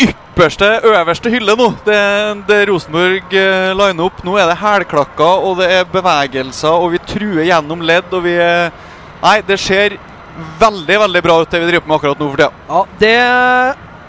[0.00, 1.68] ypperste, øverste hylle nå.
[1.84, 2.00] Det,
[2.46, 4.22] det Rosenborg uh, liner opp.
[4.24, 8.38] Nå er det hælklakker, og det er bevegelser, og vi truer gjennom ledd, og vi
[8.38, 8.82] uh,
[9.24, 9.94] Nei, det ser
[10.60, 12.52] veldig, veldig bra ut, det vi driver med akkurat nå for tida.
[12.68, 13.18] Ja, det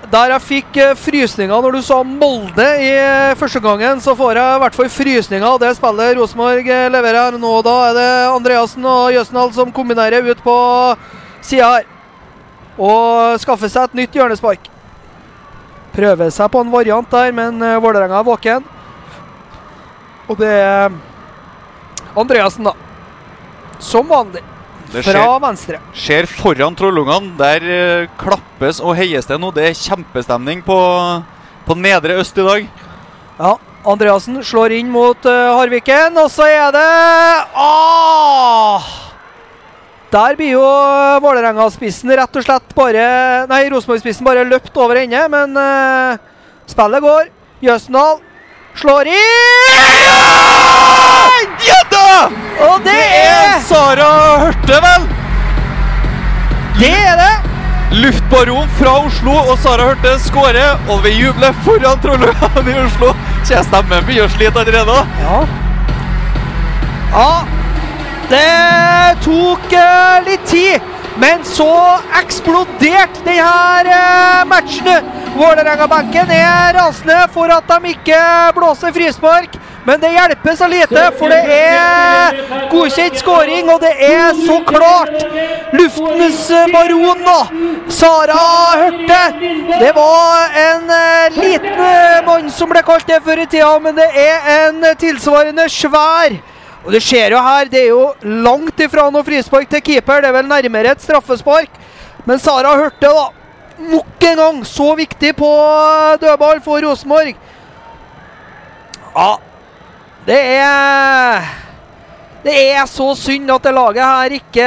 [0.05, 4.37] Der jeg fikk eh, frysninger når du sa Molde i eh, første gangen, så får
[4.37, 7.55] jeg i hvert fall frysninger det spillet Rosenborg eh, leverer her nå.
[7.65, 10.55] Da er det Andreassen og Jøsendal som kombinerer ut på
[11.41, 11.89] sida her.
[12.77, 14.69] Og skaffer seg et nytt hjørnespark.
[15.95, 18.65] Prøver seg på en variant der, men Vålerenga er våken.
[20.29, 20.91] Og det er
[22.15, 22.75] Andreassen, da.
[23.79, 24.43] Som vanlig.
[24.95, 25.39] Det Fra skjer.
[25.43, 25.79] venstre.
[25.93, 27.33] Ser foran Trollungene.
[27.39, 29.51] Der eh, klappes og heies det nå.
[29.51, 30.77] Det er kjempestemning på,
[31.67, 32.69] på Nedre Øst i dag.
[33.35, 36.85] Ja, Andreassen slår inn mot uh, Harviken, og så er det
[37.59, 38.87] ah!
[40.15, 40.63] Der blir jo
[41.25, 43.03] Vålerenga-spissen rett og slett bare
[43.51, 46.15] Nei, Rosenborg-spissen bare løpt over ende, men uh,
[46.71, 47.27] spillet går.
[47.65, 48.23] Jøsendal
[48.79, 49.15] slår inn!
[51.65, 52.29] Ja da!
[52.67, 54.09] Og det er Sara
[54.43, 55.09] Hørte, vel?
[56.79, 57.33] Det er det!
[57.95, 60.75] Luftbaron fra Oslo, og Sara Hørte skårer.
[60.89, 63.13] Og vi jubler foran trollerne i Oslo.
[63.45, 64.97] Kjenner stemmen begynner å slite allerede.
[65.21, 65.37] Ja.
[67.15, 67.29] Ja.
[68.25, 70.81] Det tok eh, litt tid,
[71.21, 71.71] men så
[72.21, 73.91] eksploderte her
[74.49, 75.11] matchen.
[75.35, 78.19] Vålerenga-benken er rasende for at de ikke
[78.55, 79.57] blåser frispark.
[79.85, 82.39] Men det hjelper så lite, for det er
[82.71, 85.13] godkjent skåring, og det er så klart
[85.77, 87.37] luftens eh, baron, da.
[87.93, 88.39] Sara
[88.79, 89.21] Hørte.
[89.83, 93.97] Det var en eh, liten eh, mann som ble kalt det før i tida, men
[93.99, 96.39] det er en eh, tilsvarende svær.
[96.85, 98.03] Og det ser jo her, det er jo
[98.45, 100.21] langt ifra noe frispark til keeper.
[100.21, 101.79] Det er vel nærmere et straffespark.
[102.29, 103.25] Men Sara Hørte, da.
[103.75, 105.49] Nok en gang så viktig på
[106.21, 107.33] dødball for Rosenborg.
[109.15, 109.31] Ja,
[110.27, 111.51] det er
[112.45, 114.65] Det er så synd at det laget her ikke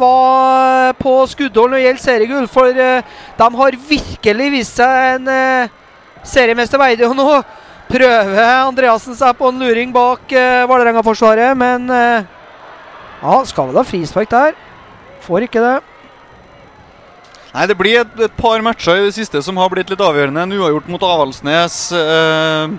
[0.00, 3.02] var på skuddhold når det gjelder seriegull, for eh,
[3.38, 5.68] de har virkelig vist seg en eh,
[6.24, 7.04] seriemester verdig.
[7.10, 7.42] Og nå
[7.88, 8.38] prøver
[8.68, 12.24] Andreassen seg på en luring bak eh, Vålerenga-forsvaret, men eh,
[13.22, 14.54] Ja, skal vel ha frispark der.
[15.26, 15.76] Får ikke det.
[17.54, 20.44] Nei, Det blir et, et par matcher i det siste som har blitt litt avgjørende.
[20.44, 21.78] En uavgjort mot Avaldsnes.
[21.96, 22.76] Eh,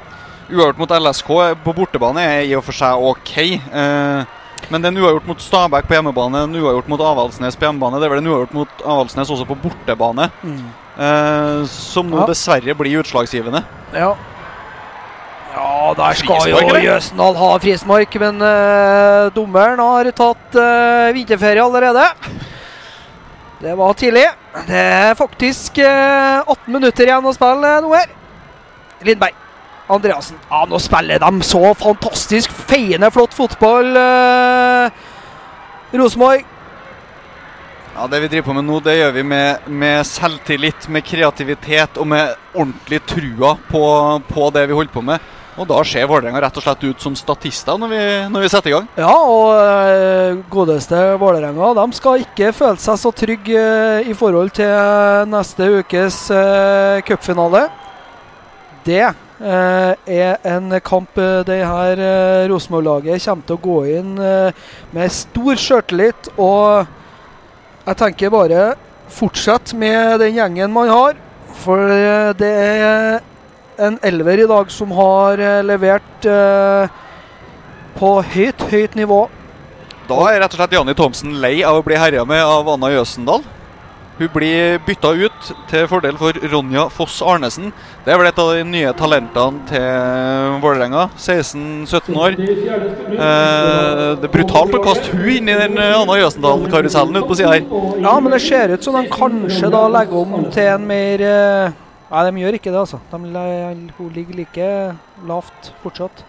[0.49, 1.31] uavgjort mot LSK
[1.65, 3.34] på bortebane er i og for seg OK.
[3.73, 4.36] eh,
[4.69, 7.98] men det er en uavgjort mot Stabæk på hjemmebane, en uavgjort mot Avaldsnes på hjemmebane.
[8.02, 10.30] Det er vel en uavgjort mot Avaldsnes også på bortebane.
[10.99, 12.26] eh, som nå Ja.
[12.27, 13.64] dessverre blir utslagsgivende.
[13.95, 14.14] Ja.
[15.60, 16.60] Ja, der skal jo?
[16.80, 22.06] Jøsendal ha frismark, men uh, dommeren har tatt uh, vinterferie allerede.
[23.60, 24.23] Det var tidlig.
[24.69, 28.14] Det er faktisk uh, 18 minutter igjen å spille nå her.
[29.03, 29.36] Lindberg.
[29.90, 30.38] Andreassen.
[30.52, 36.45] Ja, nå spiller de så fantastisk feiende flott fotball, Uh, Rosenborg.
[37.95, 41.98] Ja, Det vi driver på med nå, det gjør vi med, med selvtillit, med kreativitet
[41.99, 43.84] og med ordentlig trua på,
[44.30, 45.26] på det vi holder på med.
[45.60, 48.72] Og da ser Vålerenga rett og slett ut som statister når vi, når vi setter
[48.72, 48.88] i gang.
[48.95, 54.53] Ja, og eh, godeste Vålerenga de skal ikke føle seg så trygge eh, i forhold
[54.56, 54.72] til
[55.30, 57.65] neste ukes uh, cupfinale.
[58.88, 64.68] Det eh, er en kamp det her uh, Rosenborg-laget kommer til å gå inn eh,
[64.95, 66.31] med stor sjøltillit.
[66.40, 66.88] Og
[67.86, 68.69] jeg tenker bare
[69.10, 71.19] fortsett med den gjengen man har.
[71.60, 73.19] For eh, det er
[73.80, 76.97] en elver i dag som har eh, levert eh,
[77.99, 79.23] på høyt, høyt nivå.
[80.10, 82.91] Da er rett og slett Janni Thomsen lei av å bli herja med av Anna
[82.93, 83.45] Jøsendal.
[84.19, 87.69] Hun blir bytta ut til fordel for Ronja Foss Arnesen.
[88.03, 91.06] Det er vel et av de nye talentene til Vålerenga.
[91.15, 92.35] 16-17 år.
[92.35, 97.38] Eh, det er brutalt å kaste hun inn i den eh, Anna Jøsendal-karusellen ute på
[97.39, 97.69] sida her.
[98.03, 101.80] Ja, men det ser ut som de kanskje da legger om til en mer eh,
[102.10, 102.99] Nei, de gjør ikke det, altså.
[103.11, 103.18] De,
[104.15, 104.68] ligger like
[105.30, 106.23] lavt fortsatt.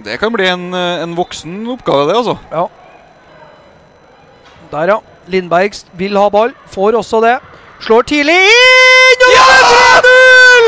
[0.00, 2.38] Det kan bli en, eh, en voksen oppgave, det, altså.
[2.52, 2.66] Ja.
[4.72, 4.98] Der, ja.
[5.26, 6.54] Lindberg vil ha ball.
[6.72, 7.36] Får også det.
[7.80, 9.22] Slår tidlig inn!
[9.24, 9.62] Og det er
[10.00, 10.66] 3-0!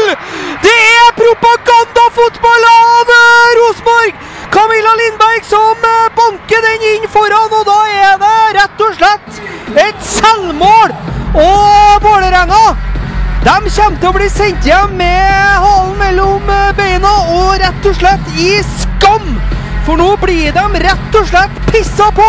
[0.62, 4.22] Det er propagandafotball av eh, Rosenborg!
[4.52, 9.42] Camilla Lindberg som eh, banker den inn foran, og da er det rett og slett
[9.88, 10.96] et selvmål!
[11.32, 12.64] Og Vålerenga
[13.42, 15.30] de kommer til å bli sendt hjem med
[15.64, 19.32] halen mellom beina og rett og slett i skam!
[19.82, 22.28] For nå blir de rett og slett pissa på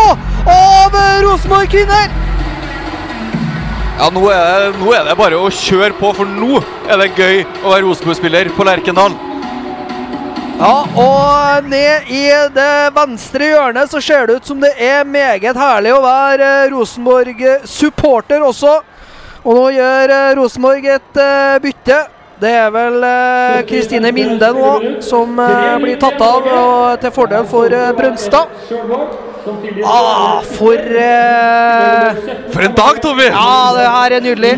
[0.50, 2.10] av eh, Rosenborg-kvinner!
[3.94, 6.58] Ja, nå er, det, nå er det bare å kjøre på, for nå
[6.90, 9.14] er det gøy å være Rosenborg-spiller på Lerkendal.
[10.58, 12.24] Ja, og ned i
[12.54, 16.72] det venstre hjørnet så ser det ut som det er meget herlig å være eh,
[16.74, 18.80] Rosenborg-supporter også.
[19.44, 21.98] Og nå gjør eh, Rosenborg et eh, bytte.
[22.40, 24.70] Det er vel eh, Kristine Minde nå
[25.04, 25.36] som
[25.82, 26.48] blir tatt av
[27.02, 28.56] til fordel for Brønstad.
[29.84, 33.28] Ah, for eh, For en dag, Tommy!
[33.28, 34.54] Ja, det her er nydelig.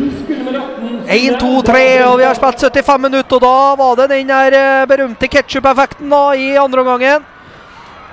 [1.06, 4.86] 1, 2, 3, og vi har spilt 75 minutter, og da var det den der
[4.90, 7.26] berømte ketsjup-effekten i andre omgangen.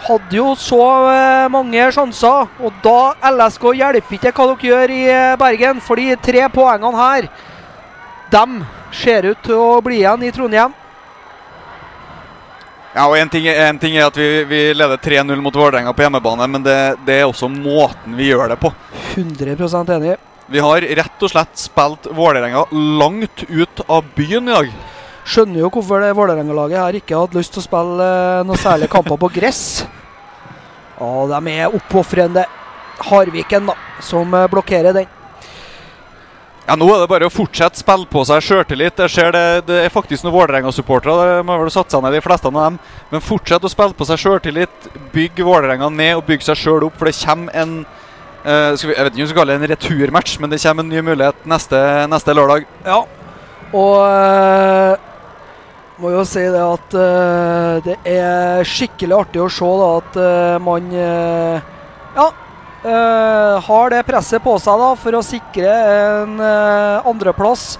[0.03, 5.01] Hadde jo så eh, mange sjanser, og da LSK hjelper ikke hva dere gjør i
[5.07, 7.29] eh, Bergen, for de tre poengene her,
[8.33, 8.63] dem
[8.93, 10.75] ser ut til å bli igjen i Trondheim.
[12.93, 16.03] Ja, og En ting, en ting er at vi, vi leder 3-0 mot Vålerenga på
[16.05, 16.77] hjemmebane, men det,
[17.07, 18.69] det er også måten vi gjør det på.
[19.15, 19.55] 100
[19.95, 20.17] enig.
[20.51, 22.67] Vi har rett og slett spilt Vålerenga
[22.99, 24.73] langt ut av byen i dag.
[25.23, 28.07] Skjønner jo hvorfor det Vålerenga-laget her ikke hadde lyst til å spille
[28.43, 29.63] noen noe særlig kamper på gress.
[31.03, 32.45] Og de er oppofrende.
[33.03, 33.73] Harviken, da,
[34.05, 35.07] som eh, blokkerer den.
[36.67, 39.01] Ja, Nå er det bare å fortsette spille på seg sjøltillit.
[39.01, 41.39] Jeg ser det, det er faktisk noen Vålerenga-supportere.
[41.39, 42.77] Det må vel satt seg ned, de fleste av dem.
[43.11, 44.87] Men fortsett å spille på seg sjøltillit.
[45.15, 47.83] Bygg Vålerenga ned og bygg seg sjøl opp, for det kommer en
[48.43, 50.83] Uh, vi, Jeg vet ikke om vi skal kalle det en returmatch, men det kommer
[50.83, 51.77] en ny mulighet neste,
[52.11, 52.65] neste lørdag.
[52.83, 52.97] Ja,
[53.73, 55.12] og eh,
[56.03, 60.57] må jo si det at uh, det er skikkelig artig å se da at uh,
[60.63, 61.71] man uh,
[62.17, 62.27] ja,
[63.63, 67.77] har det presset på seg da for å sikre en andreplass.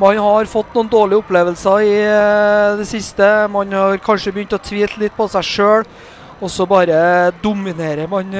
[0.00, 1.98] Man har fått noen dårlige opplevelser i
[2.78, 3.28] det siste.
[3.52, 5.84] Man har kanskje begynt å tvile litt på seg sjøl.
[6.40, 8.32] Og så bare dominerer man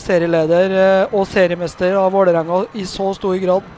[0.00, 3.68] serieleder og seriemester av Vålerenga i så stor grad.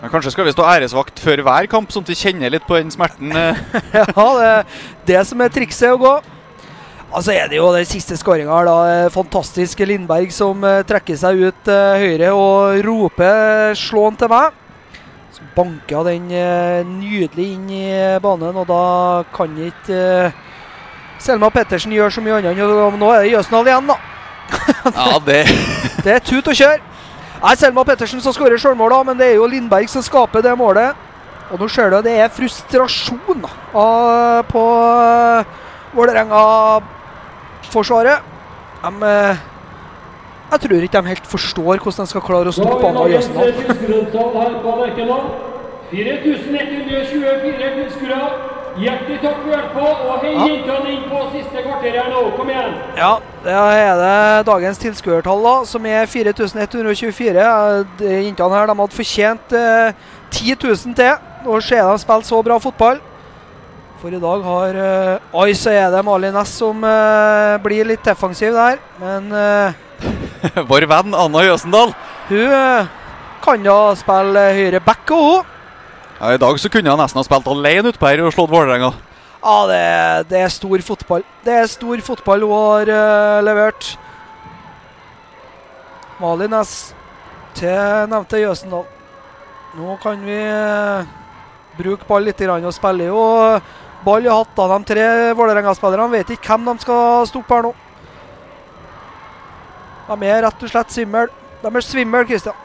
[0.00, 2.76] Men Kanskje skal vi stå æresvakt før hver kamp, sånn at vi kjenner litt på
[2.78, 3.32] den smerten.
[3.34, 3.58] eh.
[3.98, 4.66] ja, det er
[5.10, 6.12] det som er trikset å gå.
[7.08, 8.76] Altså er det jo den siste skåringa her, da.
[8.92, 14.52] eh, Fantastisk Lindberg som eh, trekker seg ut høyre og roper 'slå han til meg'.
[15.34, 16.28] Så banker den
[16.98, 17.86] nydelig inn i
[18.22, 20.32] banen, og da kan ikke
[21.22, 22.58] Selma Pettersen gjør så mye annet.
[22.58, 23.98] enn Nå er det Jøsendal igjen, da.
[24.94, 25.42] Ja, det
[26.04, 26.78] Det er tut og kjør.
[27.38, 30.58] Det er Selma Pettersen som skårer sjølmåla, men det er jo Lindberg som skaper det
[30.58, 30.94] målet.
[31.52, 33.42] Og nå ser du det er frustrasjon
[34.50, 35.44] på uh,
[35.94, 38.18] Vålerenga-forsvaret.
[38.82, 39.36] De, eh,
[40.50, 43.22] jeg tror ikke de helt forstår hvordan de skal klare å stoppe Anna her
[44.62, 44.70] på
[45.90, 48.57] 4124 tilskuere.
[48.78, 50.44] Hjertelig takk for hjelpa, og hei Ja.
[50.46, 52.20] jentene inn på siste kvarter her nå.
[52.36, 52.74] Kom igjen.
[52.96, 57.42] Ja, det er det dagens tilskuertall, da, som er 4124.
[58.00, 59.92] Eh, Jentene her de hadde fortjent eh,
[60.30, 63.00] 10 000 til å se dem spille så bra fotball.
[63.98, 68.04] For i dag har eh, Oi, så er det Malin Næss som eh, blir litt
[68.06, 68.78] defensiv der.
[69.02, 69.72] Men eh,
[70.70, 71.90] Vår venn Anna Jøsendal.
[72.28, 72.86] hun eh,
[73.42, 75.54] kan da spille høyre back og hun.
[76.18, 78.90] Ja, I dag så kunne han nesten ha spilt alene utpå her og slått Vålerenga.
[79.38, 79.82] Ja, det,
[80.32, 81.22] det er stor fotball.
[81.46, 83.92] Det er stor fotball hun har uh, levert.
[86.18, 86.92] Malin S.
[87.54, 88.86] til nevnte Jøsendal.
[89.78, 91.10] Nå kan vi eh,
[91.78, 93.20] bruke ball litt og spille jo
[94.02, 95.04] ball i hatt av de tre
[95.38, 96.10] Vålerenga-spillerne.
[96.16, 97.74] Vet ikke hvem de skal stoppe her nå.
[100.08, 101.30] De er rett og slett svimmel.
[101.62, 102.58] De er svimmel, Kristian.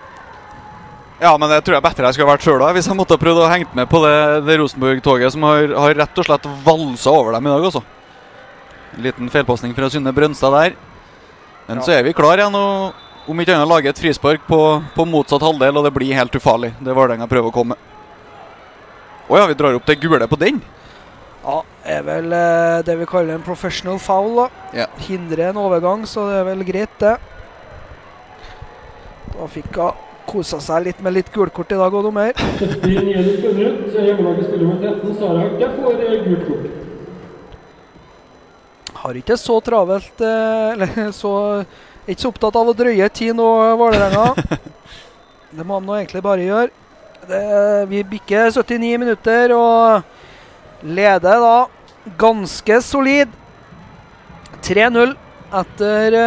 [1.22, 3.50] Ja, men det tror jeg bedre jeg skulle vært sjøl hvis jeg måtte prøvd å
[3.52, 4.16] henge med på det,
[4.48, 7.84] det Rosenborg-toget som har, har rett og slett valsa over dem i dag, altså.
[8.98, 10.76] En liten feilpasning fra Synne Brønstad der.
[11.68, 11.84] Men Ja.
[11.86, 14.60] så er vi klar igjen, og om ikke annet lage et frispark på,
[14.96, 16.74] på motsatt halvdel, og det blir helt ufarlig.
[16.82, 17.78] Det er Vålerenga prøver å komme med.
[19.32, 20.60] Å ja, vi drar opp det gule på den.
[21.44, 24.36] Ja, er vel eh, det vi kaller en professional foul.
[24.42, 24.50] da.
[24.76, 24.88] Ja.
[25.08, 27.16] Hindrer en overgang, så det er vel greit, det.
[29.34, 29.94] Da fikk hun
[30.34, 32.34] kosa seg litt med litt gulkort i dag, og dommer.
[32.34, 32.74] mer.
[32.82, 35.44] 29 minutt, hjemmelaget spiller med 13, Sara
[35.78, 36.66] får eh, gult kort.
[39.04, 41.34] Har ikke så travelt eh, Eller så
[42.08, 43.50] ikke så opptatt av å drøye tid nå,
[43.80, 44.34] Vålerenga.
[45.56, 46.72] Det må han nå egentlig bare gjøre.
[47.30, 47.44] Det,
[47.92, 50.02] vi bikker 79 minutter og
[50.84, 51.58] leder da
[52.20, 53.32] ganske solid
[54.66, 55.14] 3-0
[55.62, 56.18] etter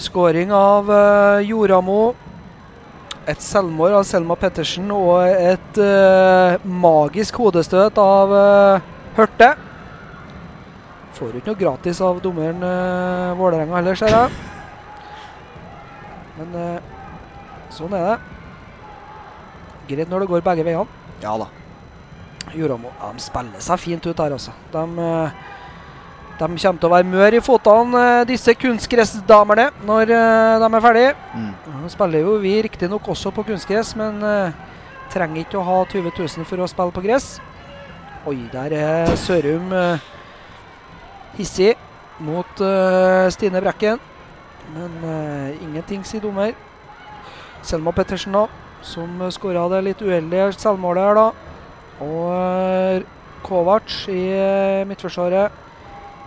[0.00, 2.14] scoring av uh, Joramo.
[3.28, 9.50] Et selvmål av Selma Pettersen og et uh, magisk hodestøt av uh, Hørte.
[11.18, 14.32] Får ikke noe gratis av dommeren uh, Vålerenga heller, ser jeg.
[16.40, 16.80] Men
[17.68, 18.18] sånn er det.
[19.90, 21.00] Greit når det går begge veiene.
[21.20, 21.50] Ja da.
[22.56, 24.54] Joramo de spiller seg fint ut her, altså.
[24.72, 25.04] De,
[26.40, 30.84] de kommer til å være mør i fotene, eh, disse kunstgressdamene, når eh, de er
[30.86, 31.14] ferdige.
[31.36, 31.50] Mm.
[31.82, 34.54] Nå spiller jo vi riktignok også på kunstgress, men eh,
[35.12, 37.34] trenger ikke å ha 20 000 for å spille på gress.
[38.28, 39.72] Oi, der er Sørum
[41.38, 41.72] hissig
[42.20, 42.60] mot
[43.32, 44.00] Stine Brekken.
[44.74, 46.52] Men uh, ingenting, sier dommer.
[47.64, 48.44] Selma Pettersen, da,
[48.86, 51.56] som skåra det litt uheldige selvmålet her, da.
[52.04, 53.08] Og uh,
[53.46, 55.69] Kovac i uh, midtforsvaret.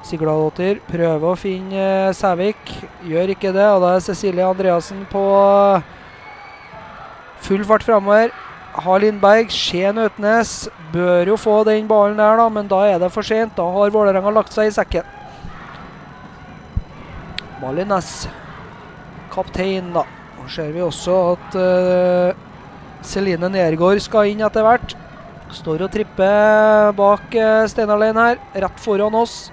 [0.04, 2.72] Sigladottir prøver å finne eh, Sævik.
[3.08, 3.68] Gjør ikke det.
[3.72, 5.86] Og da er Cecilie Andreassen på eh,
[7.46, 8.34] full fart framover.
[8.74, 13.12] Har Lindberg, Skien Øtnes bør jo få den ballen der, da, men da er det
[13.14, 13.54] for sent.
[13.56, 15.06] Da har Vålerenga lagt seg i sekken.
[17.62, 18.26] Malin Næss,
[19.32, 20.04] kaptein, da.
[20.40, 22.34] Nå ser vi også at uh,
[23.06, 24.98] Celine Nergård skal inn etter hvert.
[25.54, 29.53] Står og tripper bak uh, Steinalein her, rett foran oss.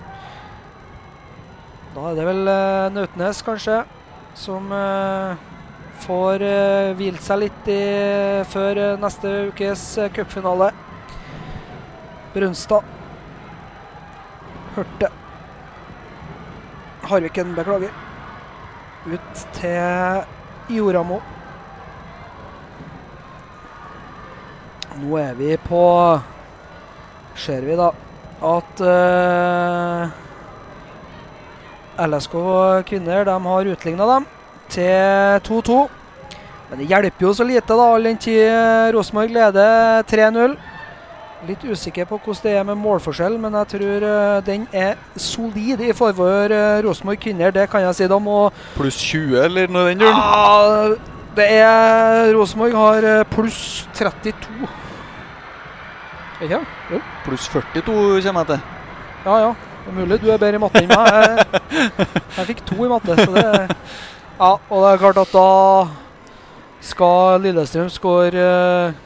[1.90, 3.80] Da er det vel uh, Nautnes, kanskje,
[4.38, 5.38] som uh,
[6.04, 7.80] får uh, hvilt seg litt i,
[8.52, 10.70] før neste ukes uh, cupfinale.
[12.30, 12.86] Brunstad.
[14.76, 15.10] Hørte.
[17.10, 17.90] Harviken, beklager.
[19.10, 21.18] Ut til Joramo.
[25.00, 25.82] Nå er vi på
[27.40, 27.88] Ser vi da
[28.40, 30.12] at eh,
[32.06, 32.36] LSK
[32.88, 34.28] kvinner de har utligna dem
[34.70, 35.80] til 2-2.
[36.70, 40.54] Men det hjelper jo så lite, da, all den tid Rosenborg leder 3-0.
[41.48, 45.80] Litt usikker på hvordan det er med målforskjell, men jeg tror eh, den er solid
[45.80, 47.54] i favør uh, Rosenborg kvinner.
[47.54, 48.08] Det kan jeg si.
[48.12, 48.28] dem.
[48.76, 50.20] Pluss 20, eller noe i den duren?
[50.20, 54.68] Ja, det er Rosenborg har eh, pluss 32.
[56.44, 56.60] Ikke?
[56.92, 57.00] Jo.
[57.24, 57.96] Pluss 42
[58.26, 58.60] kommer jeg til.
[59.24, 59.50] Ja, ja.
[59.90, 61.08] Det er mulig du er bedre i matte enn meg.
[61.66, 63.46] Jeg, jeg fikk to i matte, så det
[64.38, 65.48] Ja, og det er klart at da
[66.86, 69.00] skal Lillestrøm skåre eh,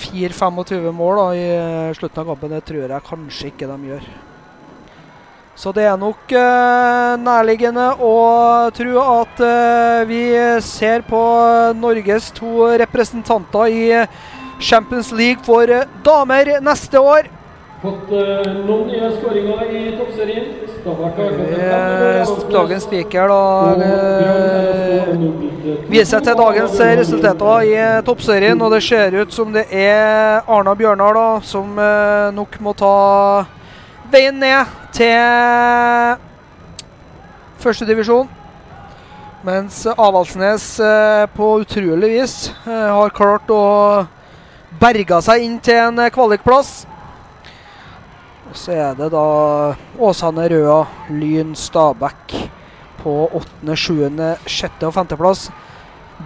[0.00, 2.56] 4-25 mål da, i eh, slutten av kampen.
[2.56, 4.10] Det tror jeg kanskje ikke de gjør.
[5.62, 8.12] Så det er nok eh, nærliggende å
[8.74, 10.22] tro at eh, vi
[10.66, 11.22] ser på
[11.78, 13.88] Norges to representanter i
[14.58, 17.30] Champions League for eh, damer neste år.
[17.78, 20.46] Fått eh, noen nye skåringer i toppserien.
[20.88, 23.42] Eh, Dagens speaker da
[23.84, 25.12] eh,
[25.92, 27.76] viser til dagens resultater i
[28.06, 31.78] toppserien, og det ser ut som det er Arna Bjørnar da, som
[32.34, 32.92] nok må ta
[34.10, 36.18] veien ned til
[37.62, 38.26] førstedivisjon.
[39.46, 40.70] Mens Avaldsnes
[41.36, 43.64] på utrolig vis har klart å
[44.82, 46.88] berga seg inn til en kvalikplass.
[48.56, 49.24] Så er det da
[50.00, 52.34] Åsane Røa, Lyn, Stabæk
[53.02, 55.48] på åttende, sjuende, sjette og femteplass.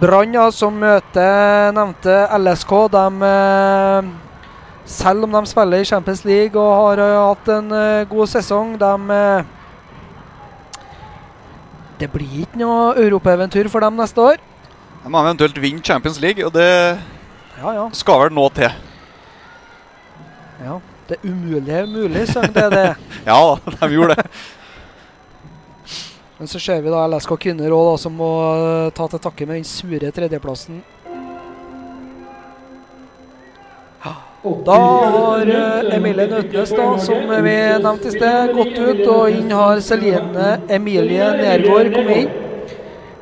[0.01, 4.13] Brann, som møter nevnte LSK, de eh,
[4.89, 8.73] Selv om de spiller i Champions League og har eh, hatt en eh, god sesong,
[8.81, 9.19] de
[12.01, 14.41] Det blir ikke noe europaeventyr for dem neste år.
[15.03, 16.97] De må eventuelt vinne Champions League, og det
[17.59, 17.85] Ja, ja.
[17.93, 18.71] skal vel nå til.
[20.63, 20.79] ja.
[21.07, 22.89] Det umulige er mulig, sang det det.
[23.29, 24.27] Ja da, de gjorde det.
[26.37, 29.61] Men så ser vi da LSK kvinner òg, som må eh, ta til takke med
[29.61, 30.81] den sure tredjeplassen.
[34.65, 39.05] Da har eh, Emilie Nøtnes, da, som vi nevnte i sted, gått ut.
[39.07, 42.73] Og inn har Celine Emilie Nergård kommet inn.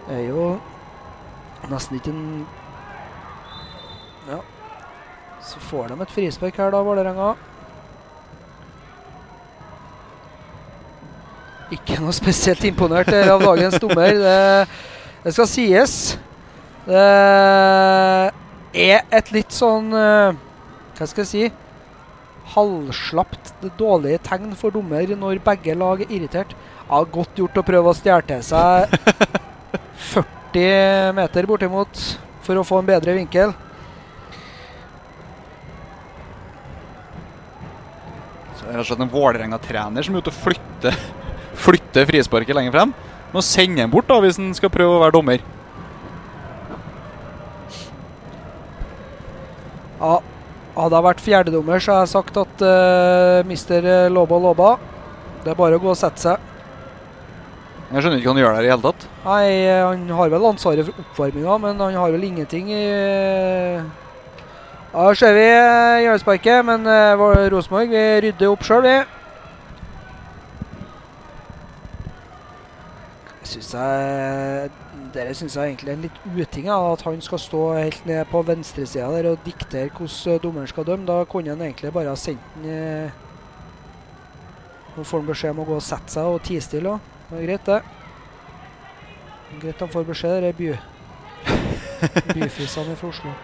[0.08, 0.48] Det er jo
[1.70, 2.26] nesten ikke en
[4.32, 4.40] Ja.
[5.46, 7.36] Så får de et frispark her, da, Vålerenga.
[11.72, 14.12] Ikke noe spesielt imponert av dagens dommer.
[14.20, 14.38] Det,
[15.24, 15.98] det skal sies.
[16.86, 17.08] Det
[18.82, 20.40] er et litt sånn eh,
[20.98, 21.44] Hva skal jeg si
[22.52, 26.56] halvslapt dårlige tegn for dommer når begge lag er irritert.
[26.90, 28.92] Ja, godt gjort å prøve å stjele til seg
[30.12, 32.02] 40 meter bortimot
[32.44, 33.54] for å få en bedre vinkel.
[38.58, 40.98] Så det er rett og slett en Vålerenga-trener som er ute og flytter,
[41.62, 42.94] flytter frisparket lenger frem.
[43.32, 45.44] Nå sender han bort da, hvis han skal prøve å være dommer.
[50.02, 50.16] Ja,
[50.76, 54.72] hadde jeg vært fjerdedommer, så har jeg sagt at uh, mister Loba Loba
[55.44, 56.48] Det er bare å gå og sette seg.
[57.92, 59.08] Jeg skjønner ikke hva han gjør der i hele tatt.
[59.26, 62.84] Nei, han har vel ansvaret for oppvarminga, men han har vel ingenting i
[64.92, 65.48] Ja, ser vi
[66.06, 68.96] hjørnesparket, men uh, Rosenborg vi rydder opp sjøl, vi.
[73.52, 74.70] Syns jeg
[75.12, 78.42] Dere syns jeg egentlig er en litt uting, at han skal stå helt ned på
[78.48, 81.08] venstresida der og diktere hvordan dommeren skal dømme.
[81.10, 83.18] Da kunne han egentlig bare ha sendt den eh,
[84.92, 87.12] Nå får han beskjed om å gå og sette seg og tie stille òg.
[87.30, 87.82] Det er greit, det.
[89.62, 90.72] Greit han får beskjed, er by.
[92.36, 93.36] byfisene fra Oslo.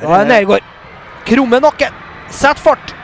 [0.00, 0.70] Da er Nergård.
[1.28, 2.00] Krumme nakken.
[2.32, 2.94] Sett fart.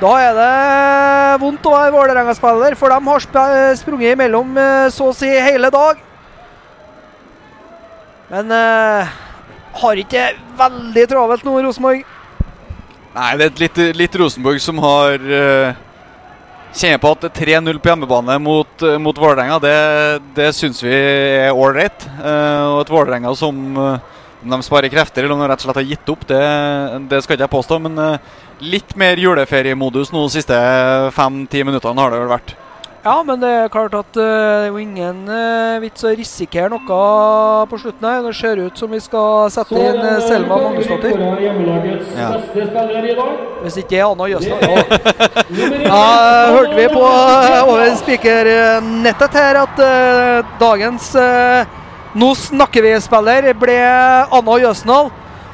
[0.00, 5.14] Da er det vondt å være Vålerenga-spiller, for de har sprunget imellom eh, så å
[5.14, 6.00] si hele dag.
[8.32, 9.14] Men eh,
[9.78, 10.26] har ikke
[10.58, 12.02] veldig travelt nå, Rosenborg.
[13.14, 15.82] Nei, det er litt, litt Rosenborg som har eh,
[16.74, 19.74] Kjenner på at 3-0 på hjemmebane mot, uh, mot Vålerenga, det,
[20.34, 22.02] det syns vi er ålreit.
[22.18, 23.60] Eh, og et Vålerenga som
[24.44, 26.40] om de sparer krefter eller om de rett og slett har gitt opp, det,
[27.12, 27.78] det skal ikke jeg påstå.
[27.86, 30.58] Men uh, litt mer juleferiemodus nå de siste
[31.16, 32.54] fem-ti minuttene har det vel vært.
[33.04, 36.70] Ja, men det er klart at uh, det er jo ingen uh, vits å risikere
[36.72, 37.00] noe
[37.68, 38.22] på slutten her.
[38.24, 41.20] Det ser ut som vi skal sette inn uh, Selma Magnusdottir.
[42.16, 42.30] Ja.
[43.60, 44.64] Hvis ikke det er Anna Jøstad.
[45.84, 46.00] Ja,
[46.54, 49.82] hørte vi på over spikernettet her at
[50.58, 51.10] dagens
[52.16, 54.98] Nå snakker vi-spiller ble Anna Jøsna.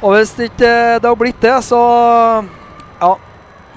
[0.00, 0.72] Og hvis ikke
[1.02, 1.82] det har blitt det, så
[3.00, 3.14] ja,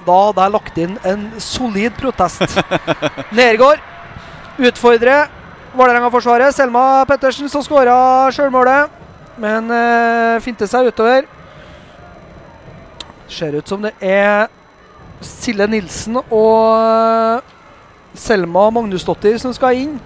[0.04, 2.58] da hadde jeg lagt inn en solid protest.
[3.38, 3.80] Nergård
[4.58, 5.30] utfordrer
[5.74, 6.54] Vålerenga-forsvaret.
[6.54, 8.92] Selma Pettersen som skåra sjølmålet,
[9.42, 11.26] men uh, finter seg utover.
[13.32, 14.46] Ser ut som det er
[15.24, 17.42] Sille Nilsen og
[18.14, 19.96] Selma Magnusdottir som skal inn.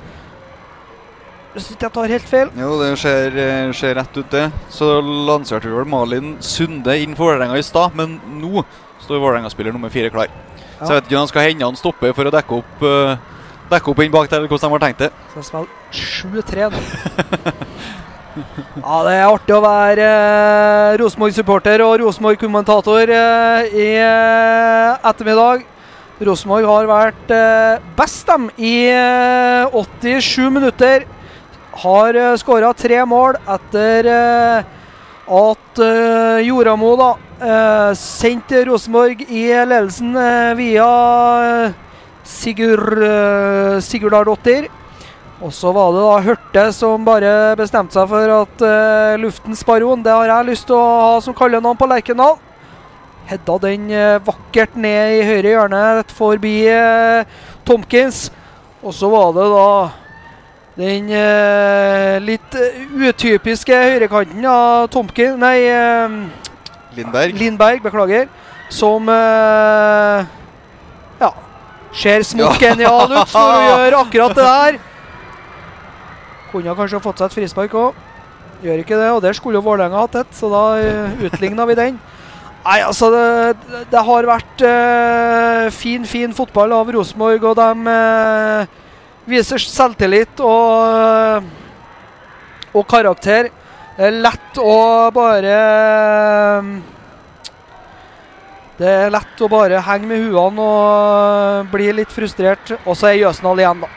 [1.53, 2.51] Hvis ikke jeg tar helt feil.
[2.57, 3.35] Jo, det ser,
[3.75, 4.47] ser rett ut, det.
[4.71, 8.63] Så lanserte vi vel Malin Sunde inn for Vålerenga i stad, men nå
[9.09, 10.29] står Vålerenga-spiller nummer fire klar.
[10.29, 10.85] Ja.
[10.85, 13.17] Så jeg vet ikke om han skal hende han stopper for å dekke opp, uh,
[13.73, 15.11] dekke opp inn bak der, hvordan de har tenkt det.
[15.33, 16.83] Så spiller 7-3 nå.
[18.85, 25.67] ja, det er artig å være uh, Rosenborg-supporter og Rosenborg-kommentator uh, i ettermiddag.
[26.29, 27.29] Rosenborg har vært
[27.95, 28.91] best, dem, i
[29.71, 31.07] 87 minutter.
[31.79, 34.11] Har uh, skåra tre mål etter
[35.29, 35.81] at
[36.45, 40.87] Joramo da Uh, sendte Rosenborg i ledelsen uh, via
[41.63, 41.75] uh,
[42.27, 43.79] Sigurd uh,
[45.39, 50.03] Og så var det da Hørte som bare bestemte seg for at uh, luftens baron,
[50.03, 52.41] det har jeg lyst til å ha som kallenavn på Lerkendal.
[53.31, 53.87] Hedda den
[54.27, 56.57] vakkert ned i høyre hjørne forbi
[57.69, 58.33] Tomkins.
[58.83, 59.69] Og så var det da
[60.79, 61.11] den
[62.23, 62.55] litt
[62.95, 65.57] utypiske høyrekanten av Tomkin Nei
[66.99, 67.35] Lindberg.
[67.39, 68.29] Lindberg, beklager.
[68.69, 70.27] Som eh,
[71.21, 71.31] ja,
[71.95, 74.79] ser smått genial ut når hun gjør akkurat det der.
[76.53, 78.05] Kunne kanskje fått seg et frispark òg.
[78.65, 81.77] Gjør ikke det, og der skulle jo Vålerenga hatt et, så da uh, utligna vi
[81.79, 81.99] den.
[82.65, 87.93] Nei, altså Det, det har vært uh, fin, fin fotball av Rosenborg, og de
[89.29, 91.47] viser selvtillit og,
[92.73, 93.51] og karakter.
[93.99, 95.55] Det er lett å bare
[98.79, 102.77] Det er lett å bare henge med huene og bli litt frustrert.
[102.85, 103.91] Og så er Jøsendal igjen, da.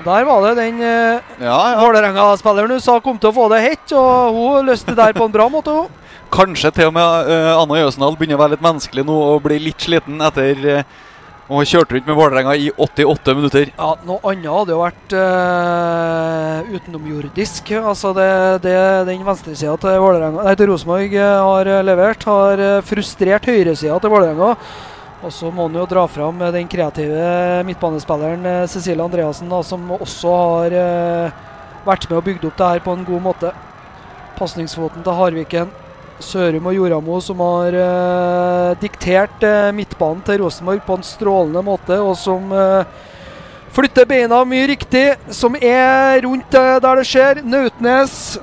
[0.00, 1.80] Der var det den uh, ja, ja.
[1.82, 5.26] Vålerenga-spilleren du sa kom til å få det hett, og hun løste det der på
[5.28, 5.74] en bra måte.
[5.76, 6.16] Hun.
[6.32, 9.58] Kanskje til og med uh, Anna Jøsendal begynner å være litt menneskelig nå og bli
[9.60, 10.98] litt sliten etter uh,
[11.50, 13.70] Og kjørte rundt med Vålerenga i 88 minutter.
[13.74, 17.72] Ja, Noe annet hadde jo vært uh, utenomjordisk.
[17.80, 18.28] Altså det,
[18.62, 18.76] det
[19.08, 20.06] den venstresida til
[20.60, 24.52] til Rosenborg eh, har levert, har eh, frustrert høyresida til Vålerenga.
[25.26, 30.78] Og så må han jo dra fram den kreative midtbanespilleren Cecilie Andreassen, som også har
[30.78, 31.44] uh,
[31.84, 33.54] vært med og bygd opp det her på en god måte.
[34.38, 35.79] Pasningsfoten til Harviken.
[36.20, 41.96] Sørum og Joramo som har eh, diktert eh, midtbanen til Rosenborg på en strålende måte,
[42.00, 42.84] og som eh,
[43.74, 47.42] flytter beina mye riktig, som er rundt eh, der det skjer.
[47.44, 48.38] Nautnes,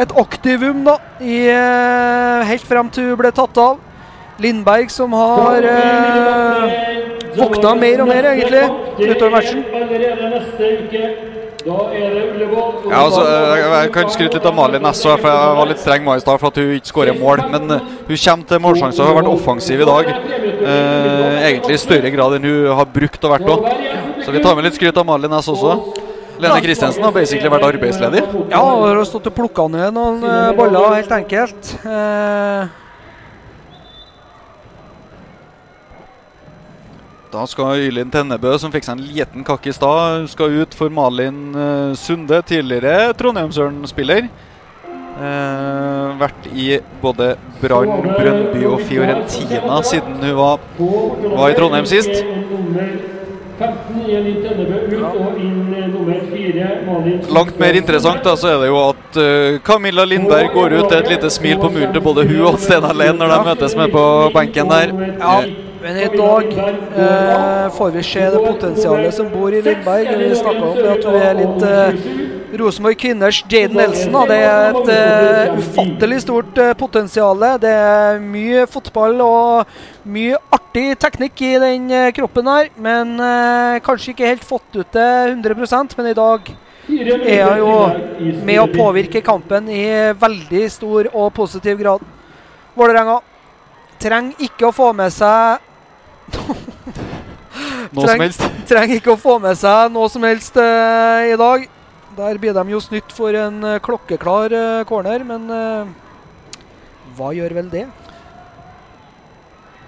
[0.00, 3.78] et aktivum da, i, eh, helt frem til hun ble tatt av.
[4.40, 6.62] Lindberg som har eh,
[7.36, 8.64] våkna mer og mer, egentlig,
[9.10, 9.60] utover matchen.
[11.66, 16.04] Ja, altså, jeg, jeg kan skryte litt av Malin Nessa, for jeg var litt streng
[16.04, 17.44] med henne i stad for at hun ikke skårer mål.
[17.52, 20.10] Men eh, hun kommer til målsjanser og har vært offensiv i dag.
[20.10, 23.68] Eh, egentlig i større grad enn hun har brukt og vært òg.
[24.24, 25.78] Så vi tar med litt skryt av Malin Ness også.
[26.40, 28.22] Lene Kristiansen har basically vært arbeidsledig.
[28.52, 31.74] Ja, hun har stått og plukka ned noen eh, baller, helt enkelt.
[31.84, 32.62] Eh,
[37.30, 40.90] Da skal Ylin Tennebø, som fikk seg en liten kakk i stad, skal ut for
[40.90, 44.26] Malin eh, Sunde, tidligere Trondheimsøren-spiller.
[45.20, 46.66] Eh, vært i
[46.98, 52.18] både Brann, Brønnby og Fiorentina siden hun var, var i Trondheim sist.
[53.60, 55.62] 15 Elin Tennebø ut og inn
[55.92, 60.50] nummer 4 Malin Langt mer interessant da, så er det jo at uh, Camilla Lindberg
[60.56, 60.90] går ut.
[60.90, 63.78] Er et lite smil på muren til både hun og Steinar Lein når de møtes
[63.78, 64.96] med på benken der.
[65.20, 65.42] ja,
[65.82, 70.10] men i dag eh, får vi se det potensialet som bor i Lindberg.
[70.18, 72.10] Vi snakka om at hun er litt eh,
[72.60, 74.12] Rosenborg kvinners Jaden Nelson.
[74.12, 74.24] Da.
[74.28, 77.44] Det er et eh, ufattelig stort eh, potensial.
[77.62, 82.72] Det er mye fotball og mye artig teknikk i den eh, kroppen her.
[82.76, 86.52] Men eh, kanskje ikke helt fått ut det 100% men i dag
[86.90, 87.74] er hun jo
[88.44, 89.84] med å påvirke kampen i
[90.18, 92.04] veldig stor og positiv grad.
[92.74, 93.20] Vålerenga
[94.00, 95.60] trenger ikke å få med seg
[97.94, 98.44] Noe som helst.
[98.70, 101.66] Trenger ikke å få med seg noe som helst uh, i dag.
[102.18, 105.50] Der blir de jo snytt for en uh, klokkeklar uh, corner, men
[107.16, 107.88] hva gjør vel det?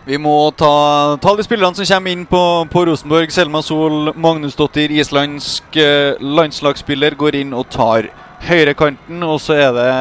[0.02, 2.42] Vi må ta, ta de spillerne som kommer inn på,
[2.72, 3.30] på Rosenborg.
[3.30, 5.78] Selma Sol Magnusdottir, islandsk
[6.18, 8.10] landslagsspiller, går inn og tar
[8.48, 9.22] høyrekanten.
[9.22, 9.92] Og så er det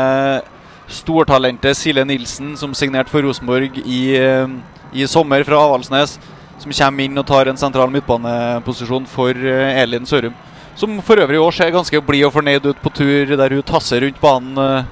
[0.92, 4.02] stortalentet Silje Nilsen, som signerte for Rosenborg i,
[4.94, 6.18] i sommer fra Avaldsnes.
[6.62, 10.34] Som kommer inn og tar en sentral midtbaneposisjon for eh, Elin Sørum.
[10.78, 14.02] Som for øvrig òg ser ganske blid og fornøyd ut på tur, der hun tasser
[14.06, 14.58] rundt banen.
[14.58, 14.84] eh,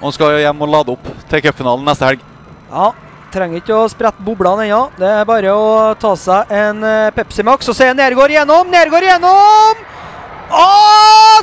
[0.00, 2.22] Og skal hjem og lade opp til cupfinalen neste helg.
[2.72, 2.86] Ja,
[3.34, 4.80] trenger ikke å sprette boblene ennå.
[4.96, 5.66] Det er bare å
[6.00, 8.70] ta seg en eh, Pepsi Max og se Nergård igjennom.
[8.72, 9.84] Nergård igjennom!
[10.50, 10.64] Å,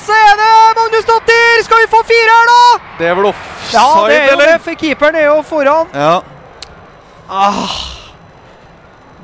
[0.04, 0.50] så er det
[0.80, 1.62] Magnus Dotter!
[1.64, 2.82] Skal vi få fire her, da?
[2.98, 4.52] Det er vel Ja, det er jo eller?
[4.56, 5.94] det, for keeperen er jo foran.
[5.94, 6.16] Ja.
[7.28, 7.72] Ah.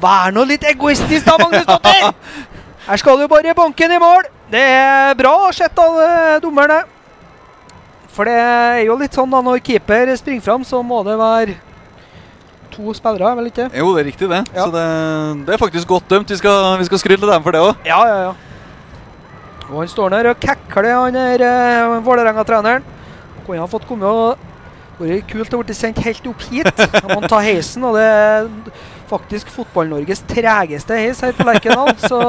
[0.03, 2.11] Vær nå litt egoistisk da, Magnus Dotter!
[2.87, 4.25] Her skal du bare banke den i mål.
[4.51, 6.81] Det er bra sett av eh, dommerne.
[8.13, 11.55] For det er jo litt sånn da, når keeper springer fram, så må det være
[12.73, 13.69] to spillere, vel ikke?
[13.77, 14.41] Jo, det er riktig, det.
[14.51, 14.65] Ja.
[14.65, 14.85] Så det,
[15.47, 16.29] det er faktisk godt dømt.
[16.29, 17.87] Vi skal, vi skal skryte dem for det òg.
[17.87, 18.33] Ja, ja, ja.
[19.69, 22.83] Og han står der og kekler, han der uh, Vålerenga-treneren.
[23.45, 24.49] Kunne ha fått komme og
[24.99, 26.83] vært kult å bli sendt helt opp hit.
[26.99, 28.47] Han må ta heisen, og det er
[29.09, 31.93] faktisk Fotball-Norges tregeste heis her på Lerkendal.
[32.01, 32.21] Så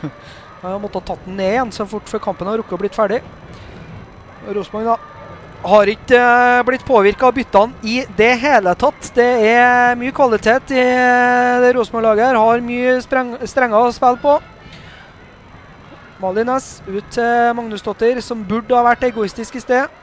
[0.00, 2.98] jeg måtte ha tatt den ned igjen så fort før kampen har rukket å blitt
[2.98, 3.22] ferdig.
[4.50, 4.98] Rosenborg da
[5.60, 9.10] har ikke eh, blitt påvirka av byttene i det hele tatt.
[9.16, 10.84] Det er mye kvalitet i
[11.60, 12.40] det Rosenborg-laget her.
[12.40, 14.38] Har mye strenger å spille på.
[16.20, 19.99] Malin Næss ut til Magnusdottir, som burde ha vært egoistisk i sted.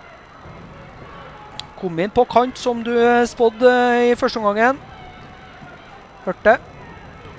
[1.82, 2.92] Kom inn på kant, som du
[3.30, 3.72] spådde
[4.10, 4.80] i første omgangen.
[6.26, 6.58] Hørte.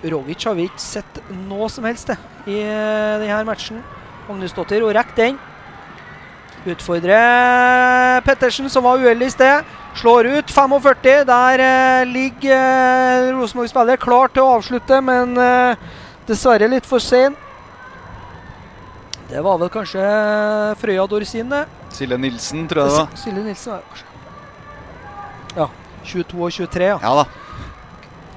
[0.06, 2.15] Rovic har vi ikke sett noe som helst det,
[2.47, 3.81] i eh, denne matchen.
[4.28, 5.40] Magnusdottir, og rekker den.
[6.69, 9.74] Utfordrer Pettersen, som var uheldig i sted.
[9.98, 11.24] Slår ut 45.
[11.27, 15.82] Der eh, ligger eh, Rosenborg-spiller klar til å avslutte, men eh,
[16.31, 17.35] dessverre litt for sen.
[19.28, 20.05] Det var vel kanskje
[20.81, 21.65] Frøya Dorsin, det.
[21.93, 23.10] Silje Nilsen, tror jeg det var.
[23.19, 24.07] S- Silje Nilsen var kanskje.
[25.56, 25.68] Ja.
[26.08, 26.98] 22 og 23, ja.
[27.02, 27.24] Ja da.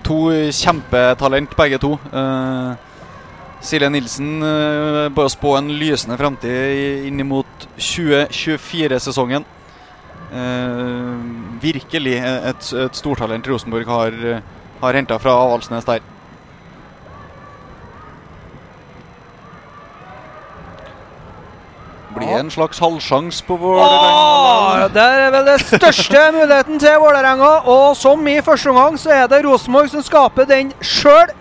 [0.07, 0.17] To
[0.51, 1.93] kjempetalent, begge to.
[2.11, 2.73] Uh,
[3.61, 9.45] Silje Nilsen uh, bare spå en lysende fremtid i- inn mot 2024-sesongen.
[10.31, 11.19] Uh,
[11.61, 14.17] virkelig et, et stortalent Rosenborg har,
[14.81, 16.01] har henta fra Avaldsnes der.
[22.15, 24.87] Blir en slags halvsjanse på Vålerenga.
[24.93, 27.51] det er vel den største muligheten til Vålerenga.
[27.71, 31.31] Og som i første omgang, så er det Rosenborg som skaper den sjøl.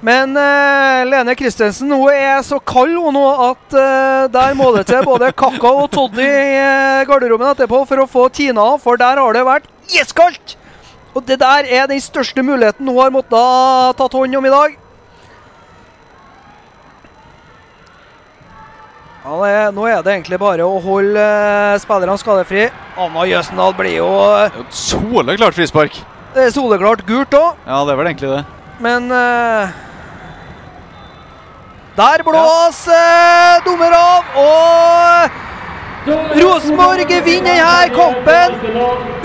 [0.00, 4.86] Men uh, Lene Christensen hun er så kald hun nå at uh, der må det
[4.88, 9.00] til både Kakka og toddy i eh, garderoben etterpå for å få tina av, for
[9.00, 10.56] der har det vært iskaldt!
[11.12, 14.52] Og det der er den største muligheten hun har måttet ha tatt hånd om i
[14.54, 14.78] dag.
[19.20, 22.62] Ja, det nå er det egentlig bare å holde eh, spillerne skadefri.
[23.00, 25.98] Anna Jøsendal blir jo eh, Soleklart frispark.
[26.34, 28.44] det er soleklart gult òg, Ja, det er vel egentlig det.
[28.80, 29.68] men uh,
[31.98, 33.60] Der blås ja.
[33.66, 35.38] dommer av, og
[36.06, 38.54] Rosenborg vinner denne kampen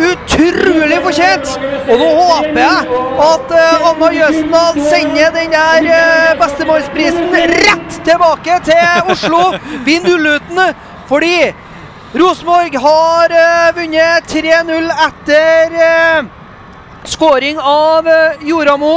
[0.09, 1.53] utrolig fortjent.
[1.87, 8.59] Og nå håper jeg at eh, Anna Jøsendal sender den der uh, bestemannsprisen rett tilbake
[8.67, 9.43] til Oslo.
[9.87, 10.75] Vinn nuller
[11.07, 11.53] fordi
[12.15, 15.79] Rosenborg har eh, vunnet 3-0 etter
[17.07, 18.09] skåring av
[18.43, 18.95] Joramo.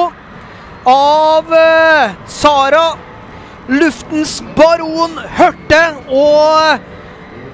[0.89, 2.87] Av eh, Sara.
[3.69, 6.97] Luftens baron Hørte og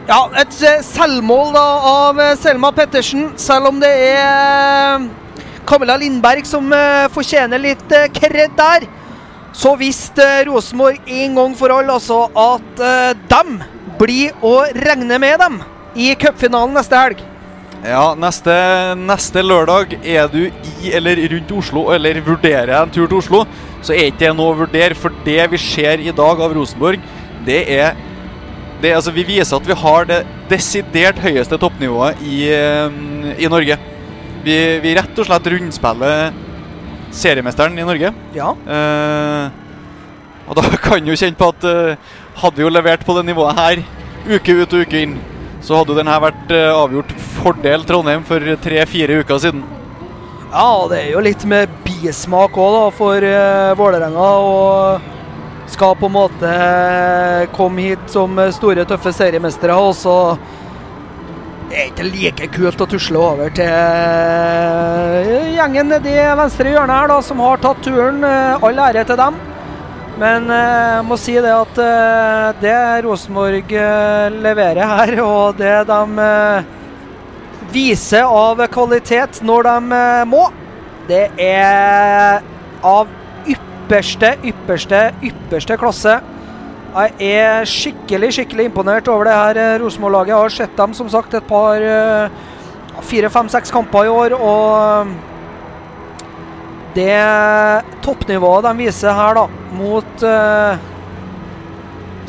[0.09, 5.07] ja, et eh, selvmål da av eh, Selma Pettersen, selv om det er eh,
[5.65, 6.69] Camilla Lindberg som
[7.15, 8.85] fortjener litt kred der.
[9.57, 12.83] Så visste Rosenborg en gang for alle altså at
[13.31, 13.55] dem
[13.97, 15.57] blir å regne med dem
[15.97, 17.23] i cupfinalen neste helg.
[17.81, 18.53] Ja, neste,
[19.09, 20.43] neste lørdag er du
[20.85, 23.45] i eller rundt Oslo eller vurderer en tur til Oslo,
[23.81, 25.01] så er ikke det noe å vurdere.
[25.01, 27.01] For det vi ser i dag av Rosenborg,
[27.49, 27.97] det er
[28.85, 32.99] det, altså, Vi viser at vi har det desidert høyeste toppnivået i, eh,
[33.41, 33.79] i Norge.
[34.45, 36.35] Vi, vi rett og slett rundspiller
[37.15, 38.13] seriemesteren i Norge.
[38.37, 38.51] Ja.
[38.53, 39.61] Eh,
[40.45, 42.11] og da kan jo kjenne på at eh,
[42.43, 43.85] hadde vi jo levert på det nivået her
[44.25, 45.17] uke ut og uke inn,
[45.65, 49.65] så hadde jo den her vært eh, avgjort fordel Trondheim for tre-fire uker siden.
[50.55, 54.27] Ja, det er jo litt med bismak òg, da, for uh, Vålerenga.
[54.39, 55.14] Og
[55.75, 59.75] skal på en måte eh, komme hit som eh, store, tøffe seriemestere.
[59.77, 60.17] Og så
[61.71, 67.11] det er ikke like kult å tusle over til eh, gjengen nedi venstre hjørne her,
[67.11, 68.23] da, som har tatt turen.
[68.25, 69.41] All ære til dem.
[70.15, 71.79] Men jeg må si det at
[72.61, 73.73] det Rosenborg
[74.45, 76.29] leverer her, og det de
[77.75, 79.99] viser av kvalitet når de
[80.31, 80.45] må,
[81.11, 82.45] det er
[82.87, 83.11] av
[83.85, 86.15] ypperste, ypperste, ypperste klasse.
[86.95, 90.37] Jeg er skikkelig skikkelig imponert over det her eh, Rosenborg-laget.
[90.37, 92.31] Har sett dem som sagt et par eh,
[93.05, 94.37] fire, fem, seks kamper i år.
[94.39, 95.11] Og
[96.95, 97.19] det
[98.07, 100.79] toppnivået de viser her, da, mot uh,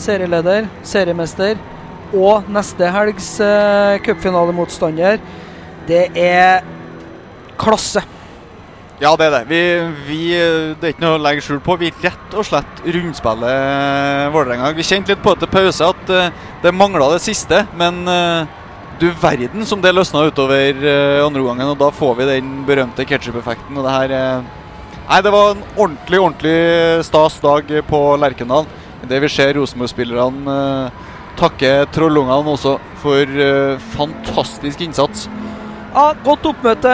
[0.02, 1.62] serieleder, seriemester
[2.18, 5.22] og neste helgs uh, cupfinalemotstander,
[5.86, 6.66] det er
[7.62, 8.02] klasse.
[9.02, 9.42] Ja, det er det.
[9.50, 9.62] Vi,
[10.08, 10.20] vi,
[10.80, 11.76] det er ikke noe å legge skjul på.
[11.82, 14.70] Vi rett og slett rundspiller Vålerenga.
[14.78, 18.62] Vi kjente litt på det til pause at eh, det mangla det siste, men eh,
[19.02, 20.80] du verden som det løsna utover
[21.26, 23.76] andre omgangen, og da får vi den berømte ketsjup-effekten.
[23.76, 24.54] Det her eh,
[25.06, 26.56] Nei, det var en ordentlig, ordentlig
[27.06, 28.66] stas dag på Lerkendal.
[29.06, 30.56] Det vi ser Rosenborg-spillerne
[31.40, 35.28] takke trollungene også for eh, fantastisk innsats.
[35.96, 36.92] Ja, Godt oppmøte.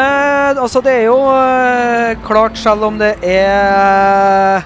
[0.61, 4.61] Altså, det er jo eh, klart, selv om det er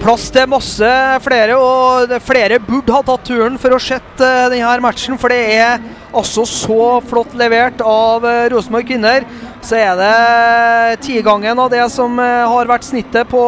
[0.00, 0.88] plass til masse
[1.20, 5.42] flere, og flere burde ha tatt turen for å sett eh, denne matchen, for det
[5.58, 5.82] er
[6.16, 9.26] altså så flott levert av eh, Rosenborg kvinner.
[9.60, 13.42] Så er det tigangen av det som eh, har vært snittet på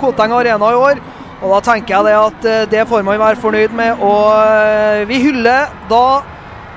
[0.00, 1.04] Koteng Arena i år.
[1.44, 4.00] Og da tenker jeg det at det får man være fornøyd med.
[4.00, 6.06] Og vi hyller da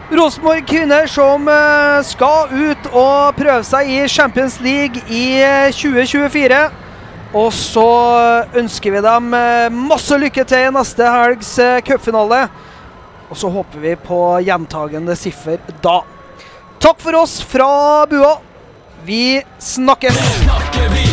[0.07, 6.61] Rosenborg kvinner som eh, skal ut og prøve seg i Champions League i eh, 2024.
[7.35, 7.87] Og så
[8.55, 12.45] ønsker vi dem eh, masse lykke til i neste helgs eh, cupfinale.
[13.27, 15.99] Og så håper vi på gjentagende siffer da.
[16.79, 17.69] Takk for oss fra
[18.07, 18.37] Bua.
[19.03, 20.23] Vi snakkes!
[20.45, 21.06] Snakker vi